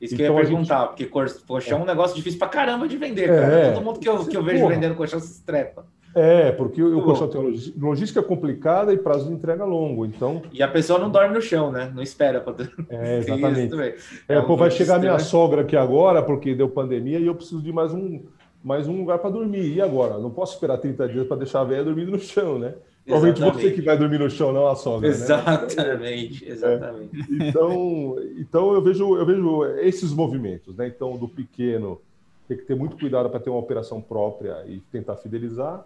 Isso 0.00 0.16
que 0.16 0.22
então, 0.22 0.34
eu 0.34 0.42
ia 0.42 0.48
perguntar, 0.48 0.80
gente... 0.96 1.08
porque 1.10 1.44
colchão 1.46 1.80
é 1.80 1.82
um 1.82 1.84
negócio 1.84 2.16
difícil 2.16 2.38
pra 2.38 2.48
caramba 2.48 2.88
de 2.88 2.96
vender, 2.96 3.28
cara. 3.28 3.52
É, 3.52 3.72
Todo 3.72 3.84
mundo 3.84 4.00
que 4.00 4.08
eu, 4.08 4.24
que 4.24 4.34
eu 4.34 4.42
vejo 4.42 4.62
porra. 4.62 4.74
vendendo 4.74 4.94
colchão 4.94 5.20
se 5.20 5.30
estrepa. 5.30 5.84
É, 6.14 6.52
porque 6.52 6.82
o 6.82 7.02
colchão 7.02 7.28
tem 7.28 7.54
logística 7.78 8.22
complicada 8.22 8.94
e 8.94 8.96
prazo 8.96 9.28
de 9.28 9.34
entrega 9.34 9.62
longo, 9.66 10.06
então... 10.06 10.40
E 10.50 10.62
a 10.62 10.68
pessoa 10.68 10.98
não 10.98 11.10
dorme 11.10 11.34
no 11.34 11.42
chão, 11.42 11.70
né? 11.70 11.92
Não 11.94 12.02
espera 12.02 12.40
para 12.40 12.66
É, 12.88 13.18
exatamente. 13.28 13.78
É, 14.26 14.36
é, 14.36 14.40
pô, 14.40 14.56
vai 14.56 14.70
chegar 14.70 14.98
minha 14.98 15.18
sogra 15.18 15.60
aqui 15.60 15.76
agora, 15.76 16.22
porque 16.22 16.54
deu 16.54 16.70
pandemia, 16.70 17.18
e 17.18 17.26
eu 17.26 17.34
preciso 17.34 17.60
de 17.60 17.74
mais 17.74 17.92
um, 17.92 18.22
mais 18.64 18.88
um 18.88 18.96
lugar 18.96 19.18
para 19.18 19.28
dormir. 19.28 19.74
E 19.74 19.82
agora? 19.82 20.16
Não 20.16 20.30
posso 20.30 20.54
esperar 20.54 20.78
30 20.78 21.08
dias 21.10 21.26
para 21.26 21.36
deixar 21.36 21.60
a 21.60 21.64
velha 21.64 21.84
dormindo 21.84 22.12
no 22.12 22.18
chão, 22.18 22.58
né? 22.58 22.72
Provavelmente 23.10 23.62
você 23.62 23.70
que 23.72 23.82
vai 23.82 23.98
dormir 23.98 24.18
no 24.18 24.30
chão, 24.30 24.52
não 24.52 24.66
a 24.66 24.76
sogra. 24.76 25.08
Né? 25.08 25.14
Exatamente, 25.14 26.44
né? 26.44 26.50
exatamente. 26.52 27.42
É. 27.42 27.48
Então, 27.48 28.16
então 28.38 28.72
eu 28.72 28.82
vejo, 28.82 29.16
eu 29.16 29.26
vejo 29.26 29.64
esses 29.80 30.12
movimentos, 30.12 30.76
né? 30.76 30.88
Então, 30.88 31.16
do 31.16 31.28
pequeno, 31.28 32.00
tem 32.48 32.56
que 32.56 32.64
ter 32.64 32.74
muito 32.74 32.96
cuidado 32.96 33.30
para 33.30 33.40
ter 33.40 33.50
uma 33.50 33.58
operação 33.58 34.00
própria 34.00 34.64
e 34.66 34.80
tentar 34.92 35.16
fidelizar. 35.16 35.84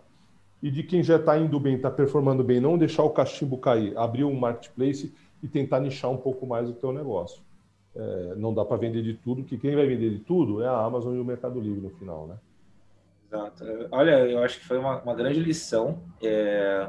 E 0.62 0.70
de 0.70 0.82
quem 0.82 1.02
já 1.02 1.16
está 1.16 1.38
indo 1.38 1.60
bem, 1.60 1.74
está 1.76 1.90
performando 1.90 2.42
bem, 2.42 2.58
não 2.60 2.78
deixar 2.78 3.02
o 3.02 3.10
cachimbo 3.10 3.58
cair, 3.58 3.96
abrir 3.98 4.24
um 4.24 4.34
marketplace 4.34 5.12
e 5.42 5.46
tentar 5.46 5.80
nichar 5.80 6.10
um 6.10 6.16
pouco 6.16 6.46
mais 6.46 6.70
o 6.70 6.72
teu 6.72 6.90
negócio. 6.90 7.42
É, 7.94 8.34
não 8.36 8.54
dá 8.54 8.64
para 8.64 8.78
vender 8.78 9.02
de 9.02 9.14
tudo, 9.14 9.44
que 9.44 9.58
quem 9.58 9.76
vai 9.76 9.86
vender 9.86 10.10
de 10.10 10.20
tudo 10.20 10.62
é 10.62 10.66
a 10.66 10.78
Amazon 10.78 11.14
e 11.14 11.20
o 11.20 11.24
Mercado 11.24 11.60
Livre 11.60 11.80
no 11.80 11.90
final, 11.90 12.26
né? 12.26 12.36
Exato. 13.34 13.64
Olha, 13.90 14.20
eu 14.20 14.42
acho 14.42 14.58
que 14.58 14.64
foi 14.64 14.78
uma, 14.78 15.00
uma 15.02 15.14
grande 15.14 15.40
lição. 15.40 16.02
É, 16.22 16.88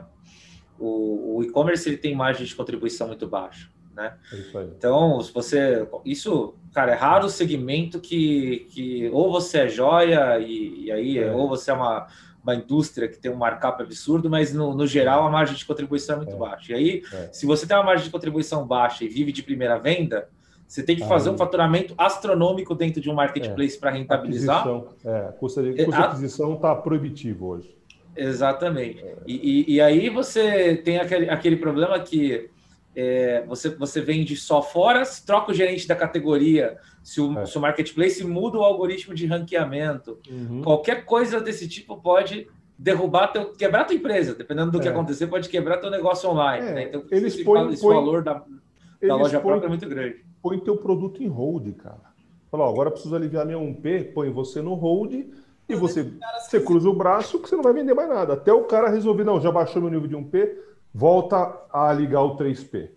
o, 0.80 1.38
o 1.38 1.44
e-commerce 1.44 1.88
ele 1.88 1.98
tem 1.98 2.16
margem 2.16 2.46
de 2.46 2.56
contribuição 2.56 3.08
muito 3.08 3.28
baixa, 3.28 3.70
né? 3.96 4.18
É 4.32 4.64
então, 4.64 5.22
se 5.22 5.34
você, 5.34 5.88
isso, 6.04 6.56
cara, 6.74 6.92
é 6.92 6.96
raro 6.96 7.26
o 7.26 7.30
segmento 7.30 8.00
que, 8.00 8.68
que 8.72 9.10
ou 9.10 9.32
você 9.32 9.60
é 9.60 9.68
joia 9.70 10.40
e, 10.40 10.86
e 10.86 10.92
aí 10.92 11.18
é. 11.18 11.32
ou 11.32 11.48
você 11.48 11.72
é 11.72 11.74
uma, 11.74 12.08
uma 12.44 12.56
indústria 12.56 13.08
que 13.08 13.18
tem 13.18 13.32
um 13.32 13.38
markup 13.38 13.82
absurdo, 13.82 14.30
mas 14.30 14.54
no, 14.54 14.76
no 14.76 14.86
geral 14.86 15.26
a 15.26 15.32
margem 15.32 15.56
de 15.56 15.66
contribuição 15.66 16.16
é 16.16 16.18
muito 16.20 16.36
é. 16.36 16.38
baixa. 16.38 16.72
E 16.74 16.76
aí, 16.76 17.04
é. 17.12 17.30
se 17.32 17.46
você 17.46 17.66
tem 17.66 17.76
uma 17.76 17.84
margem 17.84 18.06
de 18.06 18.12
contribuição 18.12 18.68
baixa 18.68 19.04
e 19.04 19.08
vive 19.08 19.32
de 19.32 19.42
primeira 19.42 19.80
venda, 19.80 20.30
você 20.68 20.82
tem 20.82 20.96
que 20.96 21.08
fazer 21.08 21.30
um 21.30 21.38
faturamento 21.38 21.94
astronômico 21.98 22.74
dentro 22.74 23.00
de 23.00 23.10
um 23.10 23.14
marketplace 23.14 23.78
é. 23.78 23.80
para 23.80 23.92
rentabilizar. 23.92 24.62
Aquisição, 24.62 24.88
é, 25.06 25.32
custo 25.40 25.62
de, 25.62 25.74
custo 25.86 25.92
de 25.92 26.08
aquisição 26.08 26.54
está 26.56 26.76
proibitivo 26.76 27.48
hoje. 27.48 27.76
Exatamente. 28.16 29.04
É. 29.04 29.16
E, 29.28 29.34
e, 29.70 29.76
e, 29.76 29.82
aí 29.82 30.10
você 30.10 30.76
tem 30.78 30.98
aquele, 30.98 31.30
aquele 31.30 31.58
problema 31.58 32.00
que 32.00 32.50
é, 32.96 33.44
você, 33.46 33.70
você 33.70 34.02
vende 34.02 34.36
só 34.36 34.62
fora, 34.62 35.04
troca 35.26 35.52
o 35.52 35.54
gerente 35.54 35.88
da 35.88 35.96
categoria, 35.96 36.78
se 37.04 37.22
o, 37.22 37.38
é. 37.40 37.46
se 37.46 37.58
o 37.58 37.62
marketplace 37.62 38.24
muda 38.24 38.58
o 38.58 38.64
algoritmo 38.64 39.14
de 39.14 39.26
ranqueamento, 39.28 40.18
uhum. 40.30 40.62
qualquer 40.64 41.06
coisa 41.06 41.40
desse 41.40 41.68
tipo 41.68 41.98
pode 42.02 42.48
derrubar 42.78 43.28
teu, 43.28 43.54
quebrar 43.54 43.84
tua 43.84 43.96
empresa, 43.96 44.34
dependendo 44.34 44.72
do 44.72 44.80
que 44.80 44.88
é. 44.88 44.92
acontecer, 44.92 45.28
pode 45.28 45.48
quebrar 45.48 45.78
teu 45.78 45.92
negócio 45.92 46.30
online. 46.30 46.68
É. 46.68 46.74
Né? 46.74 46.84
Então, 46.84 47.04
eles 47.12 47.42
põem, 47.44 47.72
esse 47.72 47.82
põe, 47.82 47.96
valor 47.96 48.24
da, 48.24 48.44
da 49.02 49.16
loja 49.16 49.40
põe, 49.40 49.52
própria 49.52 49.68
é 49.68 49.70
muito 49.70 49.88
grande 49.88 50.26
põe 50.46 50.60
teu 50.60 50.78
produto 50.78 51.24
em 51.24 51.28
hold, 51.28 51.74
cara. 51.74 52.14
Fala, 52.52 52.66
ó, 52.66 52.70
agora 52.70 52.92
preciso 52.92 53.16
aliviar 53.16 53.48
meu 53.48 53.60
1P, 53.60 54.14
põe 54.14 54.32
você 54.32 54.62
no 54.62 54.76
hold 54.76 55.12
e 55.68 55.76
você, 55.76 56.14
você 56.40 56.60
cruza 56.60 56.88
o 56.88 56.96
braço 56.96 57.40
que 57.40 57.50
você 57.50 57.56
não 57.56 57.64
vai 57.64 57.74
vender 57.74 57.96
mais 57.96 58.08
nada. 58.08 58.34
Até 58.34 58.54
o 58.54 58.66
cara 58.66 58.88
resolver, 58.88 59.24
não, 59.24 59.42
já 59.42 59.52
baixou 59.52 59.82
meu 59.82 59.90
nível 59.90 60.08
de 60.08 60.16
1P, 60.16 60.56
volta 60.94 61.66
a 61.74 61.92
ligar 61.92 62.22
o 62.22 62.38
3P. 62.38 62.92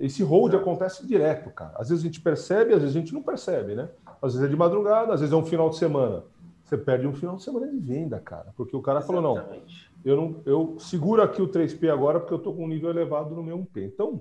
Esse 0.00 0.24
hold 0.24 0.52
acontece 0.52 1.06
direto, 1.06 1.48
cara. 1.50 1.74
Às 1.76 1.90
vezes 1.90 2.02
a 2.02 2.06
gente 2.08 2.20
percebe, 2.20 2.74
às 2.74 2.80
vezes 2.80 2.96
a 2.96 2.98
gente 2.98 3.14
não 3.14 3.22
percebe, 3.22 3.76
né? 3.76 3.88
Às 4.20 4.32
vezes 4.32 4.48
é 4.48 4.50
de 4.50 4.56
madrugada, 4.56 5.14
às 5.14 5.20
vezes 5.20 5.32
é 5.32 5.36
um 5.36 5.46
final 5.46 5.70
de 5.70 5.76
semana. 5.76 6.24
Você 6.64 6.76
perde 6.76 7.06
um 7.06 7.14
final 7.14 7.36
de 7.36 7.44
semana 7.44 7.68
de 7.68 7.78
venda, 7.78 8.18
cara. 8.18 8.52
Porque 8.56 8.76
o 8.76 8.82
cara 8.82 8.98
Exatamente. 8.98 9.22
falou, 9.22 9.36
não, 9.36 9.62
eu 10.04 10.16
não, 10.16 10.42
eu 10.44 10.76
seguro 10.80 11.22
aqui 11.22 11.40
o 11.40 11.48
3P 11.48 11.88
agora 11.88 12.18
porque 12.18 12.34
eu 12.34 12.38
estou 12.38 12.52
com 12.52 12.64
um 12.64 12.68
nível 12.68 12.90
elevado 12.90 13.32
no 13.32 13.44
meu 13.44 13.56
1P. 13.58 13.84
Então, 13.84 14.20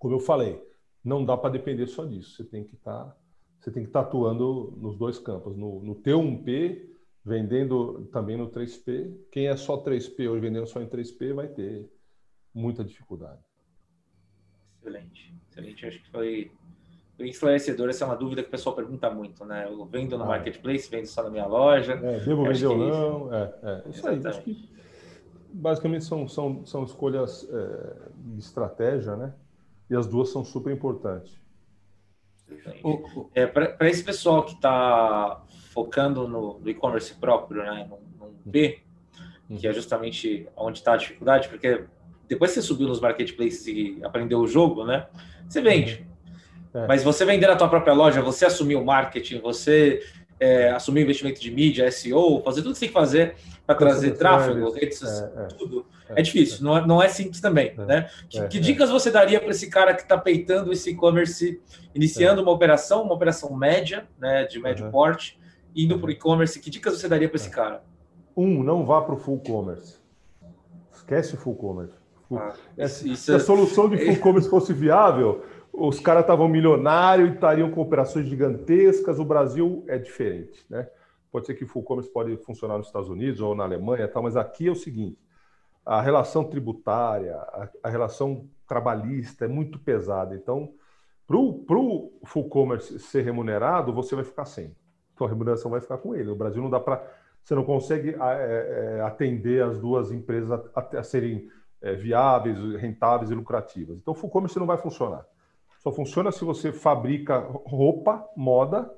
como 0.00 0.12
eu 0.14 0.18
falei, 0.20 0.65
não 1.06 1.24
dá 1.24 1.36
para 1.36 1.50
depender 1.50 1.86
só 1.86 2.04
disso. 2.04 2.34
Você 2.36 2.44
tem 2.44 2.64
que 2.64 2.74
estar 2.74 3.04
tá, 3.04 3.16
você 3.60 3.70
tem 3.70 3.84
que 3.84 3.88
estar 3.88 4.02
tá 4.02 4.08
atuando 4.08 4.74
nos 4.76 4.98
dois 4.98 5.20
campos, 5.20 5.56
no, 5.56 5.80
no 5.80 5.94
T1P, 5.94 6.84
vendendo 7.24 8.08
também 8.12 8.36
no 8.36 8.50
3P. 8.50 9.14
Quem 9.30 9.46
é 9.46 9.56
só 9.56 9.80
3P 9.80 10.28
ou 10.28 10.40
vendendo 10.40 10.66
só 10.66 10.82
em 10.82 10.88
3P 10.88 11.32
vai 11.32 11.46
ter 11.46 11.88
muita 12.52 12.84
dificuldade. 12.84 13.40
Excelente, 14.80 15.32
excelente. 15.48 15.86
Acho 15.86 16.02
que 16.02 16.10
foi 16.10 16.50
esclarecedor. 17.20 17.88
Essa 17.88 18.04
é 18.04 18.06
uma 18.08 18.16
dúvida 18.16 18.42
que 18.42 18.48
o 18.48 18.50
pessoal 18.50 18.74
pergunta 18.74 19.08
muito, 19.08 19.44
né? 19.44 19.64
Eu 19.68 19.84
vendo 19.86 20.18
no 20.18 20.24
ah, 20.24 20.28
marketplace, 20.28 20.90
vendo 20.90 21.06
só 21.06 21.22
na 21.22 21.30
minha 21.30 21.46
loja. 21.46 21.92
É, 21.92 22.18
devo 22.18 22.44
vender 22.44 22.66
ou 22.66 22.74
é 22.74 22.90
não? 22.90 23.34
É, 23.34 23.54
é. 23.62 23.88
Isso 23.90 24.08
Exatamente. 24.08 24.26
aí. 24.26 24.32
Acho 24.32 24.42
que 24.42 24.68
basicamente 25.52 26.04
são, 26.04 26.26
são, 26.26 26.66
são 26.66 26.84
escolhas 26.84 27.48
é, 27.48 28.10
de 28.16 28.40
estratégia, 28.40 29.16
né? 29.16 29.32
E 29.88 29.94
as 29.94 30.06
duas 30.06 30.30
são 30.30 30.44
super 30.44 30.72
importantes. 30.72 31.38
É, 33.34 33.46
Para 33.46 33.88
esse 33.88 34.02
pessoal 34.02 34.44
que 34.44 34.54
está 34.54 35.42
focando 35.72 36.28
no, 36.28 36.58
no 36.58 36.70
e-commerce 36.70 37.12
próprio, 37.14 37.62
né, 37.62 37.88
no, 37.88 37.98
no 38.26 38.50
P, 38.50 38.80
uhum. 39.48 39.56
que 39.56 39.66
é 39.66 39.72
justamente 39.72 40.48
onde 40.56 40.78
está 40.78 40.94
a 40.94 40.96
dificuldade, 40.96 41.48
porque 41.48 41.84
depois 42.28 42.52
que 42.52 42.60
você 42.60 42.66
subiu 42.66 42.88
nos 42.88 43.00
marketplaces 43.00 43.66
e 43.66 44.00
aprendeu 44.02 44.40
o 44.40 44.46
jogo, 44.46 44.84
né, 44.84 45.06
você 45.48 45.60
vende. 45.60 46.06
Uhum. 46.74 46.82
É. 46.82 46.86
Mas 46.86 47.02
você 47.02 47.24
vender 47.24 47.46
na 47.46 47.56
tua 47.56 47.68
própria 47.68 47.94
loja, 47.94 48.20
você 48.20 48.46
assumir 48.46 48.76
o 48.76 48.84
marketing, 48.84 49.40
você 49.40 50.02
é, 50.38 50.70
assumir 50.70 51.00
o 51.00 51.02
investimento 51.02 51.40
de 51.40 51.50
mídia, 51.50 51.90
SEO, 51.90 52.42
fazer 52.42 52.62
tudo 52.62 52.72
que 52.72 52.78
você 52.78 52.86
tem 52.86 52.88
que 52.88 52.94
fazer 52.94 53.34
para 53.66 53.74
trazer 53.74 54.12
tráfego, 54.12 54.70
redes 54.70 55.02
é, 55.02 55.32
é, 55.36 55.44
tudo. 55.56 55.86
É, 56.10 56.22
difícil, 56.22 56.64
não 56.64 56.76
é, 56.76 56.86
não 56.86 57.02
é 57.02 57.08
simples 57.08 57.40
também. 57.40 57.74
É, 57.76 57.84
né? 57.84 58.10
Que, 58.28 58.48
que 58.48 58.60
dicas 58.60 58.90
você 58.90 59.10
daria 59.10 59.40
para 59.40 59.50
esse 59.50 59.68
cara 59.68 59.94
que 59.94 60.02
está 60.02 60.16
peitando 60.16 60.72
esse 60.72 60.90
e-commerce, 60.90 61.60
iniciando 61.94 62.42
uma 62.42 62.52
operação, 62.52 63.02
uma 63.02 63.14
operação 63.14 63.54
média, 63.56 64.06
né, 64.18 64.44
de 64.44 64.58
médio 64.58 64.90
porte, 64.90 65.38
indo 65.74 65.98
para 65.98 66.08
o 66.08 66.10
e-commerce? 66.10 66.60
Que 66.60 66.70
dicas 66.70 66.98
você 66.98 67.08
daria 67.08 67.28
para 67.28 67.36
esse 67.36 67.50
cara? 67.50 67.82
Um, 68.36 68.62
não 68.62 68.84
vá 68.84 69.00
para 69.00 69.14
o 69.14 69.18
full 69.18 69.40
commerce. 69.40 69.98
Esquece 70.92 71.34
o 71.34 71.38
full 71.38 71.56
commerce. 71.56 71.94
Ah, 72.32 72.54
isso, 72.78 73.08
isso... 73.08 73.24
Se 73.24 73.32
a 73.32 73.40
solução 73.40 73.88
de 73.88 73.98
full 74.04 74.18
commerce 74.18 74.48
fosse 74.48 74.72
viável, 74.72 75.44
os 75.72 76.00
caras 76.00 76.22
estavam 76.22 76.48
milionários 76.48 77.30
e 77.30 77.34
estariam 77.34 77.70
com 77.70 77.80
operações 77.80 78.26
gigantescas. 78.26 79.18
O 79.18 79.24
Brasil 79.24 79.84
é 79.88 79.98
diferente, 79.98 80.64
né? 80.68 80.88
Pode 81.30 81.46
ser 81.46 81.54
que 81.54 81.66
full 81.66 81.82
commerce 81.82 82.10
pode 82.10 82.36
funcionar 82.38 82.78
nos 82.78 82.86
Estados 82.86 83.10
Unidos 83.10 83.40
ou 83.40 83.54
na 83.54 83.64
Alemanha, 83.64 84.08
tal, 84.08 84.22
mas 84.22 84.36
aqui 84.36 84.68
é 84.68 84.70
o 84.70 84.76
seguinte: 84.76 85.18
a 85.86 86.00
relação 86.00 86.42
tributária, 86.42 87.36
a, 87.36 87.68
a 87.84 87.88
relação 87.88 88.48
trabalhista 88.66 89.44
é 89.44 89.48
muito 89.48 89.78
pesada. 89.78 90.34
Então, 90.34 90.74
para 91.26 91.36
o 91.36 92.12
full 92.24 92.48
commerce 92.48 92.98
ser 92.98 93.22
remunerado, 93.22 93.92
você 93.92 94.16
vai 94.16 94.24
ficar 94.24 94.44
sem. 94.44 94.74
Então, 95.14 95.26
a 95.26 95.30
remuneração 95.30 95.70
vai 95.70 95.80
ficar 95.80 95.98
com 95.98 96.14
ele. 96.14 96.30
O 96.30 96.36
Brasil 96.36 96.60
não 96.60 96.68
dá 96.68 96.80
para. 96.80 97.02
Você 97.42 97.54
não 97.54 97.64
consegue 97.64 98.10
é, 98.10 98.98
é, 98.98 99.00
atender 99.02 99.62
as 99.62 99.78
duas 99.78 100.10
empresas 100.10 100.50
a, 100.50 100.62
a, 100.74 100.98
a 100.98 101.02
serem 101.04 101.48
é, 101.80 101.94
viáveis, 101.94 102.58
rentáveis 102.74 103.30
e 103.30 103.34
lucrativas. 103.34 103.96
Então, 103.96 104.12
o 104.12 104.16
full 104.16 104.28
commerce 104.28 104.58
não 104.58 104.66
vai 104.66 104.76
funcionar. 104.78 105.24
Só 105.78 105.92
funciona 105.92 106.32
se 106.32 106.44
você 106.44 106.72
fabrica 106.72 107.38
roupa, 107.64 108.28
moda, 108.36 108.92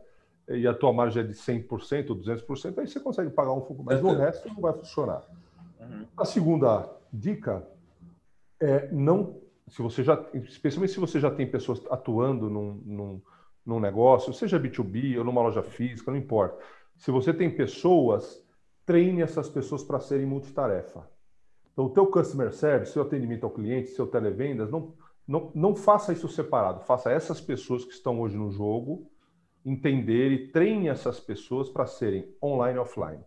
e 0.48 0.66
a 0.66 0.72
tua 0.72 0.90
margem 0.90 1.22
é 1.22 1.26
de 1.26 1.34
100% 1.34 2.08
ou 2.10 2.16
200%, 2.16 2.78
aí 2.78 2.88
você 2.88 2.98
consegue 2.98 3.28
pagar 3.28 3.52
um 3.52 3.60
pouco, 3.60 3.84
mas 3.84 4.02
o 4.02 4.14
resto 4.14 4.48
não 4.48 4.62
vai 4.62 4.72
funcionar. 4.72 5.22
Uhum. 5.80 6.06
A 6.16 6.24
segunda 6.24 6.90
dica 7.12 7.66
é 8.60 8.90
não, 8.90 9.40
se 9.68 9.80
você 9.82 10.02
já, 10.02 10.24
especialmente 10.34 10.92
se 10.92 11.00
você 11.00 11.20
já 11.20 11.30
tem 11.30 11.50
pessoas 11.50 11.80
atuando 11.90 12.50
num, 12.50 12.74
num, 12.84 13.22
num 13.64 13.80
negócio, 13.80 14.32
seja 14.32 14.58
B2B 14.58 15.18
ou 15.18 15.24
numa 15.24 15.42
loja 15.42 15.62
física, 15.62 16.10
não 16.10 16.18
importa. 16.18 16.58
Se 16.96 17.10
você 17.10 17.32
tem 17.32 17.54
pessoas, 17.54 18.44
treine 18.84 19.22
essas 19.22 19.48
pessoas 19.48 19.84
para 19.84 20.00
serem 20.00 20.26
multitarefa. 20.26 21.08
Então, 21.72 21.84
o 21.84 21.90
teu 21.90 22.06
customer 22.08 22.52
service, 22.52 22.92
seu 22.92 23.02
atendimento 23.02 23.44
ao 23.44 23.52
cliente, 23.52 23.90
seu 23.90 24.06
televendas, 24.06 24.70
não 24.70 24.94
não, 25.28 25.52
não 25.54 25.76
faça 25.76 26.10
isso 26.10 26.26
separado. 26.26 26.80
Faça 26.80 27.12
essas 27.12 27.38
pessoas 27.38 27.84
que 27.84 27.92
estão 27.92 28.18
hoje 28.18 28.38
no 28.38 28.50
jogo 28.50 29.12
entender 29.62 30.32
e 30.32 30.48
treine 30.48 30.88
essas 30.88 31.20
pessoas 31.20 31.68
para 31.68 31.84
serem 31.84 32.34
online 32.42 32.78
e 32.78 32.80
offline. 32.80 33.22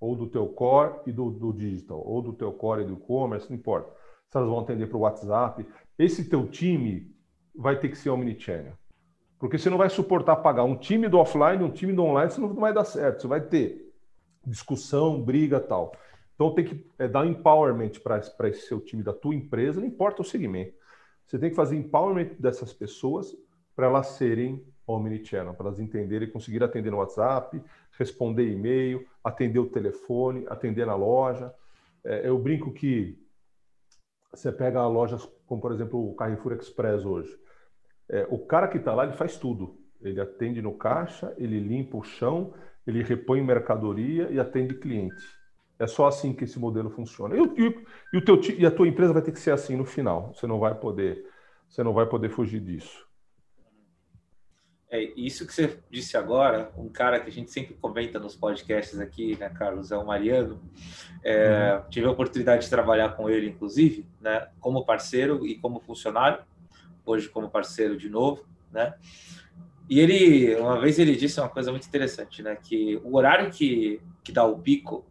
Ou 0.00 0.14
do 0.14 0.26
teu 0.26 0.46
core 0.46 1.00
e 1.06 1.12
do, 1.12 1.30
do 1.30 1.52
digital, 1.52 2.00
ou 2.04 2.22
do 2.22 2.32
teu 2.32 2.52
core 2.52 2.82
e 2.82 2.86
do 2.86 2.94
e-commerce, 2.94 3.48
não 3.50 3.56
importa. 3.56 3.92
Se 4.28 4.36
elas 4.36 4.48
vão 4.48 4.60
atender 4.60 4.86
para 4.86 4.96
o 4.96 5.00
WhatsApp. 5.00 5.66
Esse 5.98 6.28
teu 6.28 6.46
time 6.46 7.12
vai 7.54 7.78
ter 7.78 7.88
que 7.88 7.98
ser 7.98 8.10
omnichannel. 8.10 8.74
Porque 9.38 9.58
você 9.58 9.70
não 9.70 9.78
vai 9.78 9.88
suportar 9.88 10.36
pagar 10.36 10.64
um 10.64 10.76
time 10.76 11.08
do 11.08 11.18
offline, 11.18 11.62
um 11.62 11.70
time 11.70 11.92
do 11.92 12.02
online, 12.02 12.30
isso 12.30 12.40
não 12.40 12.54
vai 12.54 12.72
dar 12.72 12.84
certo. 12.84 13.22
Você 13.22 13.28
vai 13.28 13.40
ter 13.40 13.92
discussão, 14.44 15.22
briga 15.22 15.60
tal. 15.60 15.92
Então 16.34 16.54
tem 16.54 16.64
que 16.64 16.86
é, 16.98 17.08
dar 17.08 17.26
empowerment 17.26 17.92
para 18.02 18.48
esse 18.48 18.66
seu 18.66 18.80
time 18.80 19.02
da 19.02 19.12
tua 19.12 19.34
empresa, 19.34 19.80
não 19.80 19.88
importa 19.88 20.22
o 20.22 20.24
segmento. 20.24 20.72
Você 21.26 21.38
tem 21.38 21.50
que 21.50 21.56
fazer 21.56 21.76
empowerment 21.76 22.36
dessas 22.38 22.72
pessoas 22.72 23.36
para 23.74 23.86
elas 23.86 24.08
serem 24.08 24.64
omnichannel, 24.88 25.54
para 25.54 25.66
elas 25.66 25.78
entenderem, 25.78 26.30
conseguir 26.30 26.64
atender 26.64 26.90
no 26.90 26.98
WhatsApp, 26.98 27.62
responder 27.98 28.50
e-mail, 28.50 29.06
atender 29.22 29.58
o 29.58 29.66
telefone, 29.66 30.46
atender 30.48 30.86
na 30.86 30.94
loja. 30.94 31.52
É, 32.04 32.28
eu 32.28 32.38
brinco 32.38 32.72
que 32.72 33.18
você 34.32 34.52
pega 34.52 34.86
lojas 34.86 35.28
como, 35.46 35.60
por 35.60 35.72
exemplo, 35.72 36.10
o 36.10 36.14
Carrefour 36.14 36.52
Express 36.52 37.04
hoje. 37.04 37.34
É, 38.08 38.26
o 38.30 38.38
cara 38.38 38.68
que 38.68 38.78
está 38.78 38.94
lá, 38.94 39.04
ele 39.04 39.14
faz 39.14 39.36
tudo. 39.36 39.78
Ele 40.00 40.20
atende 40.20 40.62
no 40.62 40.74
caixa, 40.74 41.34
ele 41.36 41.58
limpa 41.58 41.96
o 41.96 42.02
chão, 42.02 42.54
ele 42.86 43.02
repõe 43.02 43.42
mercadoria 43.42 44.28
e 44.30 44.38
atende 44.38 44.74
cliente. 44.74 45.24
É 45.78 45.86
só 45.86 46.06
assim 46.06 46.32
que 46.32 46.44
esse 46.44 46.58
modelo 46.58 46.90
funciona. 46.90 47.36
E, 47.36 47.40
e, 47.40 47.84
e, 48.12 48.18
o 48.18 48.24
teu, 48.24 48.40
e 48.58 48.66
a 48.66 48.70
tua 48.70 48.88
empresa 48.88 49.12
vai 49.12 49.22
ter 49.22 49.32
que 49.32 49.40
ser 49.40 49.52
assim 49.52 49.76
no 49.76 49.84
final. 49.84 50.34
Você 50.34 50.46
não 50.46 50.58
vai 50.58 50.74
poder, 50.74 51.24
você 51.68 51.82
não 51.82 51.92
vai 51.92 52.06
poder 52.06 52.30
fugir 52.30 52.60
disso. 52.60 53.07
É 54.90 55.02
isso 55.16 55.46
que 55.46 55.52
você 55.52 55.78
disse 55.90 56.16
agora. 56.16 56.72
Um 56.76 56.88
cara 56.88 57.20
que 57.20 57.28
a 57.28 57.32
gente 57.32 57.50
sempre 57.50 57.74
comenta 57.74 58.18
nos 58.18 58.34
podcasts 58.34 58.98
aqui, 58.98 59.36
né, 59.38 59.50
Carlos, 59.50 59.92
é 59.92 59.96
o 59.96 60.06
Mariano. 60.06 60.60
É, 61.22 61.74
uhum. 61.74 61.90
Tive 61.90 62.06
a 62.06 62.10
oportunidade 62.10 62.64
de 62.64 62.70
trabalhar 62.70 63.10
com 63.10 63.28
ele, 63.28 63.48
inclusive, 63.48 64.06
né, 64.20 64.48
como 64.60 64.84
parceiro 64.84 65.46
e 65.46 65.56
como 65.56 65.80
funcionário. 65.80 66.42
Hoje 67.04 67.28
como 67.28 67.50
parceiro 67.50 67.96
de 67.96 68.08
novo, 68.08 68.46
né? 68.70 68.94
E 69.88 69.98
ele, 69.98 70.54
uma 70.56 70.78
vez 70.78 70.98
ele 70.98 71.16
disse 71.16 71.40
uma 71.40 71.48
coisa 71.48 71.70
muito 71.70 71.86
interessante, 71.86 72.42
né? 72.42 72.56
Que 72.62 73.00
o 73.02 73.16
horário 73.16 73.50
que, 73.50 74.00
que 74.22 74.30
dá 74.30 74.44
o 74.44 74.58
pico 74.58 75.06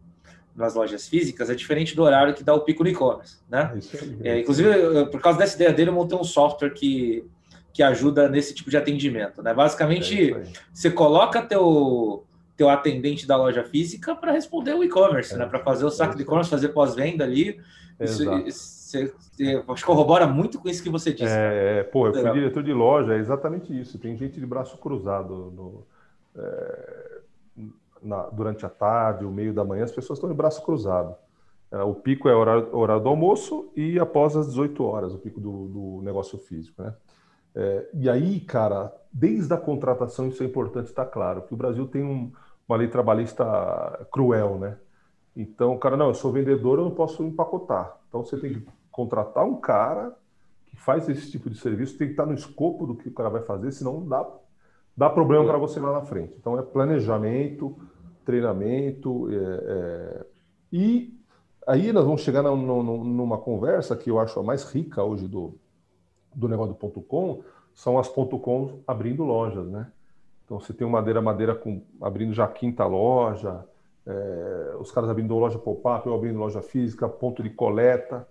nas 0.54 0.74
lojas 0.74 1.08
físicas 1.08 1.50
é 1.50 1.54
diferente 1.54 1.96
do 1.96 2.02
horário 2.02 2.34
que 2.34 2.44
dá 2.44 2.54
o 2.54 2.60
pico 2.60 2.84
no 2.84 2.88
e-commerce, 2.88 3.38
né? 3.48 3.76
É, 4.22 4.30
é 4.30 4.40
inclusive, 4.40 5.06
por 5.06 5.20
causa 5.20 5.38
dessa 5.38 5.56
ideia 5.56 5.72
dele, 5.72 5.90
eu 5.90 5.94
montei 5.94 6.16
um 6.16 6.24
software 6.24 6.70
que, 6.70 7.24
que 7.72 7.82
ajuda 7.82 8.28
nesse 8.28 8.54
tipo 8.54 8.70
de 8.70 8.76
atendimento, 8.76 9.42
né? 9.42 9.54
Basicamente, 9.54 10.32
é 10.32 10.42
você 10.72 10.90
coloca 10.90 11.42
teu 11.42 12.24
teu 12.56 12.68
atendente 12.68 13.24
da 13.24 13.36
loja 13.36 13.62
física 13.62 14.16
para 14.16 14.32
responder 14.32 14.74
o 14.74 14.82
e-commerce, 14.82 15.36
né? 15.36 15.44
É. 15.44 15.48
Para 15.48 15.60
fazer 15.60 15.84
o 15.84 15.90
saco 15.90 16.16
de 16.16 16.22
e-commerce, 16.22 16.50
fazer 16.50 16.70
pós-venda 16.70 17.22
ali. 17.22 17.60
Isso, 18.00 18.24
você, 18.24 19.12
você, 19.16 19.64
acho 19.68 19.82
que 19.82 19.86
corrobora 19.86 20.26
muito 20.26 20.58
com 20.58 20.68
isso 20.68 20.82
que 20.82 20.90
você 20.90 21.12
disse. 21.12 21.32
É, 21.32 21.84
pô, 21.84 22.08
eu 22.08 22.14
fui 22.14 22.32
diretor 22.32 22.62
de 22.62 22.72
loja, 22.72 23.14
é 23.14 23.18
exatamente 23.18 23.78
isso. 23.78 23.96
Tem 23.98 24.16
gente 24.16 24.40
de 24.40 24.46
braço 24.46 24.76
cruzado 24.78 25.52
no, 25.54 25.86
é, 26.36 27.20
na, 28.02 28.22
durante 28.24 28.66
a 28.66 28.68
tarde, 28.68 29.24
o 29.24 29.30
meio 29.30 29.52
da 29.52 29.64
manhã, 29.64 29.84
as 29.84 29.92
pessoas 29.92 30.18
estão 30.18 30.28
de 30.28 30.36
braço 30.36 30.62
cruzado. 30.64 31.14
É, 31.70 31.82
o 31.82 31.94
pico 31.94 32.28
é 32.28 32.34
o 32.34 32.38
horário, 32.38 32.76
horário, 32.76 33.02
do 33.02 33.08
almoço 33.08 33.70
e 33.76 33.98
após 33.98 34.34
as 34.36 34.48
18 34.48 34.82
horas, 34.82 35.14
o 35.14 35.18
pico 35.18 35.40
do, 35.40 35.68
do 35.68 36.02
negócio 36.02 36.38
físico. 36.38 36.82
Né? 36.82 36.94
É, 37.54 37.88
e 37.94 38.08
aí, 38.08 38.40
cara, 38.40 38.92
desde 39.12 39.52
a 39.52 39.56
contratação, 39.56 40.28
isso 40.28 40.42
é 40.42 40.46
importante 40.46 40.86
estar 40.86 41.06
claro, 41.06 41.42
que 41.42 41.54
o 41.54 41.56
Brasil 41.56 41.86
tem 41.86 42.04
um, 42.04 42.32
uma 42.68 42.76
lei 42.76 42.88
trabalhista 42.88 43.44
cruel, 44.12 44.58
né? 44.58 44.76
Então, 45.36 45.76
cara, 45.78 45.96
não, 45.96 46.08
eu 46.08 46.14
sou 46.14 46.32
vendedor, 46.32 46.78
eu 46.78 46.84
não 46.84 46.90
posso 46.90 47.22
empacotar. 47.22 47.96
Então, 48.08 48.24
você 48.24 48.36
tem 48.36 48.54
que 48.54 48.66
contratar 48.90 49.44
um 49.44 49.60
cara 49.60 50.16
que 50.66 50.76
faz 50.76 51.08
esse 51.08 51.30
tipo 51.30 51.48
de 51.48 51.58
serviço, 51.58 51.96
tem 51.96 52.08
que 52.08 52.14
estar 52.14 52.26
no 52.26 52.34
escopo 52.34 52.86
do 52.86 52.96
que 52.96 53.08
o 53.08 53.12
cara 53.12 53.28
vai 53.28 53.42
fazer, 53.42 53.70
senão 53.72 54.06
dá 54.06 54.26
dá 54.96 55.08
problema 55.08 55.44
para 55.44 55.56
você 55.56 55.78
lá 55.78 55.92
na 55.92 56.02
frente. 56.02 56.34
Então 56.36 56.58
é 56.58 56.62
planejamento, 56.62 57.78
treinamento 58.24 59.28
é, 59.30 59.36
é... 59.36 60.26
e 60.72 61.16
aí 61.64 61.92
nós 61.92 62.04
vamos 62.04 62.22
chegar 62.22 62.42
numa 62.42 63.38
conversa 63.38 63.96
que 63.96 64.10
eu 64.10 64.18
acho 64.18 64.40
a 64.40 64.42
mais 64.42 64.64
rica 64.64 65.04
hoje 65.04 65.28
do, 65.28 65.54
do 66.34 66.48
negócio 66.48 66.72
do 66.72 66.78
ponto 66.78 67.00
.com, 67.00 67.42
são 67.74 67.98
as 67.98 68.08
ponto 68.08 68.38
.com 68.38 68.80
abrindo 68.86 69.24
lojas, 69.24 69.66
né? 69.66 69.90
Então 70.44 70.58
você 70.58 70.72
tem 70.72 70.86
o 70.86 70.90
Madeira 70.90 71.20
Madeira 71.20 71.54
com, 71.54 71.82
abrindo 72.00 72.32
já 72.32 72.44
a 72.44 72.48
quinta 72.48 72.86
loja, 72.86 73.64
é, 74.06 74.76
os 74.80 74.90
caras 74.90 75.10
abrindo 75.10 75.36
loja 75.36 75.58
pop-up, 75.58 76.06
eu 76.06 76.14
abrindo 76.14 76.38
loja 76.38 76.62
física, 76.62 77.08
ponto 77.08 77.42
de 77.42 77.50
coleta. 77.50 78.26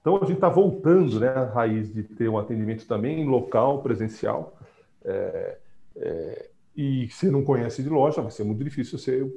Então 0.00 0.16
a 0.16 0.26
gente 0.26 0.34
está 0.34 0.48
voltando 0.48 1.20
né, 1.20 1.32
raiz 1.54 1.92
de 1.92 2.02
ter 2.02 2.28
um 2.28 2.36
atendimento 2.36 2.86
também 2.88 3.24
local, 3.24 3.80
presencial. 3.80 4.56
É, 5.04 5.58
é, 5.96 6.48
e 6.76 7.08
se 7.10 7.30
não 7.30 7.44
conhece 7.44 7.82
de 7.82 7.88
loja, 7.88 8.20
vai 8.20 8.30
ser 8.30 8.44
muito 8.44 8.64
difícil 8.64 8.98
você 8.98 9.30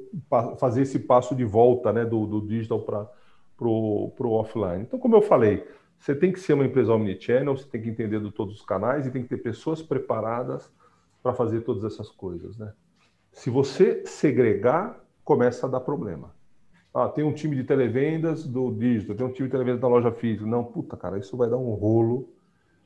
fazer 0.58 0.82
esse 0.82 0.98
passo 0.98 1.36
de 1.36 1.44
volta 1.44 1.92
né, 1.92 2.04
do, 2.04 2.26
do 2.26 2.40
digital 2.40 2.80
para 2.80 3.68
o 3.68 4.32
offline. 4.32 4.82
Então, 4.82 4.98
como 4.98 5.14
eu 5.14 5.22
falei, 5.22 5.64
você 5.98 6.14
tem 6.14 6.32
que 6.32 6.40
ser 6.40 6.52
uma 6.52 6.64
empresa 6.64 6.92
omnichannel, 6.92 7.56
você 7.56 7.66
tem 7.66 7.82
que 7.82 7.88
entender 7.88 8.20
de 8.20 8.30
todos 8.30 8.56
os 8.56 8.64
canais 8.64 9.06
e 9.06 9.10
tem 9.10 9.22
que 9.22 9.28
ter 9.28 9.38
pessoas 9.38 9.82
preparadas 9.82 10.70
para 11.22 11.34
fazer 11.34 11.62
todas 11.62 11.84
essas 11.84 12.10
coisas. 12.10 12.56
Né? 12.56 12.72
Se 13.32 13.50
você 13.50 14.04
segregar, 14.06 15.04
começa 15.24 15.66
a 15.66 15.68
dar 15.68 15.80
problema. 15.80 16.34
Ah, 16.94 17.08
tem 17.08 17.24
um 17.24 17.32
time 17.32 17.54
de 17.56 17.64
televendas 17.64 18.46
do 18.46 18.70
digital, 18.70 19.16
tem 19.16 19.26
um 19.26 19.32
time 19.32 19.48
de 19.48 19.52
televendas 19.52 19.80
da 19.80 19.88
loja 19.88 20.10
física. 20.12 20.46
Não, 20.46 20.64
puta, 20.64 20.96
cara, 20.96 21.18
isso 21.18 21.36
vai 21.36 21.50
dar 21.50 21.58
um 21.58 21.74
rolo 21.74 22.28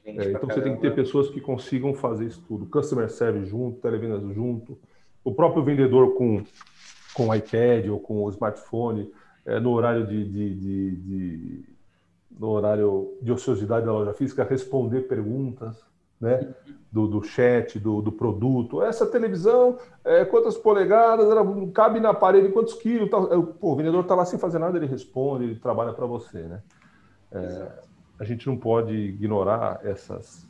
É, 0.05 0.33
então 0.33 0.49
você 0.49 0.61
tem 0.61 0.75
que 0.75 0.81
ter 0.81 0.95
pessoas 0.95 1.29
que 1.31 1.41
consigam 1.41 1.95
fazer 1.95 2.27
isso 2.27 2.43
tudo. 2.49 2.67
Customer 2.67 3.09
service 3.09 3.47
junto, 3.47 3.81
televendas 3.81 4.23
junto, 4.35 4.79
o 5.23 5.33
próprio 5.33 5.63
vendedor 5.63 6.15
com, 6.15 6.43
com 7.15 7.29
o 7.29 7.35
iPad 7.35 7.87
ou 7.89 8.01
com 8.01 8.25
o 8.25 8.31
smartphone, 8.31 9.13
é, 9.45 9.61
no 9.61 9.71
horário 9.71 10.07
de, 10.07 10.25
de, 10.25 10.55
de, 10.55 10.97
de, 10.97 11.65
no 12.41 12.49
horário 12.49 13.19
de 13.21 13.31
ociosidade 13.31 13.85
da 13.85 13.93
loja 13.93 14.15
física, 14.15 14.43
responder 14.45 15.03
perguntas 15.03 15.77
né, 16.19 16.55
do, 16.91 17.07
do 17.07 17.23
chat, 17.23 17.79
do, 17.79 18.01
do 18.01 18.11
produto. 18.11 18.83
Essa 18.83 19.07
televisão, 19.07 19.77
é, 20.03 20.25
quantas 20.25 20.57
polegadas, 20.57 21.31
ela 21.31 21.45
cabe 21.71 22.01
na 22.01 22.15
parede, 22.15 22.49
quantos 22.49 22.73
quilos. 22.73 23.11
Tá, 23.11 23.21
pô, 23.21 23.73
o 23.73 23.77
vendedor 23.77 24.01
está 24.01 24.15
lá 24.15 24.25
sem 24.25 24.39
fazer 24.39 24.59
nada, 24.59 24.79
ele 24.79 24.87
responde, 24.87 25.45
ele 25.45 25.57
trabalha 25.57 25.93
para 25.93 26.07
você. 26.07 26.39
Né? 26.39 26.63
É, 27.31 27.73
a 28.19 28.25
gente 28.25 28.47
não 28.47 28.57
pode 28.57 28.95
ignorar 28.95 29.81
essas, 29.85 30.49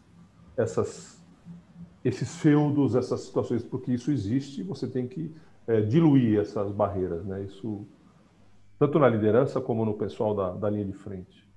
essas, 0.56 1.20
esses 2.04 2.36
feudos, 2.36 2.94
essas 2.94 3.22
situações, 3.22 3.64
porque 3.64 3.90
isso 3.90 4.12
existe 4.12 4.62
você 4.62 4.86
tem 4.86 5.08
que 5.08 5.34
é, 5.66 5.80
diluir 5.80 6.38
essas 6.38 6.70
barreiras, 6.70 7.24
né? 7.24 7.42
Isso 7.42 7.84
tanto 8.78 8.98
na 8.98 9.08
liderança 9.08 9.60
como 9.60 9.84
no 9.84 9.94
pessoal 9.94 10.34
da, 10.34 10.52
da 10.52 10.70
linha 10.70 10.84
de 10.84 10.94
frente. 10.94 11.50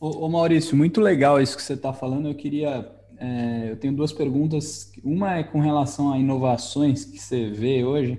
Ô, 0.00 0.24
ô, 0.24 0.28
Maurício, 0.28 0.76
muito 0.76 1.00
legal 1.00 1.40
isso 1.40 1.56
que 1.56 1.62
você 1.62 1.72
está 1.72 1.92
falando. 1.92 2.28
Eu 2.28 2.34
queria, 2.34 2.88
é, 3.18 3.70
eu 3.70 3.76
tenho 3.76 3.94
duas 3.94 4.12
perguntas. 4.12 4.92
Uma 5.02 5.38
é 5.38 5.42
com 5.42 5.60
relação 5.60 6.12
a 6.12 6.18
inovações 6.18 7.04
que 7.04 7.18
você 7.18 7.50
vê 7.50 7.84
hoje. 7.84 8.18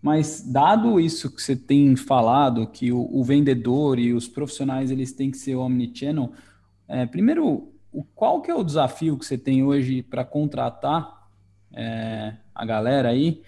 Mas 0.00 0.42
dado 0.42 0.98
isso 0.98 1.30
que 1.30 1.40
você 1.40 1.54
tem 1.54 1.94
falado, 1.94 2.66
que 2.66 2.90
o, 2.90 3.08
o 3.12 3.22
vendedor 3.22 4.00
e 4.00 4.12
os 4.12 4.26
profissionais 4.26 4.90
eles 4.90 5.12
têm 5.12 5.30
que 5.30 5.38
ser 5.38 5.54
omnichannel, 5.54 6.32
é, 6.88 7.06
primeiro, 7.06 7.72
o, 7.92 8.02
qual 8.02 8.42
que 8.42 8.50
é 8.50 8.54
o 8.54 8.64
desafio 8.64 9.16
que 9.16 9.24
você 9.24 9.38
tem 9.38 9.62
hoje 9.62 10.02
para 10.02 10.24
contratar 10.24 11.28
é, 11.72 12.34
a 12.52 12.66
galera 12.66 13.10
aí 13.10 13.42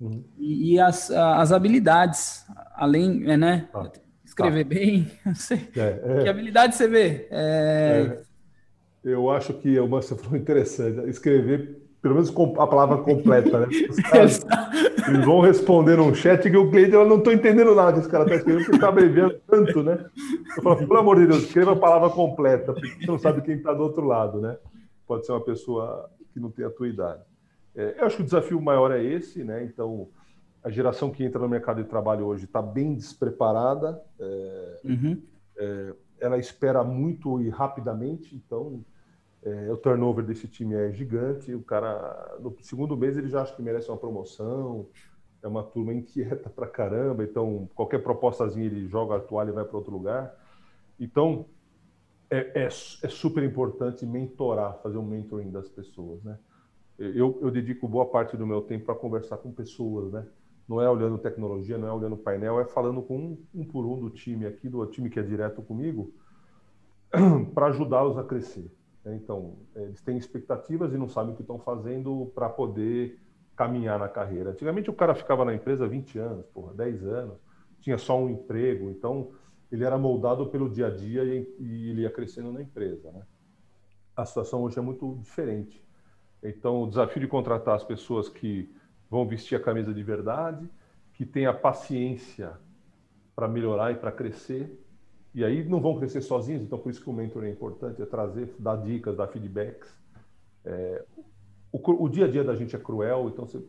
uhum. 0.00 0.24
e, 0.36 0.72
e, 0.72 0.80
as, 0.80 1.08
as 1.12 1.52
habilidades, 1.52 2.44
além, 2.74 3.30
é, 3.30 3.36
né? 3.36 3.68
Ah, 3.72 3.88
escrever 4.32 4.64
tá. 4.64 4.68
bem, 4.68 5.10
sei, 5.34 5.68
é, 5.76 6.00
é. 6.02 6.22
que 6.22 6.28
habilidade 6.28 6.74
você 6.74 6.88
vê? 6.88 7.28
É, 7.30 8.18
é, 9.04 9.12
eu 9.12 9.30
acho 9.30 9.54
que 9.54 9.78
o 9.78 9.88
Márcio 9.88 10.16
falou 10.16 10.38
interessante, 10.38 11.08
escrever 11.08 11.82
pelo 12.00 12.16
menos 12.16 12.34
a 12.58 12.66
palavra 12.66 12.98
completa, 12.98 13.60
né? 13.60 13.68
Caras, 14.10 14.44
eles 15.06 15.24
vão 15.24 15.40
responder 15.40 15.96
num 15.96 16.12
chat 16.12 16.50
que 16.50 16.56
o 16.56 16.68
cliente 16.68 16.94
eu 16.94 17.06
não 17.06 17.18
estou 17.18 17.32
entendendo 17.32 17.76
nada 17.76 17.92
que 17.92 18.00
esse 18.00 18.08
cara 18.08 18.24
está 18.24 18.34
escrevendo, 18.36 18.64
porque 18.64 18.76
está 18.76 18.88
abreviando 18.88 19.40
tanto, 19.46 19.84
né? 19.84 20.04
Eu 20.56 20.62
falo, 20.64 20.76
pelo 20.78 20.98
amor 20.98 21.20
de 21.20 21.28
Deus, 21.28 21.44
escreva 21.44 21.72
a 21.72 21.76
palavra 21.76 22.10
completa, 22.10 22.72
porque 22.72 22.88
você 22.88 23.06
não 23.06 23.18
sabe 23.20 23.40
quem 23.42 23.54
está 23.54 23.72
do 23.72 23.84
outro 23.84 24.04
lado, 24.04 24.40
né? 24.40 24.56
Pode 25.06 25.24
ser 25.24 25.30
uma 25.30 25.44
pessoa 25.44 26.10
que 26.32 26.40
não 26.40 26.50
tem 26.50 26.64
a 26.64 26.70
tua 26.70 26.88
idade. 26.88 27.22
É, 27.76 27.94
eu 27.98 28.06
acho 28.06 28.16
que 28.16 28.22
o 28.22 28.24
desafio 28.24 28.60
maior 28.60 28.90
é 28.90 29.00
esse, 29.00 29.44
né? 29.44 29.62
Então, 29.62 30.08
a 30.62 30.70
geração 30.70 31.10
que 31.10 31.24
entra 31.24 31.40
no 31.40 31.48
mercado 31.48 31.82
de 31.82 31.88
trabalho 31.88 32.26
hoje 32.26 32.44
está 32.44 32.62
bem 32.62 32.94
despreparada, 32.94 34.00
é, 34.18 34.80
uhum. 34.84 35.22
é, 35.56 35.94
ela 36.20 36.38
espera 36.38 36.84
muito 36.84 37.40
e 37.40 37.48
rapidamente, 37.48 38.34
então 38.34 38.84
é, 39.42 39.72
o 39.72 39.76
turnover 39.76 40.24
desse 40.24 40.46
time 40.46 40.74
é 40.74 40.92
gigante. 40.92 41.52
O 41.52 41.62
cara, 41.62 42.36
no 42.40 42.56
segundo 42.62 42.96
mês, 42.96 43.16
ele 43.16 43.28
já 43.28 43.42
acha 43.42 43.54
que 43.54 43.62
merece 43.62 43.88
uma 43.88 43.96
promoção. 43.96 44.86
É 45.42 45.48
uma 45.48 45.64
turma 45.64 45.92
inquieta 45.92 46.48
pra 46.48 46.68
caramba. 46.68 47.24
Então, 47.24 47.68
qualquer 47.74 48.00
propostazinha, 48.00 48.66
ele 48.66 48.86
joga 48.86 49.16
a 49.16 49.20
toalha 49.20 49.50
e 49.50 49.52
vai 49.52 49.64
para 49.64 49.76
outro 49.76 49.92
lugar. 49.92 50.32
Então, 51.00 51.46
é, 52.30 52.62
é, 52.62 52.64
é, 52.66 52.70
super 52.70 53.42
importante 53.42 54.06
mentorar, 54.06 54.78
fazer 54.80 54.96
um 54.96 55.04
mentoring 55.04 55.50
das 55.50 55.68
pessoas, 55.68 56.22
né? 56.22 56.38
Eu, 56.96 57.38
eu 57.42 57.50
dedico 57.50 57.88
boa 57.88 58.06
parte 58.06 58.36
do 58.36 58.46
meu 58.46 58.62
tempo 58.62 58.84
para 58.84 58.94
conversar 58.94 59.38
com 59.38 59.50
pessoas, 59.50 60.12
né? 60.12 60.24
Não 60.68 60.80
é 60.80 60.88
olhando 60.88 61.18
tecnologia, 61.18 61.76
não 61.76 61.88
é 61.88 61.92
olhando 61.92 62.16
painel, 62.16 62.60
é 62.60 62.64
falando 62.64 63.02
com 63.02 63.16
um, 63.16 63.38
um 63.54 63.64
por 63.64 63.84
um 63.84 63.98
do 63.98 64.10
time 64.10 64.46
aqui, 64.46 64.68
do 64.68 64.84
time 64.86 65.10
que 65.10 65.18
é 65.18 65.22
direto 65.22 65.60
comigo, 65.62 66.12
para 67.54 67.66
ajudá-los 67.66 68.16
a 68.16 68.24
crescer. 68.24 68.70
Né? 69.04 69.16
Então, 69.16 69.56
eles 69.74 70.00
têm 70.00 70.16
expectativas 70.16 70.92
e 70.92 70.96
não 70.96 71.08
sabem 71.08 71.32
o 71.32 71.36
que 71.36 71.42
estão 71.42 71.58
fazendo 71.58 72.30
para 72.34 72.48
poder 72.48 73.18
caminhar 73.56 73.98
na 73.98 74.08
carreira. 74.08 74.50
Antigamente 74.50 74.88
o 74.88 74.94
cara 74.94 75.14
ficava 75.14 75.44
na 75.44 75.54
empresa 75.54 75.86
20 75.86 76.18
anos, 76.18 76.46
porra, 76.46 76.72
10 76.74 77.04
anos, 77.06 77.38
tinha 77.80 77.98
só 77.98 78.18
um 78.18 78.30
emprego, 78.30 78.90
então 78.90 79.32
ele 79.70 79.84
era 79.84 79.98
moldado 79.98 80.46
pelo 80.46 80.70
dia 80.70 80.86
a 80.86 80.90
dia 80.90 81.24
e, 81.24 81.56
e 81.58 81.90
ele 81.90 82.02
ia 82.02 82.10
crescendo 82.10 82.52
na 82.52 82.62
empresa. 82.62 83.10
Né? 83.10 83.22
A 84.16 84.24
situação 84.24 84.62
hoje 84.62 84.78
é 84.78 84.82
muito 84.82 85.18
diferente. 85.22 85.82
Então, 86.42 86.82
o 86.82 86.88
desafio 86.88 87.20
de 87.20 87.28
contratar 87.28 87.76
as 87.76 87.84
pessoas 87.84 88.28
que 88.28 88.74
vão 89.12 89.28
vestir 89.28 89.54
a 89.54 89.60
camisa 89.60 89.92
de 89.92 90.02
verdade, 90.02 90.66
que 91.12 91.26
têm 91.26 91.46
a 91.46 91.52
paciência 91.52 92.54
para 93.36 93.46
melhorar 93.46 93.92
e 93.92 93.94
para 93.94 94.10
crescer 94.10 94.82
e 95.34 95.44
aí 95.44 95.64
não 95.64 95.80
vão 95.80 95.98
crescer 95.98 96.20
sozinhos, 96.20 96.62
então 96.62 96.78
por 96.78 96.90
isso 96.90 97.02
que 97.02 97.08
o 97.08 97.12
mentor 97.12 97.44
é 97.44 97.50
importante, 97.50 98.02
é 98.02 98.06
trazer, 98.06 98.54
dar 98.58 98.76
dicas, 98.76 99.16
dar 99.16 99.26
feedbacks. 99.28 99.88
É, 100.64 101.04
o, 101.72 102.04
o, 102.04 102.08
dia 102.08 102.26
a 102.26 102.30
dia 102.30 102.44
da 102.44 102.54
gente 102.54 102.76
é 102.76 102.78
cruel, 102.78 103.30
então 103.32 103.46
você, 103.46 103.64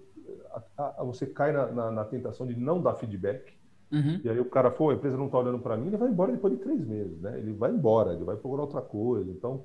a, 0.78 1.02
a, 1.02 1.04
você 1.04 1.26
cai 1.26 1.54
na, 1.54 1.68
na, 1.68 1.92
na, 1.92 2.06
tentação 2.06 2.46
de 2.46 2.56
não 2.56 2.82
dar 2.82 2.96
feedback. 2.96 3.54
Uhum. 3.92 4.20
E 4.24 4.30
aí 4.30 4.40
o 4.40 4.46
cara, 4.46 4.70
pô, 4.70 4.90
a 4.90 4.94
empresa 4.94 5.16
não 5.16 5.28
está 5.28 5.38
olhando 5.38 5.60
para 5.60 5.78
mim, 5.78 5.88
ele 5.88 5.98
vai 5.98 6.10
embora 6.10 6.34
depois 6.34 6.54
de 6.54 6.60
três 6.60 6.86
meses, 6.86 7.22
né? 7.22 7.38
Ele 7.38 7.54
vai 7.54 7.72
embora, 7.72 8.14
ele 8.14 8.26
vai 8.26 8.36
procurar 8.36 8.64
outra 8.64 8.82
coisa. 8.82 9.32
Então, 9.32 9.64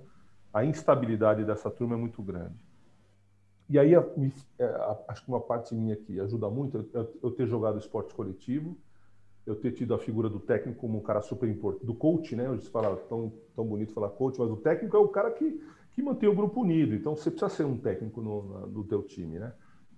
a 0.52 0.64
instabilidade 0.64 1.44
dessa 1.44 1.70
turma 1.70 1.94
é 1.94 1.98
muito 1.98 2.22
grande. 2.22 2.67
E 3.68 3.78
aí, 3.78 3.94
a, 3.94 4.00
a, 4.00 4.04
é, 4.58 4.96
acho 5.08 5.24
que 5.24 5.28
uma 5.28 5.40
parte 5.40 5.74
minha 5.74 5.94
aqui 5.94 6.18
ajuda 6.20 6.48
muito 6.48 6.88
eu, 6.92 7.18
eu 7.22 7.30
ter 7.30 7.46
jogado 7.46 7.78
esporte 7.78 8.14
coletivo, 8.14 8.76
eu 9.46 9.56
ter 9.56 9.72
tido 9.72 9.94
a 9.94 9.98
figura 9.98 10.28
do 10.28 10.38
técnico 10.38 10.80
como 10.80 10.98
um 10.98 11.02
cara 11.02 11.22
super 11.22 11.48
importante, 11.48 11.86
do 11.86 11.94
coach, 11.94 12.36
né? 12.36 12.48
Hoje 12.50 12.64
se 12.64 12.70
fala 12.70 12.96
tão, 13.08 13.32
tão 13.54 13.64
bonito 13.64 13.92
falar 13.92 14.10
coach, 14.10 14.38
mas 14.38 14.50
o 14.50 14.56
técnico 14.56 14.96
é 14.96 15.00
o 15.00 15.08
cara 15.08 15.30
que, 15.30 15.60
que 15.92 16.02
mantém 16.02 16.28
o 16.28 16.34
grupo 16.34 16.60
unido. 16.62 16.94
Então 16.94 17.16
você 17.16 17.30
precisa 17.30 17.48
ser 17.48 17.64
um 17.64 17.76
técnico 17.76 18.20
no, 18.20 18.66
no 18.68 18.84
teu 18.84 19.02
time, 19.02 19.38
né? 19.38 19.52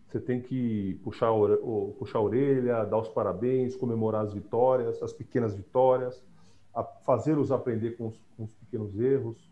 Você 0.06 0.20
tem 0.20 0.40
que 0.40 1.00
puxar 1.04 1.28
a, 1.28 1.56
puxar 1.98 2.18
a 2.18 2.22
orelha, 2.22 2.84
dar 2.84 2.98
os 2.98 3.08
parabéns, 3.08 3.76
comemorar 3.76 4.24
as 4.24 4.32
vitórias, 4.32 5.00
as 5.02 5.12
pequenas 5.12 5.54
vitórias, 5.54 6.20
fazê-los 7.04 7.52
aprender 7.52 7.96
com 7.96 8.08
os, 8.08 8.20
com 8.36 8.44
os, 8.44 8.54
pequenos 8.54 8.98
erros 8.98 9.50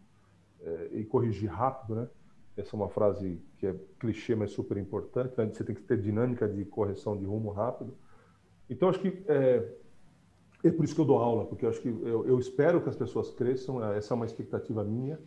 é, 0.60 0.90
e 0.94 1.04
corrigir 1.04 1.50
rápido, 1.50 1.94
né? 1.94 2.08
Essa 2.58 2.74
é 2.74 2.76
uma 2.76 2.88
frase 2.88 3.40
que 3.56 3.66
é 3.66 3.74
clichê, 4.00 4.34
mas 4.34 4.50
super 4.50 4.76
importante. 4.76 5.32
Né? 5.38 5.46
Você 5.46 5.62
tem 5.62 5.74
que 5.74 5.82
ter 5.82 6.00
dinâmica 6.00 6.48
de 6.48 6.64
correção 6.64 7.16
de 7.16 7.24
rumo 7.24 7.50
rápido. 7.50 7.96
Então, 8.68 8.88
acho 8.88 8.98
que 8.98 9.22
é, 9.28 9.64
é 10.64 10.70
por 10.70 10.84
isso 10.84 10.94
que 10.94 11.00
eu 11.00 11.04
dou 11.04 11.18
aula, 11.18 11.46
porque 11.46 11.64
eu 11.64 11.70
acho 11.70 11.80
que 11.80 11.88
eu, 11.88 12.26
eu 12.26 12.38
espero 12.38 12.80
que 12.80 12.88
as 12.88 12.96
pessoas 12.96 13.30
cresçam, 13.30 13.82
é, 13.84 13.96
essa 13.96 14.12
é 14.12 14.16
uma 14.16 14.26
expectativa 14.26 14.82
minha. 14.82 15.18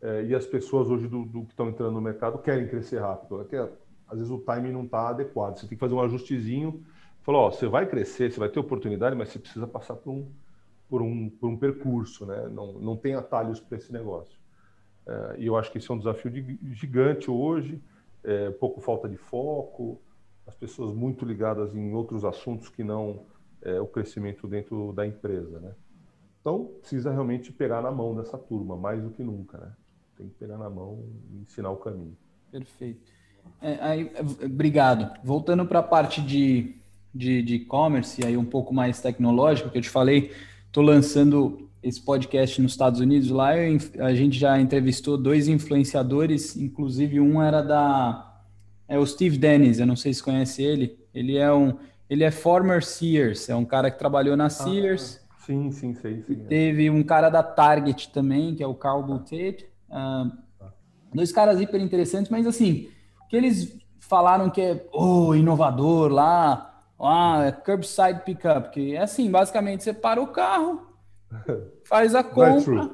É, 0.00 0.24
e 0.24 0.34
as 0.34 0.46
pessoas 0.46 0.88
hoje 0.88 1.08
do, 1.08 1.24
do, 1.24 1.42
que 1.42 1.50
estão 1.50 1.68
entrando 1.68 1.92
no 1.92 2.00
mercado 2.00 2.38
querem 2.38 2.68
crescer 2.68 3.00
rápido. 3.00 3.40
É 3.40 3.44
que, 3.44 3.56
às 3.56 4.18
vezes 4.18 4.30
o 4.30 4.38
timing 4.38 4.72
não 4.72 4.84
está 4.84 5.08
adequado. 5.08 5.56
Você 5.56 5.62
tem 5.62 5.70
que 5.70 5.80
fazer 5.80 5.94
um 5.94 6.00
ajustezinho. 6.00 6.84
Falou, 7.22 7.50
você 7.50 7.66
vai 7.66 7.86
crescer, 7.86 8.32
você 8.32 8.38
vai 8.38 8.48
ter 8.48 8.60
oportunidade, 8.60 9.16
mas 9.16 9.30
você 9.30 9.38
precisa 9.38 9.66
passar 9.66 9.96
por 9.96 10.10
um, 10.12 10.30
por 10.88 11.02
um, 11.02 11.28
por 11.28 11.48
um 11.48 11.56
percurso, 11.56 12.24
né? 12.24 12.48
Não, 12.48 12.74
não 12.74 12.96
tem 12.96 13.14
atalhos 13.14 13.60
para 13.60 13.76
esse 13.76 13.92
negócio. 13.92 14.38
É, 15.08 15.36
e 15.38 15.46
eu 15.46 15.56
acho 15.56 15.72
que 15.72 15.78
esse 15.78 15.90
é 15.90 15.94
um 15.94 15.98
desafio 15.98 16.30
de, 16.30 16.58
gigante 16.74 17.30
hoje. 17.30 17.82
É, 18.22 18.50
pouco 18.50 18.80
falta 18.80 19.08
de 19.08 19.16
foco, 19.16 20.00
as 20.46 20.54
pessoas 20.54 20.94
muito 20.94 21.24
ligadas 21.24 21.74
em 21.74 21.94
outros 21.94 22.24
assuntos 22.24 22.68
que 22.68 22.84
não 22.84 23.24
é, 23.62 23.80
o 23.80 23.86
crescimento 23.86 24.46
dentro 24.46 24.92
da 24.92 25.06
empresa, 25.06 25.58
né? 25.60 25.72
Então, 26.40 26.70
precisa 26.80 27.10
realmente 27.10 27.52
pegar 27.52 27.82
na 27.82 27.90
mão 27.90 28.14
dessa 28.14 28.36
turma, 28.36 28.76
mais 28.76 29.02
do 29.02 29.10
que 29.10 29.22
nunca, 29.22 29.58
né? 29.58 29.72
Tem 30.16 30.28
que 30.28 30.34
pegar 30.34 30.58
na 30.58 30.68
mão 30.68 31.04
e 31.32 31.42
ensinar 31.42 31.70
o 31.70 31.76
caminho. 31.76 32.16
Perfeito. 32.50 33.12
É, 33.62 33.78
aí, 33.80 34.12
obrigado. 34.44 35.18
Voltando 35.24 35.64
para 35.64 35.78
a 35.78 35.82
parte 35.82 36.20
de 36.20 36.78
de 37.14 37.54
e-commerce, 37.54 38.24
aí 38.24 38.36
um 38.36 38.44
pouco 38.44 38.72
mais 38.72 39.00
tecnológico, 39.00 39.70
que 39.70 39.78
eu 39.78 39.82
te 39.82 39.90
falei, 39.90 40.32
estou 40.66 40.82
lançando 40.82 41.67
esse 41.88 42.00
podcast 42.00 42.60
nos 42.60 42.72
Estados 42.72 43.00
Unidos. 43.00 43.30
Lá 43.30 43.56
eu, 43.56 43.78
a 44.00 44.14
gente 44.14 44.38
já 44.38 44.60
entrevistou 44.60 45.16
dois 45.16 45.48
influenciadores, 45.48 46.56
inclusive 46.56 47.20
um 47.20 47.42
era 47.42 47.62
da... 47.62 48.24
É 48.86 48.98
o 48.98 49.06
Steve 49.06 49.36
Dennis, 49.36 49.78
eu 49.78 49.86
não 49.86 49.96
sei 49.96 50.14
se 50.14 50.22
conhece 50.22 50.62
ele. 50.62 50.98
Ele 51.12 51.36
é 51.36 51.52
um 51.52 51.76
ele 52.08 52.24
é 52.24 52.30
former 52.30 52.82
Sears, 52.82 53.48
é 53.48 53.54
um 53.54 53.64
cara 53.64 53.90
que 53.90 53.98
trabalhou 53.98 54.36
na 54.36 54.46
ah, 54.46 54.50
Sears. 54.50 55.20
Ah, 55.28 55.34
sim, 55.44 55.70
sim, 55.70 55.94
sei, 55.94 56.22
sim. 56.22 56.36
Teve 56.48 56.88
um 56.88 57.02
cara 57.02 57.28
da 57.28 57.42
Target 57.42 58.10
também, 58.10 58.54
que 58.54 58.62
é 58.62 58.66
o 58.66 58.74
Carl 58.74 59.02
Boutet. 59.02 59.68
Uh, 59.90 60.32
dois 61.12 61.30
caras 61.30 61.60
hiper 61.60 61.80
interessantes, 61.80 62.30
mas 62.30 62.46
assim, 62.46 62.88
que 63.28 63.36
eles 63.36 63.78
falaram 64.00 64.48
que 64.48 64.60
é 64.60 64.86
oh, 64.92 65.34
inovador 65.34 66.10
lá, 66.10 66.82
ah, 66.98 67.44
é 67.46 67.52
curbside 67.52 68.22
pickup, 68.24 68.70
que 68.70 68.94
é 68.94 69.02
assim, 69.02 69.30
basicamente 69.30 69.84
você 69.84 69.92
para 69.92 70.20
o 70.20 70.28
carro, 70.28 70.86
faz 71.88 72.14
a 72.14 72.22
compra 72.22 72.90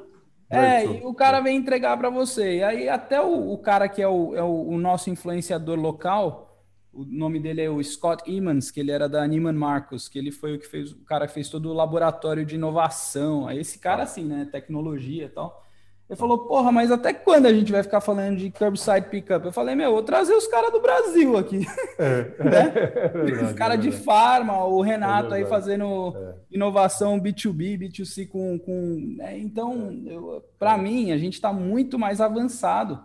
É, 0.49 0.85
e 0.85 1.05
o 1.05 1.13
cara 1.13 1.41
vem 1.41 1.57
entregar 1.57 1.97
para 1.97 2.09
você. 2.09 2.57
E 2.57 2.63
aí 2.63 2.89
até 2.89 3.19
o, 3.19 3.51
o 3.51 3.57
cara 3.57 3.89
que 3.89 4.01
é, 4.01 4.07
o, 4.07 4.35
é 4.35 4.43
o, 4.43 4.69
o, 4.69 4.77
nosso 4.77 5.09
influenciador 5.09 5.77
local, 5.77 6.63
o 6.93 7.03
nome 7.03 7.39
dele 7.39 7.61
é 7.61 7.69
o 7.69 7.83
Scott 7.83 8.23
Emmons, 8.31 8.71
que 8.71 8.79
ele 8.79 8.91
era 8.91 9.09
da 9.09 9.27
Neiman 9.27 9.53
Marcos, 9.53 10.07
que 10.07 10.17
ele 10.17 10.31
foi 10.31 10.55
o 10.55 10.59
que 10.59 10.67
fez, 10.67 10.91
o 10.91 11.03
cara 11.03 11.27
que 11.27 11.33
fez 11.33 11.49
todo 11.49 11.69
o 11.69 11.73
laboratório 11.73 12.45
de 12.45 12.55
inovação. 12.55 13.47
Aí 13.47 13.59
esse 13.59 13.79
cara, 13.79 14.03
assim, 14.03 14.23
né, 14.23 14.47
tecnologia 14.49 15.25
e 15.25 15.29
tal. 15.29 15.64
Ele 16.07 16.17
falou, 16.17 16.37
porra, 16.45 16.71
mas 16.71 16.91
até 16.91 17.11
quando 17.11 17.47
a 17.47 17.53
gente 17.53 17.71
vai 17.71 17.81
ficar 17.81 17.99
falando 17.99 18.37
de 18.37 18.51
curbside 18.51 19.09
pickup? 19.09 19.43
Eu 19.43 19.51
falei, 19.51 19.73
meu, 19.73 19.91
vou 19.91 20.03
trazer 20.03 20.35
os 20.35 20.45
caras 20.45 20.71
do 20.71 20.79
Brasil 20.79 21.35
aqui. 21.35 21.65
É, 21.97 22.21
né? 22.43 22.73
é 22.95 23.07
verdade, 23.07 23.45
os 23.45 23.53
caras 23.53 23.79
é 23.79 23.81
de 23.81 23.91
farma, 23.91 24.63
o 24.65 24.81
Renato 24.81 25.33
é 25.33 25.37
aí 25.37 25.45
fazendo 25.45 26.13
é. 26.15 26.35
inovação 26.51 27.19
B2B, 27.19 27.79
B2C 27.79 28.27
com. 28.27 28.59
com 28.59 29.15
né? 29.17 29.39
Então, 29.39 30.43
para 30.59 30.77
mim, 30.77 31.11
a 31.11 31.17
gente 31.17 31.33
está 31.33 31.51
muito 31.51 31.97
mais 31.97 32.21
avançado. 32.21 32.99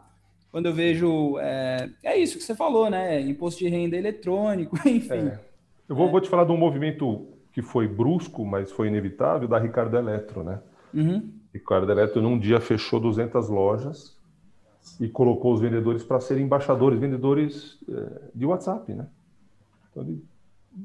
Quando 0.52 0.66
eu 0.66 0.74
vejo. 0.74 1.38
É, 1.38 1.88
é, 2.02 2.18
isso 2.18 2.36
que 2.36 2.44
você 2.44 2.54
falou, 2.54 2.90
né? 2.90 3.18
Imposto 3.20 3.60
de 3.60 3.68
renda 3.68 3.96
eletrônico, 3.96 4.76
enfim. 4.86 5.28
É. 5.28 5.40
Eu 5.88 5.96
vou, 5.96 6.10
vou 6.10 6.20
te 6.20 6.28
falar 6.28 6.44
de 6.44 6.52
um 6.52 6.56
movimento 6.58 7.28
que 7.52 7.62
foi 7.62 7.88
brusco, 7.88 8.44
mas 8.44 8.70
foi 8.70 8.88
inevitável, 8.88 9.48
da 9.48 9.58
Ricardo 9.58 9.96
Eletro, 9.96 10.44
né? 10.44 10.60
Uhum. 10.92 11.39
Ricardo 11.52 11.90
Eletro, 11.90 12.22
num 12.22 12.38
dia, 12.38 12.60
fechou 12.60 13.00
200 13.00 13.48
lojas 13.48 14.16
e 15.00 15.08
colocou 15.08 15.52
os 15.52 15.60
vendedores 15.60 16.02
para 16.02 16.20
serem 16.20 16.44
embaixadores, 16.44 16.98
vendedores 16.98 17.78
é, 17.88 18.20
de 18.34 18.46
WhatsApp, 18.46 18.92
né? 18.92 19.06
Então, 19.90 20.04
ele 20.04 20.22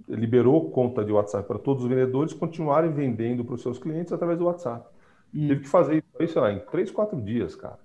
liberou 0.07 0.71
conta 0.71 1.05
de 1.05 1.11
WhatsApp 1.11 1.47
para 1.47 1.59
todos 1.59 1.83
os 1.83 1.89
vendedores 1.89 2.33
continuarem 2.33 2.91
vendendo 2.91 3.45
para 3.45 3.55
os 3.55 3.61
seus 3.61 3.77
clientes 3.77 4.11
através 4.11 4.37
do 4.39 4.45
WhatsApp. 4.45 4.87
Uhum. 5.33 5.47
Teve 5.47 5.61
que 5.61 5.67
fazer 5.67 6.03
isso, 6.19 6.33
sei 6.33 6.41
lá, 6.41 6.51
em 6.51 6.59
três, 6.59 6.89
quatro 6.89 7.21
dias, 7.21 7.55
cara. 7.55 7.79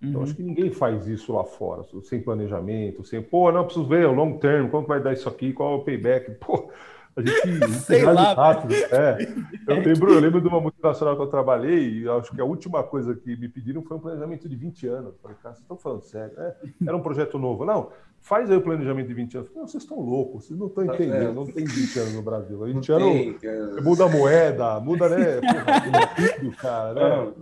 Então, 0.00 0.20
uhum. 0.20 0.22
acho 0.24 0.34
que 0.34 0.42
ninguém 0.42 0.70
faz 0.70 1.06
isso 1.06 1.32
lá 1.32 1.44
fora, 1.44 1.84
sem 2.02 2.20
planejamento, 2.20 3.04
sem, 3.04 3.22
pô, 3.22 3.52
não, 3.52 3.64
preciso 3.64 3.86
ver 3.86 4.06
o 4.08 4.12
long 4.12 4.36
term, 4.38 4.68
quanto 4.68 4.88
vai 4.88 5.00
dar 5.00 5.12
isso 5.12 5.28
aqui, 5.28 5.52
qual 5.52 5.74
é 5.74 5.76
o 5.76 5.84
payback. 5.84 6.32
Pô, 6.40 6.70
a 7.16 7.20
gente 7.20 7.68
Sei 7.84 8.04
lá. 8.04 8.34
rápido. 8.34 8.74
É. 8.74 9.18
Eu 9.66 9.82
lembro, 9.82 10.12
eu 10.12 10.20
lembro 10.20 10.40
de 10.40 10.48
uma 10.48 10.60
multinacional 10.60 11.16
que 11.16 11.22
eu 11.22 11.26
trabalhei 11.26 12.00
e 12.00 12.08
acho 12.08 12.32
que 12.34 12.40
a 12.40 12.44
última 12.44 12.82
coisa 12.82 13.14
que 13.14 13.36
me 13.36 13.48
pediram 13.48 13.82
foi 13.82 13.96
um 13.96 14.00
planejamento 14.00 14.48
de 14.48 14.56
20 14.56 14.86
anos. 14.88 15.12
Eu 15.12 15.18
falei, 15.20 15.36
cara, 15.42 15.54
vocês 15.54 15.62
estão 15.62 15.76
falando 15.76 16.02
sério? 16.02 16.32
É, 16.38 16.54
era 16.86 16.96
um 16.96 17.02
projeto 17.02 17.38
novo. 17.38 17.64
Não, 17.64 17.90
faz 18.20 18.50
aí 18.50 18.56
o 18.56 18.62
planejamento 18.62 19.08
de 19.08 19.14
20 19.14 19.36
anos. 19.36 19.48
Falei, 19.48 19.60
não, 19.60 19.68
vocês 19.68 19.82
estão 19.82 20.00
loucos, 20.00 20.44
vocês 20.46 20.58
não 20.58 20.68
estão 20.68 20.86
tá 20.86 20.94
entendendo. 20.94 21.34
Não 21.34 21.46
tem 21.46 21.64
20 21.64 21.98
anos 21.98 22.14
no 22.14 22.22
Brasil. 22.22 22.58
20 22.58 22.92
anos 22.92 23.82
muda 23.82 24.04
a 24.04 24.08
moeda, 24.08 24.80
muda, 24.80 25.08
né? 25.08 25.40
Porra, 25.40 26.06
tudo, 26.38 26.56
cara, 26.56 26.94
né? 26.94 27.32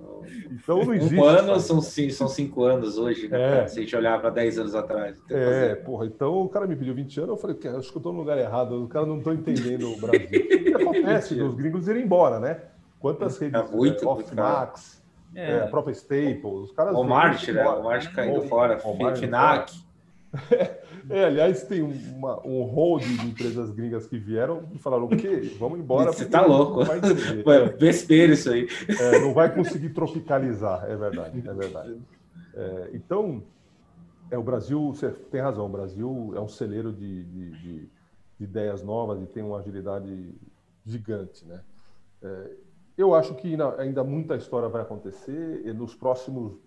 Então 0.50 0.84
não 0.84 0.94
existe. 0.94 1.14
Um 1.14 1.24
ano 1.24 1.60
são, 1.60 1.80
são 1.80 2.28
cinco 2.28 2.64
anos 2.64 2.98
hoje, 2.98 3.28
né? 3.28 3.62
É. 3.62 3.66
Se 3.66 3.78
a 3.78 3.82
gente 3.82 3.96
olhar 3.96 4.20
para 4.20 4.30
10 4.30 4.58
anos 4.58 4.74
atrás. 4.74 5.20
É, 5.30 5.74
porra, 5.76 6.06
então 6.06 6.42
o 6.42 6.48
cara 6.48 6.66
me 6.66 6.76
pediu 6.76 6.94
20 6.94 7.18
anos, 7.20 7.30
eu 7.30 7.36
falei, 7.36 7.56
acho 7.56 7.90
que 7.90 7.96
eu 7.96 8.00
estou 8.00 8.12
no 8.12 8.20
lugar 8.20 8.38
errado, 8.38 8.84
o 8.84 8.88
cara 8.88 9.06
não 9.06 9.18
estou 9.18 9.32
entendendo 9.32 9.59
o 9.60 9.96
Brasil. 10.00 10.28
o 10.28 10.64
que 10.64 10.74
acontece? 10.74 11.40
os 11.40 11.54
gringos 11.54 11.88
irem 11.88 12.04
embora, 12.04 12.38
né? 12.38 12.60
Quantas 12.98 13.38
redes? 13.38 13.60
É 13.60 13.64
muito, 13.64 14.04
é, 14.04 14.08
Off-Max, 14.08 15.02
é. 15.34 15.52
é. 15.52 15.62
a 15.62 15.66
própria 15.68 15.92
Staples, 15.92 16.44
os 16.44 16.72
caras. 16.72 16.94
O 16.94 17.02
Mart, 17.02 17.48
né? 17.48 17.66
O 17.66 17.82
Mart 17.82 18.12
caindo 18.12 18.42
fora, 18.42 18.78
o 18.84 19.16
Finac. 19.16 19.72
É, 21.08 21.24
aliás, 21.24 21.64
tem 21.64 21.82
uma, 21.82 22.46
um 22.46 22.62
rol 22.62 22.98
de 23.00 23.12
empresas 23.26 23.70
gringas 23.70 24.06
que 24.06 24.18
vieram 24.18 24.64
e 24.72 24.78
falaram: 24.78 25.06
o 25.06 25.08
quê? 25.08 25.56
Vamos 25.58 25.80
embora. 25.80 26.12
Você 26.12 26.26
tá 26.26 26.44
louco. 26.44 26.82
Vespeiro 27.78 28.32
isso 28.34 28.50
aí. 28.50 28.68
É, 28.88 29.18
não 29.18 29.32
vai 29.32 29.52
conseguir 29.52 29.88
tropicalizar, 29.88 30.84
é 30.88 30.94
verdade, 30.94 31.42
é 31.44 31.52
verdade. 31.52 31.96
É, 32.54 32.90
então, 32.92 33.42
é, 34.30 34.38
o 34.38 34.42
Brasil, 34.42 34.92
você 34.92 35.08
tem 35.08 35.40
razão, 35.40 35.66
o 35.66 35.68
Brasil 35.68 36.32
é 36.36 36.40
um 36.40 36.48
celeiro 36.48 36.92
de, 36.92 37.24
de, 37.24 37.50
de 37.50 37.88
ideias 38.40 38.82
novas 38.82 39.22
e 39.22 39.26
tem 39.26 39.42
uma 39.42 39.58
agilidade 39.58 40.34
gigante, 40.84 41.46
né? 41.46 41.62
É, 42.22 42.56
eu 42.96 43.14
acho 43.14 43.34
que 43.34 43.56
ainda 43.78 44.04
muita 44.04 44.36
história 44.36 44.68
vai 44.68 44.82
acontecer 44.82 45.62
e 45.64 45.72
nos 45.72 45.94
próximos 45.94 46.58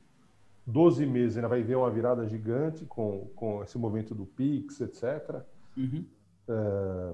12 0.66 1.06
meses 1.06 1.38
ainda 1.38 1.48
vai 1.48 1.62
ver 1.62 1.76
uma 1.76 1.92
virada 1.92 2.26
gigante 2.28 2.86
com, 2.86 3.28
com 3.36 3.62
esse 3.64 3.78
movimento 3.78 4.16
do 4.16 4.26
Pix, 4.26 4.82
etc. 4.82 5.44
Uhum. 5.78 6.06
É, 6.48 7.14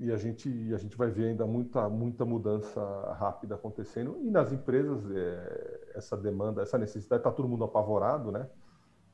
e 0.00 0.12
a 0.12 0.16
gente, 0.16 0.48
a 0.74 0.78
gente 0.78 0.96
vai 0.96 1.10
ver 1.10 1.28
ainda 1.28 1.46
muita, 1.46 1.88
muita 1.88 2.24
mudança 2.24 2.80
rápida 3.18 3.54
acontecendo. 3.54 4.18
E 4.22 4.30
nas 4.30 4.52
empresas, 4.52 5.04
é, 5.10 5.92
essa 5.94 6.16
demanda, 6.16 6.62
essa 6.62 6.78
necessidade, 6.78 7.20
está 7.20 7.32
todo 7.32 7.48
mundo 7.48 7.64
apavorado, 7.64 8.30
né? 8.30 8.48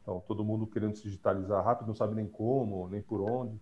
Então, 0.02 0.22
todo 0.26 0.44
mundo 0.44 0.66
querendo 0.66 0.96
se 0.96 1.04
digitalizar 1.04 1.64
rápido, 1.64 1.86
não 1.88 1.94
sabe 1.94 2.14
nem 2.14 2.26
como, 2.26 2.88
nem 2.88 3.00
por 3.00 3.22
onde. 3.22 3.58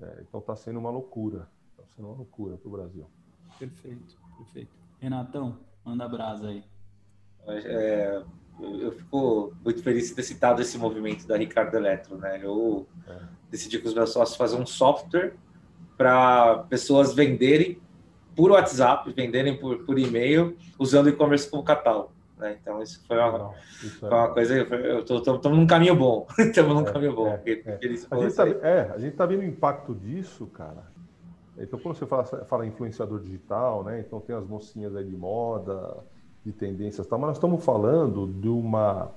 É, 0.00 0.22
então, 0.28 0.40
está 0.40 0.54
sendo 0.54 0.78
uma 0.78 0.90
loucura. 0.90 1.48
Está 1.70 1.84
sendo 1.94 2.08
uma 2.08 2.16
loucura 2.16 2.56
para 2.56 2.68
o 2.68 2.72
Brasil. 2.72 3.06
Perfeito, 3.58 4.16
perfeito. 4.36 4.76
Renatão, 5.00 5.58
manda 5.84 6.08
brasa 6.08 6.48
aí. 6.48 6.64
É, 7.48 8.22
eu 8.60 8.92
fico 8.92 9.54
muito 9.62 9.82
feliz 9.82 10.08
de 10.08 10.14
ter 10.14 10.22
citado 10.22 10.60
esse 10.60 10.76
movimento 10.78 11.26
da 11.26 11.36
Ricardo 11.36 11.76
Eletro, 11.76 12.16
né? 12.16 12.40
Eu 12.42 12.86
é. 13.06 13.18
decidi 13.50 13.78
com 13.78 13.88
os 13.88 13.94
meus 13.94 14.10
sócios 14.10 14.36
fazer 14.36 14.56
um 14.56 14.66
software 14.66 15.34
para 15.96 16.64
pessoas 16.64 17.14
venderem 17.14 17.80
por 18.34 18.50
WhatsApp, 18.50 19.10
venderem 19.12 19.56
por, 19.56 19.84
por 19.84 19.98
e-mail, 19.98 20.56
usando 20.78 21.06
o 21.06 21.08
e-commerce 21.08 21.48
como 21.50 21.62
catálogo. 21.62 22.10
Né? 22.38 22.58
Então, 22.60 22.82
isso 22.82 23.02
foi 23.06 23.16
uma, 23.16 23.38
Não, 23.38 23.54
isso 23.82 23.98
foi 23.98 24.08
uma 24.08 24.24
é 24.24 24.28
coisa. 24.28 24.60
Estamos 24.60 25.58
num 25.58 25.66
caminho 25.66 25.96
bom. 25.96 26.26
Estamos 26.38 26.74
num 26.74 26.86
é, 26.88 26.92
caminho 26.92 27.14
bom. 27.14 27.28
É, 27.28 27.50
é. 27.50 27.78
A, 28.10 28.18
gente 28.18 28.34
tá, 28.34 28.48
é, 28.48 28.90
a 28.94 28.98
gente 28.98 29.16
tá 29.16 29.26
vendo 29.26 29.40
o 29.40 29.44
impacto 29.44 29.94
disso, 29.94 30.46
cara. 30.46 30.84
Então, 31.58 31.78
quando 31.78 31.96
você 31.96 32.06
fala, 32.06 32.24
fala 32.24 32.66
influenciador 32.66 33.20
digital, 33.20 33.82
né? 33.82 34.00
Então, 34.00 34.20
tem 34.20 34.36
as 34.36 34.46
mocinhas 34.46 34.94
aí 34.94 35.04
de 35.04 35.16
moda 35.16 35.96
de 36.44 36.52
tendências, 36.52 37.04
tá? 37.08 37.18
mas 37.18 37.28
nós 37.28 37.36
estamos 37.38 37.64
falando 37.64 38.28
de 38.28 38.48
uma, 38.48 39.10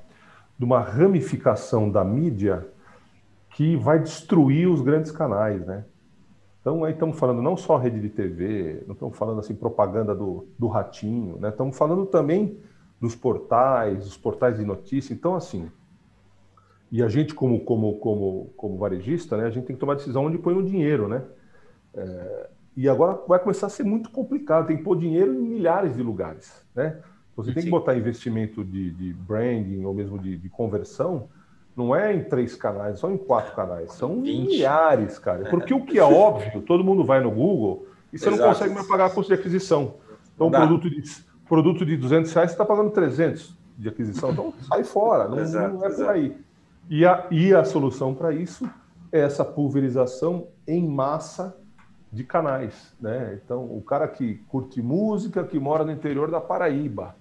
de 0.57 0.65
uma 0.65 0.79
ramificação 0.79 1.87
da 1.87 2.03
mídia 2.03 2.67
que 3.51 3.75
vai 3.75 3.99
destruir 3.99 4.67
os 4.67 4.81
grandes 4.81 5.11
canais, 5.11 5.63
né? 5.63 5.85
Então 6.59 6.83
aí 6.83 6.93
estamos 6.93 7.17
falando 7.17 7.41
não 7.41 7.55
só 7.55 7.77
rede 7.77 7.99
de 7.99 8.09
TV, 8.09 8.83
não 8.85 8.93
estamos 8.93 9.17
falando 9.17 9.39
assim 9.39 9.55
propaganda 9.55 10.15
do, 10.15 10.47
do 10.57 10.67
ratinho, 10.67 11.37
né? 11.39 11.49
Estamos 11.49 11.77
falando 11.77 12.05
também 12.05 12.59
dos 12.99 13.15
portais, 13.15 13.99
dos 13.99 14.17
portais 14.17 14.57
de 14.57 14.65
notícia. 14.65 15.13
Então 15.13 15.35
assim, 15.35 15.69
e 16.91 17.03
a 17.03 17.07
gente 17.07 17.33
como 17.33 17.59
como 17.61 17.99
como 17.99 18.53
como 18.57 18.77
varejista, 18.77 19.37
né? 19.37 19.45
A 19.45 19.49
gente 19.49 19.65
tem 19.65 19.75
que 19.75 19.79
tomar 19.79 19.95
decisão 19.95 20.25
onde 20.25 20.37
põe 20.37 20.55
o 20.55 20.63
dinheiro, 20.63 21.07
né? 21.07 21.23
É, 21.93 22.49
e 22.75 22.87
agora 22.87 23.19
vai 23.27 23.39
começar 23.39 23.67
a 23.67 23.69
ser 23.69 23.83
muito 23.83 24.09
complicado. 24.09 24.67
Tem 24.67 24.77
que 24.77 24.83
pôr 24.83 24.97
dinheiro 24.97 25.33
em 25.33 25.39
milhares 25.39 25.95
de 25.95 26.01
lugares, 26.01 26.65
né? 26.75 26.99
Você 27.35 27.53
tem 27.53 27.63
que 27.63 27.69
botar 27.69 27.95
investimento 27.95 28.65
de, 28.65 28.91
de 28.91 29.13
branding 29.13 29.85
ou 29.85 29.93
mesmo 29.93 30.19
de, 30.19 30.35
de, 30.35 30.49
conversão, 30.49 31.29
não 31.73 31.95
é 31.95 32.13
em 32.13 32.23
três 32.23 32.53
canais, 32.53 32.99
só 32.99 33.09
em 33.09 33.17
quatro 33.17 33.55
canais, 33.55 33.93
são 33.93 34.21
20. 34.21 34.47
milhares, 34.47 35.17
cara. 35.17 35.49
Porque 35.49 35.73
o 35.73 35.85
que 35.85 35.97
é 35.97 36.03
óbvio, 36.03 36.61
todo 36.61 36.83
mundo 36.83 37.05
vai 37.05 37.21
no 37.21 37.31
Google 37.31 37.87
e 38.11 38.19
você 38.19 38.27
Exato. 38.27 38.41
não 38.41 38.49
consegue 38.49 38.73
mais 38.73 38.87
pagar 38.87 39.13
custo 39.13 39.33
de 39.33 39.39
aquisição. 39.39 39.95
Então, 40.35 40.47
um 40.47 40.51
produto 40.51 40.89
de, 40.89 41.01
produto 41.49 41.85
de 41.85 41.97
200 41.97 42.31
reais, 42.31 42.51
você 42.51 42.53
está 42.53 42.63
pagando 42.63 42.91
300 42.91 43.57
de 43.77 43.89
aquisição. 43.89 44.31
Então, 44.31 44.53
sai 44.69 44.83
fora, 44.83 45.27
não, 45.27 45.39
exato, 45.39 45.75
não 45.75 45.85
é 45.85 45.89
por 45.89 46.09
aí. 46.09 46.37
E 46.89 47.05
a, 47.05 47.25
e 47.29 47.53
a 47.53 47.65
solução 47.65 48.13
para 48.13 48.31
isso 48.31 48.69
é 49.11 49.19
essa 49.19 49.43
pulverização 49.43 50.47
em 50.67 50.87
massa 50.87 51.57
de 52.11 52.23
canais, 52.23 52.95
né? 52.99 53.39
Então, 53.43 53.63
o 53.65 53.81
cara 53.81 54.07
que 54.07 54.35
curte 54.47 54.81
música, 54.81 55.43
que 55.43 55.59
mora 55.59 55.83
no 55.83 55.91
interior 55.91 56.31
da 56.31 56.39
Paraíba, 56.39 57.15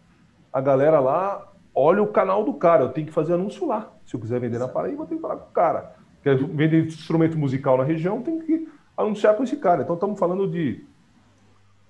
a 0.52 0.60
galera 0.60 1.00
lá 1.00 1.52
olha 1.74 2.02
o 2.02 2.08
canal 2.08 2.44
do 2.44 2.54
cara. 2.54 2.84
Eu 2.84 2.88
tenho 2.90 3.06
que 3.06 3.12
fazer 3.12 3.34
anúncio 3.34 3.66
lá. 3.66 3.92
Se 4.04 4.14
eu 4.14 4.20
quiser 4.20 4.40
vender 4.40 4.58
na 4.58 4.68
Paraíba, 4.68 5.02
eu 5.02 5.06
tenho 5.06 5.20
que 5.20 5.26
falar 5.26 5.36
com 5.36 5.50
o 5.50 5.52
cara. 5.52 5.94
Quer 6.22 6.36
vender 6.36 6.86
instrumento 6.86 7.38
musical 7.38 7.76
na 7.76 7.84
região, 7.84 8.22
tem 8.22 8.38
que 8.40 8.68
anunciar 8.96 9.36
com 9.36 9.44
esse 9.44 9.56
cara. 9.56 9.82
Então 9.82 9.94
estamos 9.94 10.18
falando 10.18 10.48
de 10.50 10.84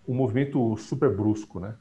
um 0.07 0.15
movimento 0.15 0.77
super 0.77 1.15
brusco, 1.15 1.61
né? 1.61 1.75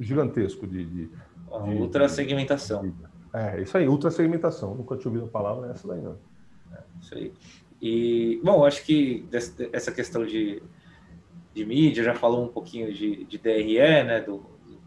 Gigantesco 0.00 0.66
de, 0.66 0.84
de, 0.84 1.06
de 1.06 1.74
ultra 1.78 2.08
segmentação. 2.08 2.82
De, 2.82 2.92
é, 3.32 3.62
isso 3.62 3.76
aí, 3.76 3.88
ultra 3.88 4.10
segmentação. 4.10 4.74
Nunca 4.74 4.96
tinha 4.96 5.08
ouvido 5.08 5.26
a 5.26 5.28
palavra 5.28 5.70
essa 5.70 5.88
daí, 5.88 6.00
não. 6.00 6.16
É, 6.72 6.78
isso 7.00 7.14
aí. 7.14 7.32
E, 7.80 8.40
bom, 8.44 8.64
acho 8.64 8.84
que 8.84 9.26
essa 9.72 9.90
questão 9.90 10.24
de, 10.24 10.62
de 11.54 11.64
mídia, 11.64 12.04
já 12.04 12.14
falou 12.14 12.44
um 12.44 12.48
pouquinho 12.48 12.92
de, 12.92 13.24
de 13.24 13.38
DRE, 13.38 14.04
né? 14.04 14.20
Do, 14.20 14.44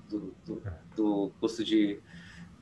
do, 0.10 0.34
do, 0.46 0.62
do 0.96 1.32
custo 1.40 1.64
de, 1.64 2.00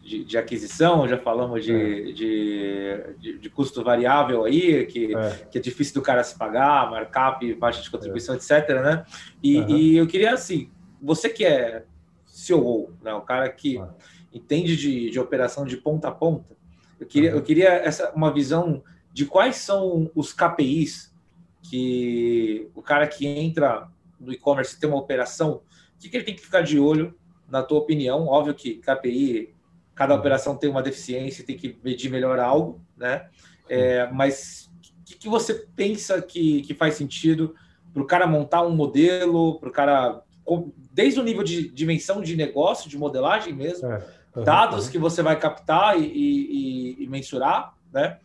de, 0.02 0.24
de, 0.24 0.38
aquisição, 0.38 1.08
já 1.08 1.18
falamos 1.18 1.64
de, 1.64 1.74
é. 1.74 2.12
de, 2.14 3.14
de, 3.20 3.38
de, 3.40 3.50
custo 3.50 3.84
variável 3.84 4.44
aí, 4.46 4.86
que 4.86 5.16
é. 5.16 5.30
que 5.52 5.58
é 5.58 5.62
difícil 5.62 5.94
do 5.96 6.02
cara 6.02 6.24
se 6.24 6.38
pagar, 6.38 6.90
markup, 6.90 7.54
baixa 7.56 7.82
de 7.82 7.92
contribuição, 7.92 8.34
é. 8.34 8.38
etc. 8.38 8.70
Né? 8.82 9.06
E, 9.44 9.60
uhum. 9.60 9.70
e, 9.70 9.98
eu 9.98 10.08
queria, 10.08 10.34
assim, 10.34 10.72
você 11.02 11.30
que 11.30 11.46
é 11.46 11.84
CEO, 12.34 12.92
né, 13.02 13.14
o 13.14 13.22
cara 13.22 13.48
que 13.48 13.80
entende 14.34 14.76
de, 14.76 15.12
de 15.12 15.20
operação 15.20 15.66
de 15.66 15.78
ponta 15.78 16.08
a 16.08 16.12
ponta. 16.12 16.58
Eu 17.00 17.06
queria, 17.06 17.30
eu 17.30 17.44
queria 17.44 17.70
essa, 17.70 18.12
uma 18.14 18.34
visão 18.34 18.84
de 19.12 19.28
quais 19.28 19.58
são 19.58 20.10
os 20.16 20.34
KPIs 20.34 21.14
que 21.62 22.68
o 22.74 22.82
cara 22.82 23.08
que 23.08 23.28
entra 23.28 23.88
no 24.20 24.34
e-commerce 24.34 24.80
tem 24.80 24.90
uma 24.90 24.98
operação, 24.98 25.62
o 25.96 26.00
que, 26.00 26.10
que 26.10 26.18
ele 26.18 26.24
tem 26.24 26.36
que 26.36 26.42
ficar 26.42 26.62
de 26.62 26.80
olho, 26.80 27.16
na 27.48 27.62
tua 27.62 27.78
opinião? 27.78 28.26
Óbvio 28.26 28.56
que 28.56 28.76
KPI, 28.76 29.54
cada 29.94 30.16
operação 30.16 30.58
tem 30.58 30.70
uma 30.70 30.82
deficiência, 30.82 31.46
tem 31.46 31.56
que 31.56 31.78
medir 31.84 32.10
melhor 32.10 32.40
algo, 32.40 32.82
né? 32.98 33.30
É, 33.70 34.12
mas 34.12 34.72
o 34.76 35.04
que, 35.06 35.16
que, 35.16 35.30
você 35.30 35.54
pensa 35.76 36.20
que, 36.22 36.64
que 36.64 36.74
faz 36.74 36.96
sentido 36.96 37.56
para 37.94 38.02
o 38.02 38.08
cara 38.08 38.26
montar 38.26 38.66
um 38.66 38.76
modelo, 38.76 39.60
para 39.60 39.70
o 39.70 39.72
cara, 39.72 40.24
desde 40.92 41.20
o 41.20 41.24
nível 41.24 41.44
de 41.44 41.70
dimensão 41.70 42.22
de 42.22 42.36
negócio, 42.36 42.90
de 42.90 42.98
modelagem 42.98 43.54
mesmo, 43.54 43.88
é, 43.88 44.06
uhum, 44.36 44.44
dados 44.44 44.90
que 44.90 44.98
você 44.98 45.22
vai 45.22 45.40
captar 45.40 46.00
e, 46.00 46.06
e, 46.06 47.04
e 47.04 47.08
mensurar, 47.08 47.74
né? 47.92 48.18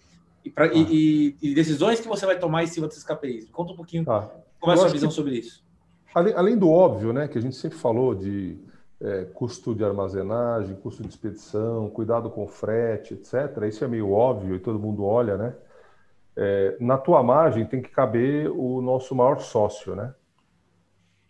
E, 0.44 0.50
pra, 0.50 0.66
ah. 0.66 0.70
e, 0.72 1.54
decisões 1.54 2.00
que 2.00 2.08
você 2.08 2.24
vai 2.26 2.38
tomar 2.38 2.62
em 2.62 2.66
cima 2.66 2.86
desses 2.86 3.04
KPIs. 3.04 3.50
Conta 3.50 3.72
um 3.72 3.76
pouquinho 3.76 4.04
ah. 4.08 4.28
como 4.58 4.72
é 4.72 4.74
a 4.74 4.78
sua 4.78 4.88
visão 4.88 5.08
que, 5.08 5.14
sobre 5.14 5.38
isso. 5.38 5.62
Além, 6.14 6.34
além, 6.34 6.56
do 6.56 6.70
óbvio, 6.70 7.12
né, 7.12 7.28
que 7.28 7.38
a 7.38 7.40
gente 7.40 7.56
sempre 7.56 7.78
falou 7.78 8.14
de 8.14 8.56
é, 9.00 9.24
custo 9.32 9.74
de 9.74 9.84
armazenagem, 9.84 10.74
custo 10.76 11.02
de 11.02 11.08
expedição, 11.08 11.88
cuidado 11.90 12.30
com 12.30 12.46
frete, 12.46 13.14
etc. 13.14 13.62
Isso 13.68 13.84
é 13.84 13.88
meio 13.88 14.10
óbvio 14.10 14.56
e 14.56 14.58
todo 14.58 14.78
mundo 14.78 15.04
olha, 15.04 15.36
né? 15.36 15.54
É, 16.36 16.76
na 16.80 16.96
tua 16.96 17.22
margem 17.22 17.66
tem 17.66 17.82
que 17.82 17.90
caber 17.90 18.48
o 18.50 18.80
nosso 18.80 19.14
maior 19.14 19.40
sócio, 19.40 19.94
né? 19.94 20.14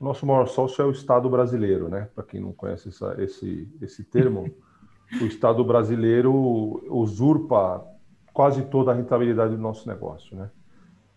Nosso 0.01 0.25
maior 0.25 0.47
sócio 0.47 0.81
é 0.83 0.85
o 0.85 0.93
Estado 0.93 1.29
brasileiro, 1.29 1.89
né? 1.89 2.09
Para 2.15 2.23
quem 2.23 2.41
não 2.41 2.53
conhece 2.53 2.89
essa, 2.89 3.17
esse, 3.19 3.69
esse 3.83 4.05
termo, 4.05 4.49
o 5.21 5.25
Estado 5.25 5.65
brasileiro 5.65 6.33
usurpa 6.89 7.85
quase 8.33 8.63
toda 8.67 8.93
a 8.93 8.95
rentabilidade 8.95 9.57
do 9.57 9.61
nosso 9.61 9.89
negócio, 9.89 10.37
né? 10.37 10.51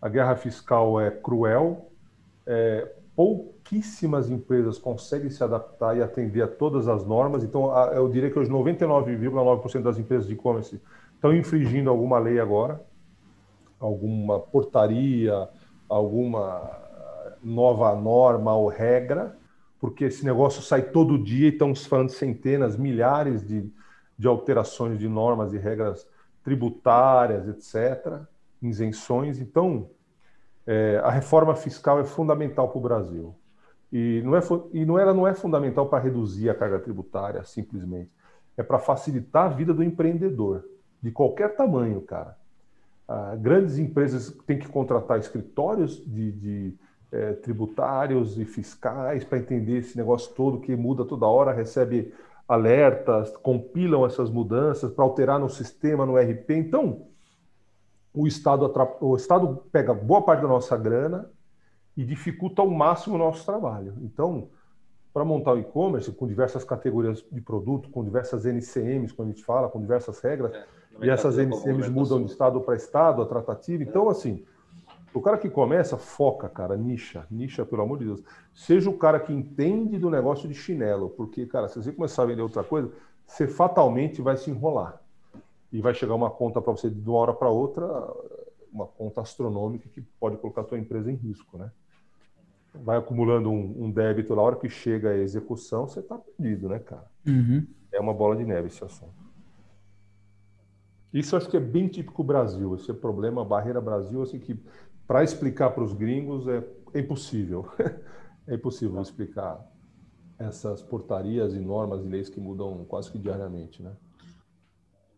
A 0.00 0.08
guerra 0.08 0.34
fiscal 0.34 1.00
é 1.00 1.12
cruel, 1.12 1.92
é, 2.44 2.92
pouquíssimas 3.14 4.28
empresas 4.28 4.78
conseguem 4.78 5.30
se 5.30 5.44
adaptar 5.44 5.96
e 5.96 6.02
atender 6.02 6.42
a 6.42 6.48
todas 6.48 6.88
as 6.88 7.06
normas. 7.06 7.44
Então, 7.44 7.72
eu 7.92 8.08
diria 8.08 8.30
que 8.30 8.38
os 8.38 8.48
99,9% 8.48 9.82
das 9.82 9.96
empresas 9.96 10.26
de 10.26 10.34
e-commerce 10.34 10.82
estão 11.14 11.32
infringindo 11.32 11.88
alguma 11.88 12.18
lei 12.18 12.40
agora, 12.40 12.84
alguma 13.78 14.40
portaria, 14.40 15.48
alguma 15.88 16.81
nova 17.42 17.94
norma 17.94 18.54
ou 18.54 18.68
regra, 18.68 19.36
porque 19.80 20.04
esse 20.04 20.24
negócio 20.24 20.62
sai 20.62 20.82
todo 20.82 21.22
dia 21.22 21.48
e 21.48 21.52
estamos 21.52 21.84
falando 21.86 22.08
de 22.08 22.14
centenas, 22.14 22.76
milhares 22.76 23.46
de, 23.46 23.70
de 24.16 24.28
alterações 24.28 24.98
de 24.98 25.08
normas 25.08 25.52
e 25.52 25.58
regras 25.58 26.06
tributárias, 26.44 27.48
etc., 27.48 28.20
isenções. 28.62 29.38
Então, 29.38 29.90
é, 30.66 31.00
a 31.02 31.10
reforma 31.10 31.54
fiscal 31.54 31.98
é 32.00 32.04
fundamental 32.04 32.68
para 32.68 32.78
o 32.78 32.82
Brasil. 32.82 33.34
E, 33.92 34.22
não 34.24 34.36
é, 34.36 34.40
e 34.72 34.84
não, 34.86 34.98
ela 34.98 35.12
não 35.12 35.26
é 35.26 35.34
fundamental 35.34 35.86
para 35.86 36.02
reduzir 36.02 36.48
a 36.48 36.54
carga 36.54 36.78
tributária, 36.78 37.44
simplesmente. 37.44 38.10
É 38.56 38.62
para 38.62 38.78
facilitar 38.78 39.46
a 39.46 39.54
vida 39.54 39.74
do 39.74 39.82
empreendedor, 39.82 40.64
de 41.02 41.10
qualquer 41.10 41.56
tamanho, 41.56 42.00
cara. 42.00 42.36
Ah, 43.06 43.36
grandes 43.36 43.78
empresas 43.78 44.30
têm 44.46 44.58
que 44.58 44.68
contratar 44.68 45.18
escritórios 45.18 45.96
de, 46.06 46.32
de 46.32 46.74
é, 47.12 47.34
tributários 47.34 48.38
e 48.38 48.44
fiscais 48.44 49.22
para 49.22 49.38
entender 49.38 49.78
esse 49.78 49.96
negócio 49.96 50.34
todo 50.34 50.60
que 50.60 50.74
muda 50.74 51.04
toda 51.04 51.26
hora, 51.26 51.52
recebe 51.52 52.12
alertas, 52.48 53.36
compilam 53.36 54.04
essas 54.06 54.30
mudanças 54.30 54.90
para 54.90 55.04
alterar 55.04 55.38
no 55.38 55.48
sistema, 55.48 56.06
no 56.06 56.16
RP. 56.16 56.50
Então, 56.50 57.06
o 58.14 58.26
Estado, 58.26 58.70
o 59.00 59.16
Estado 59.16 59.62
pega 59.70 59.94
boa 59.94 60.22
parte 60.22 60.40
da 60.40 60.48
nossa 60.48 60.76
grana 60.76 61.30
e 61.96 62.04
dificulta 62.04 62.62
ao 62.62 62.70
máximo 62.70 63.14
o 63.14 63.18
nosso 63.18 63.44
trabalho. 63.44 63.94
Então, 64.00 64.48
para 65.12 65.24
montar 65.24 65.52
o 65.52 65.58
e-commerce 65.58 66.10
com 66.12 66.26
diversas 66.26 66.64
categorias 66.64 67.24
de 67.30 67.40
produto, 67.40 67.90
com 67.90 68.02
diversas 68.02 68.46
NCMs, 68.46 69.12
quando 69.12 69.28
a 69.28 69.32
gente 69.32 69.44
fala, 69.44 69.68
com 69.68 69.80
diversas 69.80 70.20
regras, 70.20 70.52
é, 70.52 70.64
e 71.02 71.10
essas 71.10 71.38
NCMs 71.38 71.90
mudam 71.90 72.24
de 72.24 72.30
estado 72.30 72.60
para 72.62 72.74
estado, 72.74 73.20
a 73.20 73.26
tratativa. 73.26 73.82
Então, 73.82 74.08
assim, 74.08 74.44
o 75.14 75.20
cara 75.20 75.36
que 75.36 75.50
começa, 75.50 75.96
foca, 75.98 76.48
cara, 76.48 76.76
nicha, 76.76 77.26
nicha, 77.30 77.66
pelo 77.66 77.82
amor 77.82 77.98
de 77.98 78.06
Deus. 78.06 78.22
Seja 78.54 78.88
o 78.88 78.96
cara 78.96 79.20
que 79.20 79.32
entende 79.32 79.98
do 79.98 80.08
negócio 80.08 80.48
de 80.48 80.54
chinelo, 80.54 81.10
porque, 81.10 81.46
cara, 81.46 81.68
se 81.68 81.76
você 81.76 81.92
começar 81.92 82.22
a 82.22 82.26
vender 82.26 82.42
outra 82.42 82.64
coisa, 82.64 82.90
você 83.26 83.46
fatalmente 83.46 84.22
vai 84.22 84.36
se 84.36 84.50
enrolar 84.50 85.00
e 85.72 85.80
vai 85.80 85.94
chegar 85.94 86.14
uma 86.14 86.30
conta 86.30 86.60
para 86.60 86.72
você 86.72 86.88
de 86.88 87.08
uma 87.08 87.18
hora 87.18 87.32
para 87.32 87.48
outra, 87.48 87.84
uma 88.72 88.86
conta 88.86 89.20
astronômica 89.20 89.88
que 89.88 90.00
pode 90.18 90.36
colocar 90.38 90.62
a 90.62 90.64
tua 90.64 90.78
empresa 90.78 91.10
em 91.10 91.14
risco, 91.14 91.58
né? 91.58 91.70
Vai 92.74 92.96
acumulando 92.96 93.50
um, 93.50 93.84
um 93.84 93.90
débito 93.90 94.34
na 94.34 94.40
hora 94.40 94.56
que 94.56 94.68
chega 94.70 95.10
a 95.10 95.16
execução, 95.16 95.86
você 95.86 96.00
está 96.00 96.16
perdido, 96.16 96.70
né, 96.70 96.78
cara? 96.78 97.04
Uhum. 97.26 97.66
É 97.92 98.00
uma 98.00 98.14
bola 98.14 98.34
de 98.34 98.44
neve 98.44 98.68
esse 98.68 98.82
assunto. 98.82 99.22
Isso 101.12 101.36
acho 101.36 101.48
que 101.50 101.56
é 101.58 101.60
bem 101.60 101.88
típico 101.88 102.24
Brasil, 102.24 102.74
esse 102.74 102.92
problema, 102.94 103.44
barreira 103.44 103.80
Brasil, 103.80 104.22
assim 104.22 104.38
que 104.38 104.58
para 105.12 105.22
explicar 105.22 105.68
para 105.68 105.84
os 105.84 105.92
gringos 105.92 106.48
é, 106.48 106.64
é 106.94 107.00
impossível. 107.00 107.68
é 108.48 108.54
impossível 108.54 108.98
explicar 109.02 109.62
essas 110.38 110.82
portarias 110.82 111.52
e 111.52 111.60
normas 111.60 112.02
e 112.02 112.08
leis 112.08 112.30
que 112.30 112.40
mudam 112.40 112.82
quase 112.86 113.12
que 113.12 113.18
diariamente, 113.18 113.82
né? 113.82 113.92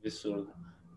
absurdo. 0.01 0.51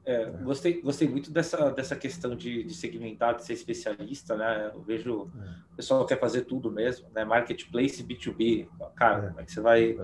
É, 0.03 0.25
gostei, 0.41 0.81
gostei 0.81 1.05
muito 1.05 1.29
dessa, 1.29 1.69
dessa 1.69 1.93
questão 1.93 2.33
de, 2.33 2.63
de 2.63 2.73
segmentar, 2.73 3.35
de 3.35 3.43
ser 3.43 3.51
especialista, 3.51 4.37
né? 4.37 4.71
Eu 4.73 4.81
vejo 4.81 5.29
o 5.73 5.75
pessoal 5.75 6.05
quer 6.05 6.17
fazer 6.17 6.43
tudo 6.43 6.71
mesmo, 6.71 7.07
né? 7.13 7.25
Marketplace 7.25 8.01
B2B. 8.01 8.69
Cara, 8.95 9.25
é. 9.25 9.27
como 9.27 9.41
é 9.41 9.43
que 9.43 9.51
você 9.51 9.59
vai 9.59 9.97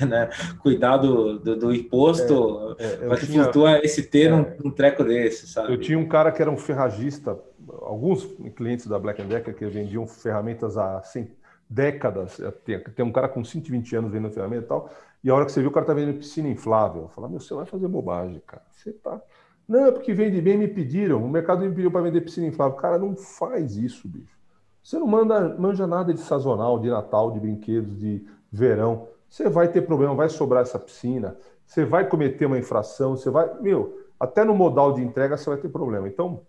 é. 0.00 0.06
né? 0.06 0.30
cuidar 0.60 0.96
do, 0.96 1.38
do, 1.38 1.56
do 1.56 1.74
imposto? 1.74 2.74
É, 2.78 3.04
é 3.04 3.06
vai 3.06 3.18
tinha, 3.18 3.44
flutuar 3.44 3.80
esse 3.84 4.04
ter 4.04 4.32
um, 4.32 4.40
é. 4.40 4.56
um, 4.64 4.70
treco 4.70 5.04
desse, 5.04 5.46
sabe? 5.46 5.74
Eu 5.74 5.78
tinha 5.78 5.98
um 5.98 6.08
cara 6.08 6.32
que 6.32 6.40
era 6.40 6.50
um 6.50 6.56
ferragista, 6.56 7.38
alguns 7.82 8.24
clientes 8.56 8.86
da 8.86 8.98
Black 8.98 9.22
Decker 9.22 9.54
que 9.54 9.66
vendiam 9.66 10.06
ferramentas 10.06 10.76
há 10.76 10.98
assim, 10.98 11.28
décadas. 11.68 12.40
Tem, 12.64 12.80
tem 12.80 13.04
um 13.04 13.12
cara 13.12 13.28
com 13.28 13.44
120 13.44 13.96
anos 13.96 14.12
vendendo 14.12 14.32
ferramenta 14.32 14.64
e 14.64 14.68
tal. 14.68 14.90
E 15.22 15.30
a 15.30 15.34
hora 15.34 15.46
que 15.46 15.52
você 15.52 15.60
viu, 15.60 15.70
o 15.70 15.72
cara 15.72 15.86
tá 15.86 15.94
vendendo 15.94 16.18
piscina 16.18 16.48
inflável. 16.48 17.08
Fala, 17.08 17.28
meu, 17.28 17.40
você 17.40 17.54
vai 17.54 17.64
fazer 17.64 17.88
bobagem, 17.88 18.42
cara. 18.46 18.62
Você 18.70 18.92
tá. 18.92 19.20
Não, 19.66 19.86
é 19.86 19.92
porque 19.92 20.12
vende 20.12 20.40
bem, 20.40 20.58
me 20.58 20.68
pediram. 20.68 21.24
O 21.24 21.28
mercado 21.28 21.64
me 21.64 21.74
pediu 21.74 21.90
para 21.90 22.02
vender 22.02 22.20
piscina 22.20 22.46
inflável. 22.46 22.76
Cara, 22.76 22.98
não 22.98 23.16
faz 23.16 23.76
isso, 23.76 24.06
bicho. 24.06 24.34
Você 24.82 24.98
não 24.98 25.06
manda, 25.06 25.56
manja 25.58 25.86
nada 25.86 26.12
de 26.12 26.20
sazonal, 26.20 26.78
de 26.78 26.90
Natal, 26.90 27.30
de 27.30 27.40
brinquedos, 27.40 27.98
de 27.98 28.26
verão. 28.52 29.08
Você 29.30 29.48
vai 29.48 29.66
ter 29.68 29.82
problema, 29.82 30.14
vai 30.14 30.28
sobrar 30.28 30.62
essa 30.62 30.78
piscina. 30.78 31.36
Você 31.66 31.86
vai 31.86 32.06
cometer 32.06 32.44
uma 32.44 32.58
infração, 32.58 33.16
você 33.16 33.30
vai. 33.30 33.50
Meu, 33.62 33.98
até 34.20 34.44
no 34.44 34.54
modal 34.54 34.92
de 34.92 35.02
entrega 35.02 35.38
você 35.38 35.48
vai 35.48 35.58
ter 35.58 35.70
problema. 35.70 36.06
Então, 36.06 36.42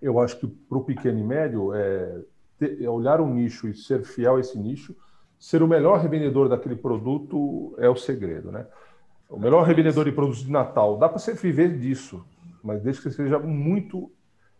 eu 0.00 0.18
acho 0.20 0.38
que 0.38 0.46
para 0.46 0.78
o 0.78 0.84
pequeno 0.84 1.18
e 1.18 1.24
médio, 1.24 1.74
é, 1.74 2.20
ter, 2.58 2.82
é 2.82 2.88
olhar 2.88 3.20
um 3.20 3.32
nicho 3.32 3.68
e 3.68 3.74
ser 3.74 4.04
fiel 4.04 4.36
a 4.36 4.40
esse 4.40 4.58
nicho 4.58 4.94
ser 5.38 5.62
o 5.62 5.68
melhor 5.68 6.00
revendedor 6.00 6.48
daquele 6.48 6.74
produto 6.74 7.74
é 7.78 7.88
o 7.88 7.96
segredo, 7.96 8.50
né? 8.50 8.66
O 9.28 9.38
melhor 9.38 9.62
revendedor 9.62 10.04
de 10.04 10.12
produtos 10.12 10.42
de 10.42 10.50
Natal, 10.50 10.96
dá 10.96 11.08
para 11.08 11.18
você 11.18 11.32
viver 11.32 11.78
disso, 11.78 12.24
mas 12.62 12.82
desde 12.82 13.02
que 13.02 13.10
você 13.10 13.16
seja 13.22 13.38
muito 13.38 14.10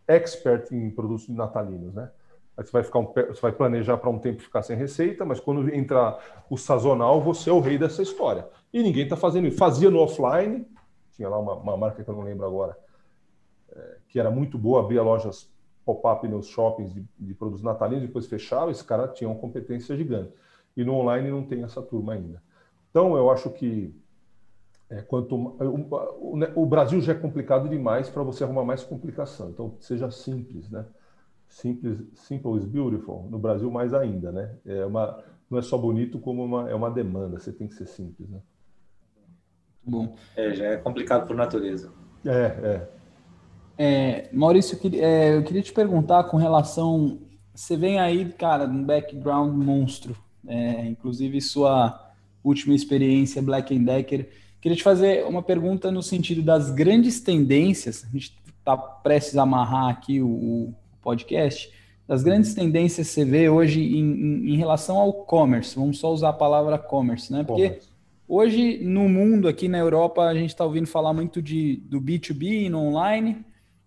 expert 0.06 0.70
em 0.72 0.90
produtos 0.90 1.28
natalinos, 1.28 1.92
né? 1.94 2.10
Aí 2.56 2.64
você 2.64 2.72
vai, 2.72 2.82
ficar 2.82 2.98
um, 2.98 3.06
você 3.06 3.40
vai 3.40 3.52
planejar 3.52 3.96
para 3.98 4.10
um 4.10 4.18
tempo 4.18 4.42
ficar 4.42 4.62
sem 4.62 4.76
receita, 4.76 5.24
mas 5.24 5.38
quando 5.38 5.72
entrar 5.72 6.44
o 6.50 6.56
sazonal, 6.56 7.20
você 7.20 7.50
é 7.50 7.52
o 7.52 7.60
rei 7.60 7.78
dessa 7.78 8.02
história. 8.02 8.48
E 8.72 8.82
ninguém 8.82 9.04
está 9.04 9.16
fazendo 9.16 9.46
isso. 9.46 9.56
Fazia 9.56 9.90
no 9.90 10.00
offline, 10.00 10.66
tinha 11.12 11.28
lá 11.28 11.38
uma, 11.38 11.54
uma, 11.54 11.76
marca 11.76 12.02
que 12.02 12.10
eu 12.10 12.14
não 12.14 12.22
lembro 12.22 12.44
agora, 12.44 12.76
que 14.08 14.18
era 14.18 14.30
muito 14.30 14.58
boa, 14.58 14.80
abria 14.80 15.02
lojas 15.02 15.50
pop-up 15.84 16.26
nos 16.28 16.46
shoppings 16.46 16.92
de, 16.92 17.04
de 17.18 17.34
produtos 17.34 17.62
natalinos, 17.62 18.06
depois 18.06 18.26
fechava, 18.26 18.70
esse 18.70 18.84
cara 18.84 19.08
tinha 19.08 19.28
uma 19.28 19.38
competência 19.38 19.96
gigante 19.96 20.32
e 20.76 20.84
no 20.84 20.94
online 20.94 21.30
não 21.30 21.42
tem 21.42 21.64
essa 21.64 21.82
turma 21.82 22.12
ainda. 22.12 22.40
Então, 22.90 23.16
eu 23.16 23.30
acho 23.30 23.50
que 23.50 23.92
é, 24.88 25.02
quanto 25.02 25.34
o, 25.34 26.36
o, 26.36 26.62
o, 26.62 26.66
Brasil 26.66 27.00
já 27.00 27.12
é 27.12 27.16
complicado 27.16 27.68
demais 27.68 28.08
para 28.08 28.22
você 28.22 28.44
arrumar 28.44 28.64
mais 28.64 28.84
complicação. 28.84 29.50
Então, 29.50 29.74
seja 29.80 30.10
simples, 30.10 30.70
né? 30.70 30.86
Simples, 31.48 32.04
simple 32.14 32.56
is 32.56 32.64
beautiful. 32.64 33.26
No 33.28 33.38
Brasil, 33.38 33.70
mais 33.70 33.92
ainda, 33.92 34.30
né? 34.30 34.54
É 34.64 34.86
uma, 34.86 35.22
não 35.50 35.58
é 35.58 35.62
só 35.62 35.76
bonito, 35.76 36.18
como 36.20 36.44
uma, 36.44 36.70
é 36.70 36.74
uma 36.74 36.90
demanda. 36.90 37.38
Você 37.38 37.52
tem 37.52 37.66
que 37.66 37.74
ser 37.74 37.86
simples, 37.86 38.28
né? 38.30 38.40
Bom. 39.82 40.16
É, 40.36 40.54
já 40.54 40.66
é 40.66 40.76
complicado 40.76 41.26
por 41.26 41.34
natureza. 41.34 41.90
É, 42.24 42.30
é. 42.30 42.88
É 43.78 44.28
Maurício, 44.32 44.74
eu 44.74 44.80
queria, 44.80 45.02
é, 45.02 45.36
eu 45.36 45.44
queria 45.44 45.62
te 45.62 45.72
perguntar 45.72 46.24
com 46.24 46.36
relação. 46.36 47.20
Você 47.54 47.76
vem 47.76 47.98
aí, 47.98 48.24
cara, 48.32 48.64
um 48.64 48.84
background 48.84 49.54
monstro 49.54 50.16
é, 50.48 50.86
inclusive 50.86 51.40
sua 51.40 52.12
última 52.42 52.74
experiência 52.74 53.42
Black 53.42 53.76
Decker 53.78 54.28
Queria 54.60 54.76
te 54.76 54.82
fazer 54.82 55.24
uma 55.24 55.40
pergunta 55.40 55.90
no 55.92 56.02
sentido 56.02 56.42
das 56.42 56.72
grandes 56.72 57.20
tendências. 57.20 58.04
A 58.04 58.08
gente 58.10 58.36
está 58.58 58.76
prestes 58.76 59.36
a 59.36 59.42
amarrar 59.42 59.88
aqui 59.88 60.20
o, 60.20 60.28
o, 60.28 60.74
podcast. 61.00 61.72
Das 62.08 62.24
grandes 62.24 62.54
tendências 62.54 63.06
que 63.06 63.14
você 63.14 63.24
vê 63.24 63.48
hoje 63.48 63.80
em, 63.80 64.04
em, 64.04 64.54
em, 64.54 64.56
relação 64.56 64.96
ao 64.96 65.12
commerce. 65.12 65.76
Vamos 65.76 66.00
só 66.00 66.12
usar 66.12 66.30
a 66.30 66.32
palavra 66.32 66.76
commerce, 66.76 67.32
né? 67.32 67.44
Porque 67.44 67.68
commerce. 67.68 67.88
hoje 68.26 68.78
no 68.82 69.08
mundo, 69.08 69.46
aqui 69.46 69.68
na 69.68 69.78
Europa, 69.78 70.22
a 70.22 70.34
gente 70.34 70.50
está 70.50 70.64
ouvindo 70.64 70.88
falar 70.88 71.12
muito 71.12 71.40
de, 71.40 71.76
do 71.84 72.00
B2B 72.00 72.68
no 72.68 72.80
online. 72.80 73.44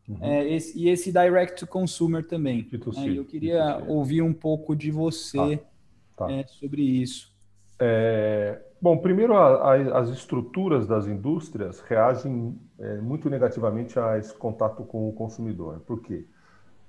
Uhum. 0.08 0.18
É, 0.22 0.48
esse, 0.52 0.78
e 0.78 0.90
esse 0.90 1.12
direct 1.12 1.60
to 1.60 1.68
consumer 1.68 2.26
também. 2.26 2.68
É, 2.72 3.10
eu 3.18 3.26
queria 3.26 3.84
ouvir 3.88 4.22
um 4.22 4.34
pouco 4.34 4.76
de 4.76 4.92
você 4.92 5.58
tá. 5.58 6.28
Tá. 6.28 6.32
É, 6.32 6.46
sobre 6.48 6.82
isso. 6.82 7.32
É, 7.80 8.62
bom, 8.80 8.98
primeiro, 8.98 9.36
a, 9.36 9.74
a, 9.74 10.00
as 10.00 10.10
estruturas 10.10 10.86
das 10.86 11.08
indústrias 11.08 11.80
reagem 11.82 12.56
é, 12.78 12.98
muito 12.98 13.30
negativamente 13.30 13.98
a 14.00 14.18
esse 14.18 14.34
contato 14.36 14.84
com 14.84 15.10
o 15.10 15.14
consumidor. 15.14 15.80
Por 15.80 16.02
quê? 16.02 16.26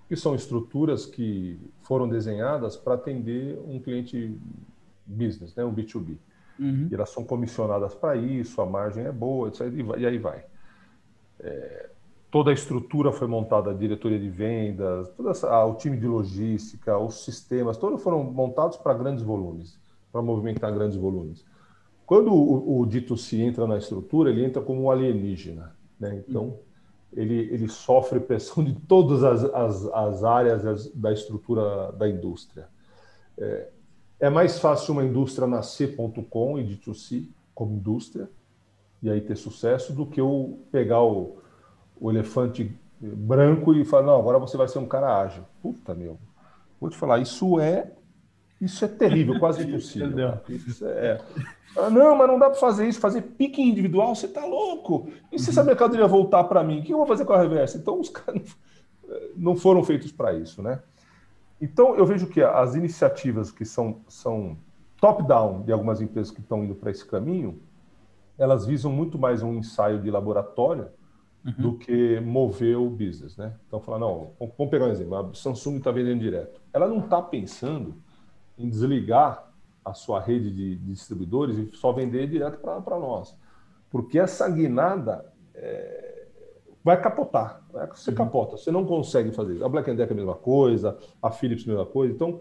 Porque 0.00 0.16
são 0.16 0.34
estruturas 0.34 1.06
que 1.06 1.58
foram 1.80 2.06
desenhadas 2.08 2.76
para 2.76 2.94
atender 2.94 3.58
um 3.66 3.80
cliente 3.80 4.36
business, 5.06 5.54
né, 5.54 5.64
um 5.64 5.74
B2B. 5.74 6.18
Uhum. 6.58 6.88
E 6.90 6.94
elas 6.94 7.08
são 7.08 7.24
comissionadas 7.24 7.94
para 7.94 8.16
isso, 8.16 8.60
a 8.60 8.66
margem 8.66 9.06
é 9.06 9.12
boa, 9.12 9.48
etc, 9.48 9.72
e 9.96 10.06
aí 10.06 10.18
vai. 10.18 10.44
É, 11.40 11.88
toda 12.32 12.50
a 12.50 12.54
estrutura 12.54 13.12
foi 13.12 13.28
montada, 13.28 13.70
a 13.70 13.74
diretoria 13.74 14.18
de 14.18 14.28
vendas, 14.28 15.08
toda 15.10 15.30
essa, 15.30 15.64
o 15.64 15.74
time 15.74 15.96
de 15.96 16.08
logística, 16.08 16.98
os 16.98 17.24
sistemas, 17.24 17.76
todos 17.76 18.02
foram 18.02 18.24
montados 18.24 18.76
para 18.76 18.94
grandes 18.94 19.22
volumes 19.22 19.80
para 20.12 20.20
movimentar 20.20 20.72
grandes 20.72 20.96
volumes. 20.96 21.44
Quando 22.04 22.32
o, 22.32 22.80
o 22.80 22.86
dito 22.86 23.16
se 23.16 23.40
entra 23.40 23.66
na 23.66 23.78
estrutura, 23.78 24.30
ele 24.30 24.44
entra 24.44 24.60
como 24.60 24.82
um 24.82 24.90
alienígena. 24.90 25.74
Né? 25.98 26.22
Então, 26.28 26.58
ele, 27.12 27.34
ele 27.34 27.68
sofre 27.68 28.20
pressão 28.20 28.62
de 28.62 28.74
todas 28.74 29.24
as, 29.24 29.44
as, 29.44 29.86
as 29.86 30.24
áreas 30.24 30.92
da 30.92 31.12
estrutura 31.12 31.90
da 31.92 32.06
indústria. 32.08 32.68
É, 33.38 33.68
é 34.20 34.30
mais 34.30 34.58
fácil 34.58 34.92
uma 34.92 35.04
indústria 35.04 35.48
nascer.com 35.48 36.58
e 36.58 36.64
dito 36.64 36.94
se 36.94 37.32
como 37.54 37.74
indústria 37.74 38.28
e 39.02 39.10
aí 39.10 39.20
ter 39.20 39.36
sucesso 39.36 39.92
do 39.92 40.06
que 40.06 40.20
eu 40.20 40.60
pegar 40.70 41.02
o, 41.02 41.41
o 42.02 42.10
elefante 42.10 42.76
branco 43.00 43.72
e 43.72 43.84
falar, 43.84 44.06
não, 44.06 44.18
agora 44.18 44.38
você 44.38 44.56
vai 44.56 44.66
ser 44.66 44.80
um 44.80 44.86
cara 44.86 45.22
ágil. 45.22 45.44
Puta, 45.62 45.94
meu. 45.94 46.18
Vou 46.80 46.90
te 46.90 46.96
falar, 46.96 47.20
isso 47.20 47.60
é 47.60 47.92
isso 48.60 48.84
é 48.84 48.88
terrível, 48.88 49.38
quase 49.38 49.62
impossível. 49.66 50.38
Isso 50.48 50.84
é... 50.86 51.20
Ah, 51.76 51.88
não, 51.88 52.16
mas 52.16 52.28
não 52.28 52.38
dá 52.38 52.50
para 52.50 52.58
fazer 52.58 52.88
isso, 52.88 53.00
fazer 53.00 53.22
pique 53.22 53.62
individual, 53.62 54.14
você 54.14 54.26
está 54.26 54.44
louco. 54.44 55.08
E 55.30 55.38
se 55.38 55.50
essa 55.50 55.64
mercadoria 55.64 56.06
voltar 56.06 56.44
para 56.44 56.62
mim, 56.62 56.80
o 56.80 56.82
que 56.82 56.92
eu 56.92 56.98
vou 56.98 57.06
fazer 57.06 57.24
com 57.24 57.32
a 57.32 57.40
reversa? 57.40 57.78
Então, 57.78 57.98
os 57.98 58.08
caras 58.10 58.56
não 59.36 59.56
foram 59.56 59.82
feitos 59.82 60.12
para 60.12 60.32
isso, 60.32 60.60
né? 60.62 60.80
Então, 61.60 61.94
eu 61.96 62.04
vejo 62.04 62.26
que 62.26 62.42
as 62.42 62.74
iniciativas 62.74 63.50
que 63.50 63.64
são, 63.64 64.00
são 64.08 64.56
top-down 65.00 65.62
de 65.62 65.72
algumas 65.72 66.00
empresas 66.00 66.32
que 66.32 66.40
estão 66.40 66.64
indo 66.64 66.74
para 66.74 66.90
esse 66.90 67.04
caminho, 67.04 67.60
elas 68.36 68.66
visam 68.66 68.90
muito 68.90 69.18
mais 69.18 69.42
um 69.42 69.54
ensaio 69.54 70.00
de 70.00 70.10
laboratório 70.10 70.88
uhum. 71.44 71.52
do 71.58 71.78
que 71.78 72.20
mover 72.20 72.76
o 72.76 72.88
business, 72.88 73.36
né? 73.36 73.54
Então, 73.66 73.80
falar, 73.80 73.98
não, 73.98 74.32
vamos 74.38 74.70
pegar 74.70 74.86
um 74.86 74.90
exemplo, 74.90 75.16
a 75.16 75.34
Samsung 75.34 75.78
está 75.78 75.90
vendendo 75.90 76.20
direto. 76.20 76.60
Ela 76.72 76.88
não 76.88 77.00
está 77.00 77.20
pensando 77.20 77.94
em 78.58 78.68
desligar 78.68 79.50
a 79.84 79.92
sua 79.92 80.20
rede 80.20 80.50
de, 80.50 80.76
de 80.76 80.92
distribuidores 80.92 81.58
e 81.58 81.70
só 81.76 81.92
vender 81.92 82.28
direto 82.28 82.58
para 82.58 82.98
nós. 82.98 83.36
Porque 83.90 84.18
essa 84.18 84.48
guinada 84.48 85.32
é, 85.54 86.26
vai 86.84 87.00
capotar. 87.00 87.62
Né? 87.72 87.88
Você 87.92 88.10
uhum. 88.10 88.16
capota, 88.16 88.56
você 88.56 88.70
não 88.70 88.84
consegue 88.84 89.32
fazer 89.32 89.54
isso. 89.54 89.64
A 89.64 89.68
Black 89.68 89.92
Decker 89.92 90.10
é 90.10 90.12
a 90.12 90.24
mesma 90.24 90.36
coisa, 90.36 90.98
a 91.20 91.30
Philips 91.30 91.66
é 91.66 91.70
a 91.70 91.74
mesma 91.74 91.86
coisa. 91.86 92.14
Então, 92.14 92.40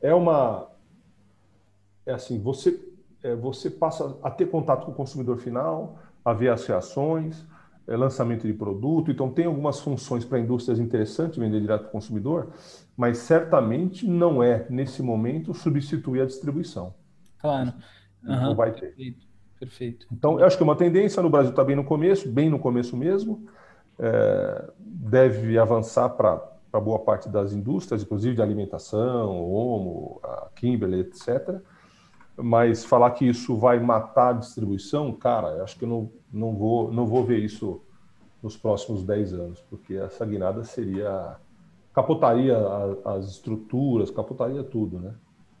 é 0.00 0.14
uma. 0.14 0.68
É 2.06 2.12
assim, 2.12 2.40
você, 2.40 2.80
é, 3.22 3.34
você 3.34 3.68
passa 3.68 4.16
a 4.22 4.30
ter 4.30 4.46
contato 4.46 4.86
com 4.86 4.92
o 4.92 4.94
consumidor 4.94 5.38
final, 5.38 5.98
a 6.24 6.32
ver 6.32 6.50
as 6.50 6.66
reações, 6.66 7.44
lançamento 7.96 8.46
de 8.46 8.52
produto. 8.52 9.10
Então, 9.10 9.30
tem 9.30 9.46
algumas 9.46 9.80
funções 9.80 10.24
para 10.24 10.38
indústrias 10.38 10.78
interessantes 10.78 11.38
vender 11.38 11.60
direto 11.60 11.82
para 11.82 11.88
o 11.88 11.92
consumidor, 11.92 12.50
mas 12.96 13.18
certamente 13.18 14.06
não 14.06 14.42
é, 14.42 14.66
nesse 14.68 15.02
momento, 15.02 15.54
substituir 15.54 16.22
a 16.22 16.26
distribuição. 16.26 16.94
Claro. 17.38 17.72
Uhum. 18.22 18.40
Não 18.40 18.54
vai 18.54 18.72
ter. 18.72 18.88
Perfeito. 18.88 19.28
Perfeito. 19.58 20.06
Então, 20.12 20.38
eu 20.38 20.46
acho 20.46 20.56
que 20.56 20.62
é 20.62 20.64
uma 20.64 20.76
tendência, 20.76 21.22
no 21.22 21.28
Brasil 21.28 21.50
está 21.50 21.64
bem 21.64 21.74
no 21.74 21.84
começo, 21.84 22.30
bem 22.30 22.48
no 22.48 22.58
começo 22.60 22.96
mesmo, 22.96 23.44
é, 23.98 24.70
deve 24.78 25.58
avançar 25.58 26.10
para 26.10 26.80
boa 26.80 27.00
parte 27.00 27.28
das 27.28 27.52
indústrias, 27.52 28.02
inclusive 28.02 28.36
de 28.36 28.42
alimentação, 28.42 29.42
Omo, 29.50 30.20
a 30.22 30.48
Kimberley, 30.54 31.00
etc., 31.00 31.60
mas 32.40 32.84
falar 32.84 33.10
que 33.12 33.26
isso 33.26 33.56
vai 33.56 33.80
matar 33.80 34.30
a 34.30 34.38
distribuição, 34.38 35.12
cara, 35.12 35.62
acho 35.62 35.76
que 35.76 35.84
eu 35.84 35.88
não, 35.88 36.12
não, 36.32 36.54
vou, 36.56 36.92
não 36.92 37.06
vou 37.06 37.24
ver 37.24 37.38
isso 37.40 37.82
nos 38.42 38.56
próximos 38.56 39.04
10 39.04 39.34
anos, 39.34 39.60
porque 39.68 39.94
essa 39.94 40.24
guinada 40.24 40.62
seria. 40.62 41.36
capotaria 41.92 42.56
as 43.04 43.26
estruturas, 43.28 44.10
capotaria 44.10 44.62
tudo, 44.62 45.00
né? 45.00 45.14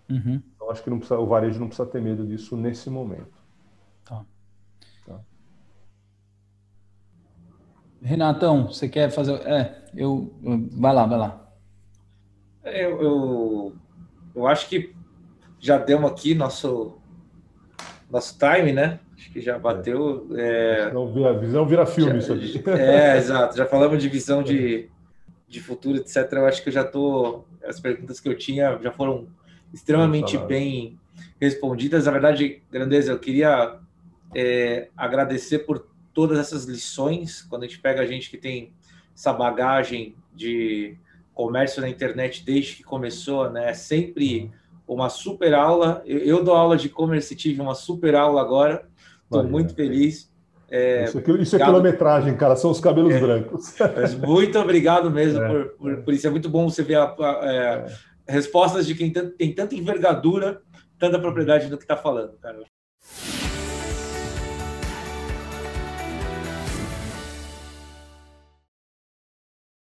Uhum. 0.08 0.40
Então 0.54 0.70
acho 0.70 0.82
que 0.82 0.90
não 0.90 0.98
precisa, 0.98 1.18
o 1.18 1.26
varejo 1.26 1.58
não 1.58 1.66
precisa 1.66 1.88
ter 1.88 2.00
medo 2.00 2.24
disso 2.24 2.56
nesse 2.56 2.88
momento. 2.88 3.36
Tá. 4.04 4.24
tá. 5.04 5.20
Renatão, 8.00 8.68
você 8.68 8.88
quer 8.88 9.10
fazer. 9.10 9.34
É, 9.46 9.84
eu. 9.94 10.32
Vai 10.72 10.94
lá, 10.94 11.06
vai 11.06 11.18
lá. 11.18 11.52
Eu, 12.62 13.02
eu, 13.02 13.76
eu 14.34 14.46
acho 14.46 14.68
que 14.68 14.96
já 15.60 15.78
demos 15.78 16.10
aqui 16.10 16.34
nosso, 16.34 16.96
nosso 18.10 18.38
time, 18.38 18.72
né? 18.72 19.00
Acho 19.16 19.32
que 19.32 19.40
já 19.40 19.58
bateu. 19.58 20.28
É, 20.36 20.92
não 20.92 21.12
vira, 21.12 21.36
visão 21.36 21.66
vira 21.66 21.84
filme 21.84 22.20
já, 22.20 22.34
isso 22.34 22.60
aqui. 22.60 22.62
É, 22.70 23.16
exato. 23.16 23.56
Já 23.56 23.66
falamos 23.66 24.00
de 24.00 24.08
visão 24.08 24.42
de, 24.42 24.88
de 25.48 25.60
futuro, 25.60 25.98
etc. 25.98 26.32
Eu 26.32 26.46
acho 26.46 26.62
que 26.62 26.68
eu 26.68 26.72
já 26.72 26.84
tô. 26.84 27.44
As 27.64 27.80
perguntas 27.80 28.20
que 28.20 28.28
eu 28.28 28.36
tinha 28.36 28.78
já 28.80 28.92
foram 28.92 29.26
extremamente 29.74 30.38
bem 30.38 30.98
respondidas. 31.40 32.06
Na 32.06 32.12
verdade, 32.12 32.62
grandeza, 32.70 33.12
eu 33.12 33.18
queria 33.18 33.76
é, 34.34 34.88
agradecer 34.96 35.60
por 35.60 35.86
todas 36.14 36.38
essas 36.38 36.64
lições. 36.64 37.42
Quando 37.42 37.64
a 37.64 37.66
gente 37.66 37.80
pega 37.80 38.00
a 38.00 38.06
gente 38.06 38.30
que 38.30 38.38
tem 38.38 38.72
essa 39.14 39.32
bagagem 39.32 40.14
de 40.32 40.96
comércio 41.34 41.82
na 41.82 41.88
internet 41.88 42.44
desde 42.44 42.76
que 42.76 42.84
começou, 42.84 43.50
né? 43.50 43.74
Sempre 43.74 44.42
uhum 44.42 44.67
uma 44.88 45.08
super 45.08 45.54
aula. 45.54 46.02
Eu, 46.06 46.18
eu 46.18 46.44
dou 46.44 46.54
aula 46.54 46.76
de 46.76 46.86
e-commerce, 46.86 47.36
tive 47.36 47.60
uma 47.60 47.74
super 47.74 48.14
aula 48.14 48.40
agora. 48.40 48.86
Estou 49.24 49.44
muito 49.44 49.74
feliz. 49.74 50.28
É, 50.70 51.04
isso, 51.04 51.18
é, 51.18 51.42
isso 51.42 51.56
é 51.56 51.58
quilometragem, 51.58 52.36
cara, 52.36 52.54
são 52.54 52.70
os 52.70 52.78
cabelos 52.78 53.14
é, 53.14 53.20
brancos. 53.20 53.74
muito 54.26 54.58
obrigado 54.58 55.10
mesmo 55.10 55.42
é, 55.42 55.48
por, 55.48 55.68
por, 55.78 55.96
por, 56.02 56.14
isso. 56.14 56.26
É 56.26 56.30
muito 56.30 56.48
bom 56.48 56.68
você 56.68 56.82
ver 56.82 56.96
a, 56.96 57.04
a, 57.04 57.40
é, 57.42 57.56
é. 58.26 58.32
respostas 58.32 58.86
de 58.86 58.94
quem 58.94 59.10
tem 59.10 59.54
tanta 59.54 59.74
envergadura, 59.74 60.60
tanta 60.98 61.18
propriedade 61.18 61.70
no 61.70 61.78
que 61.78 61.84
está 61.84 61.96
falando, 61.96 62.32
cara. 62.38 62.58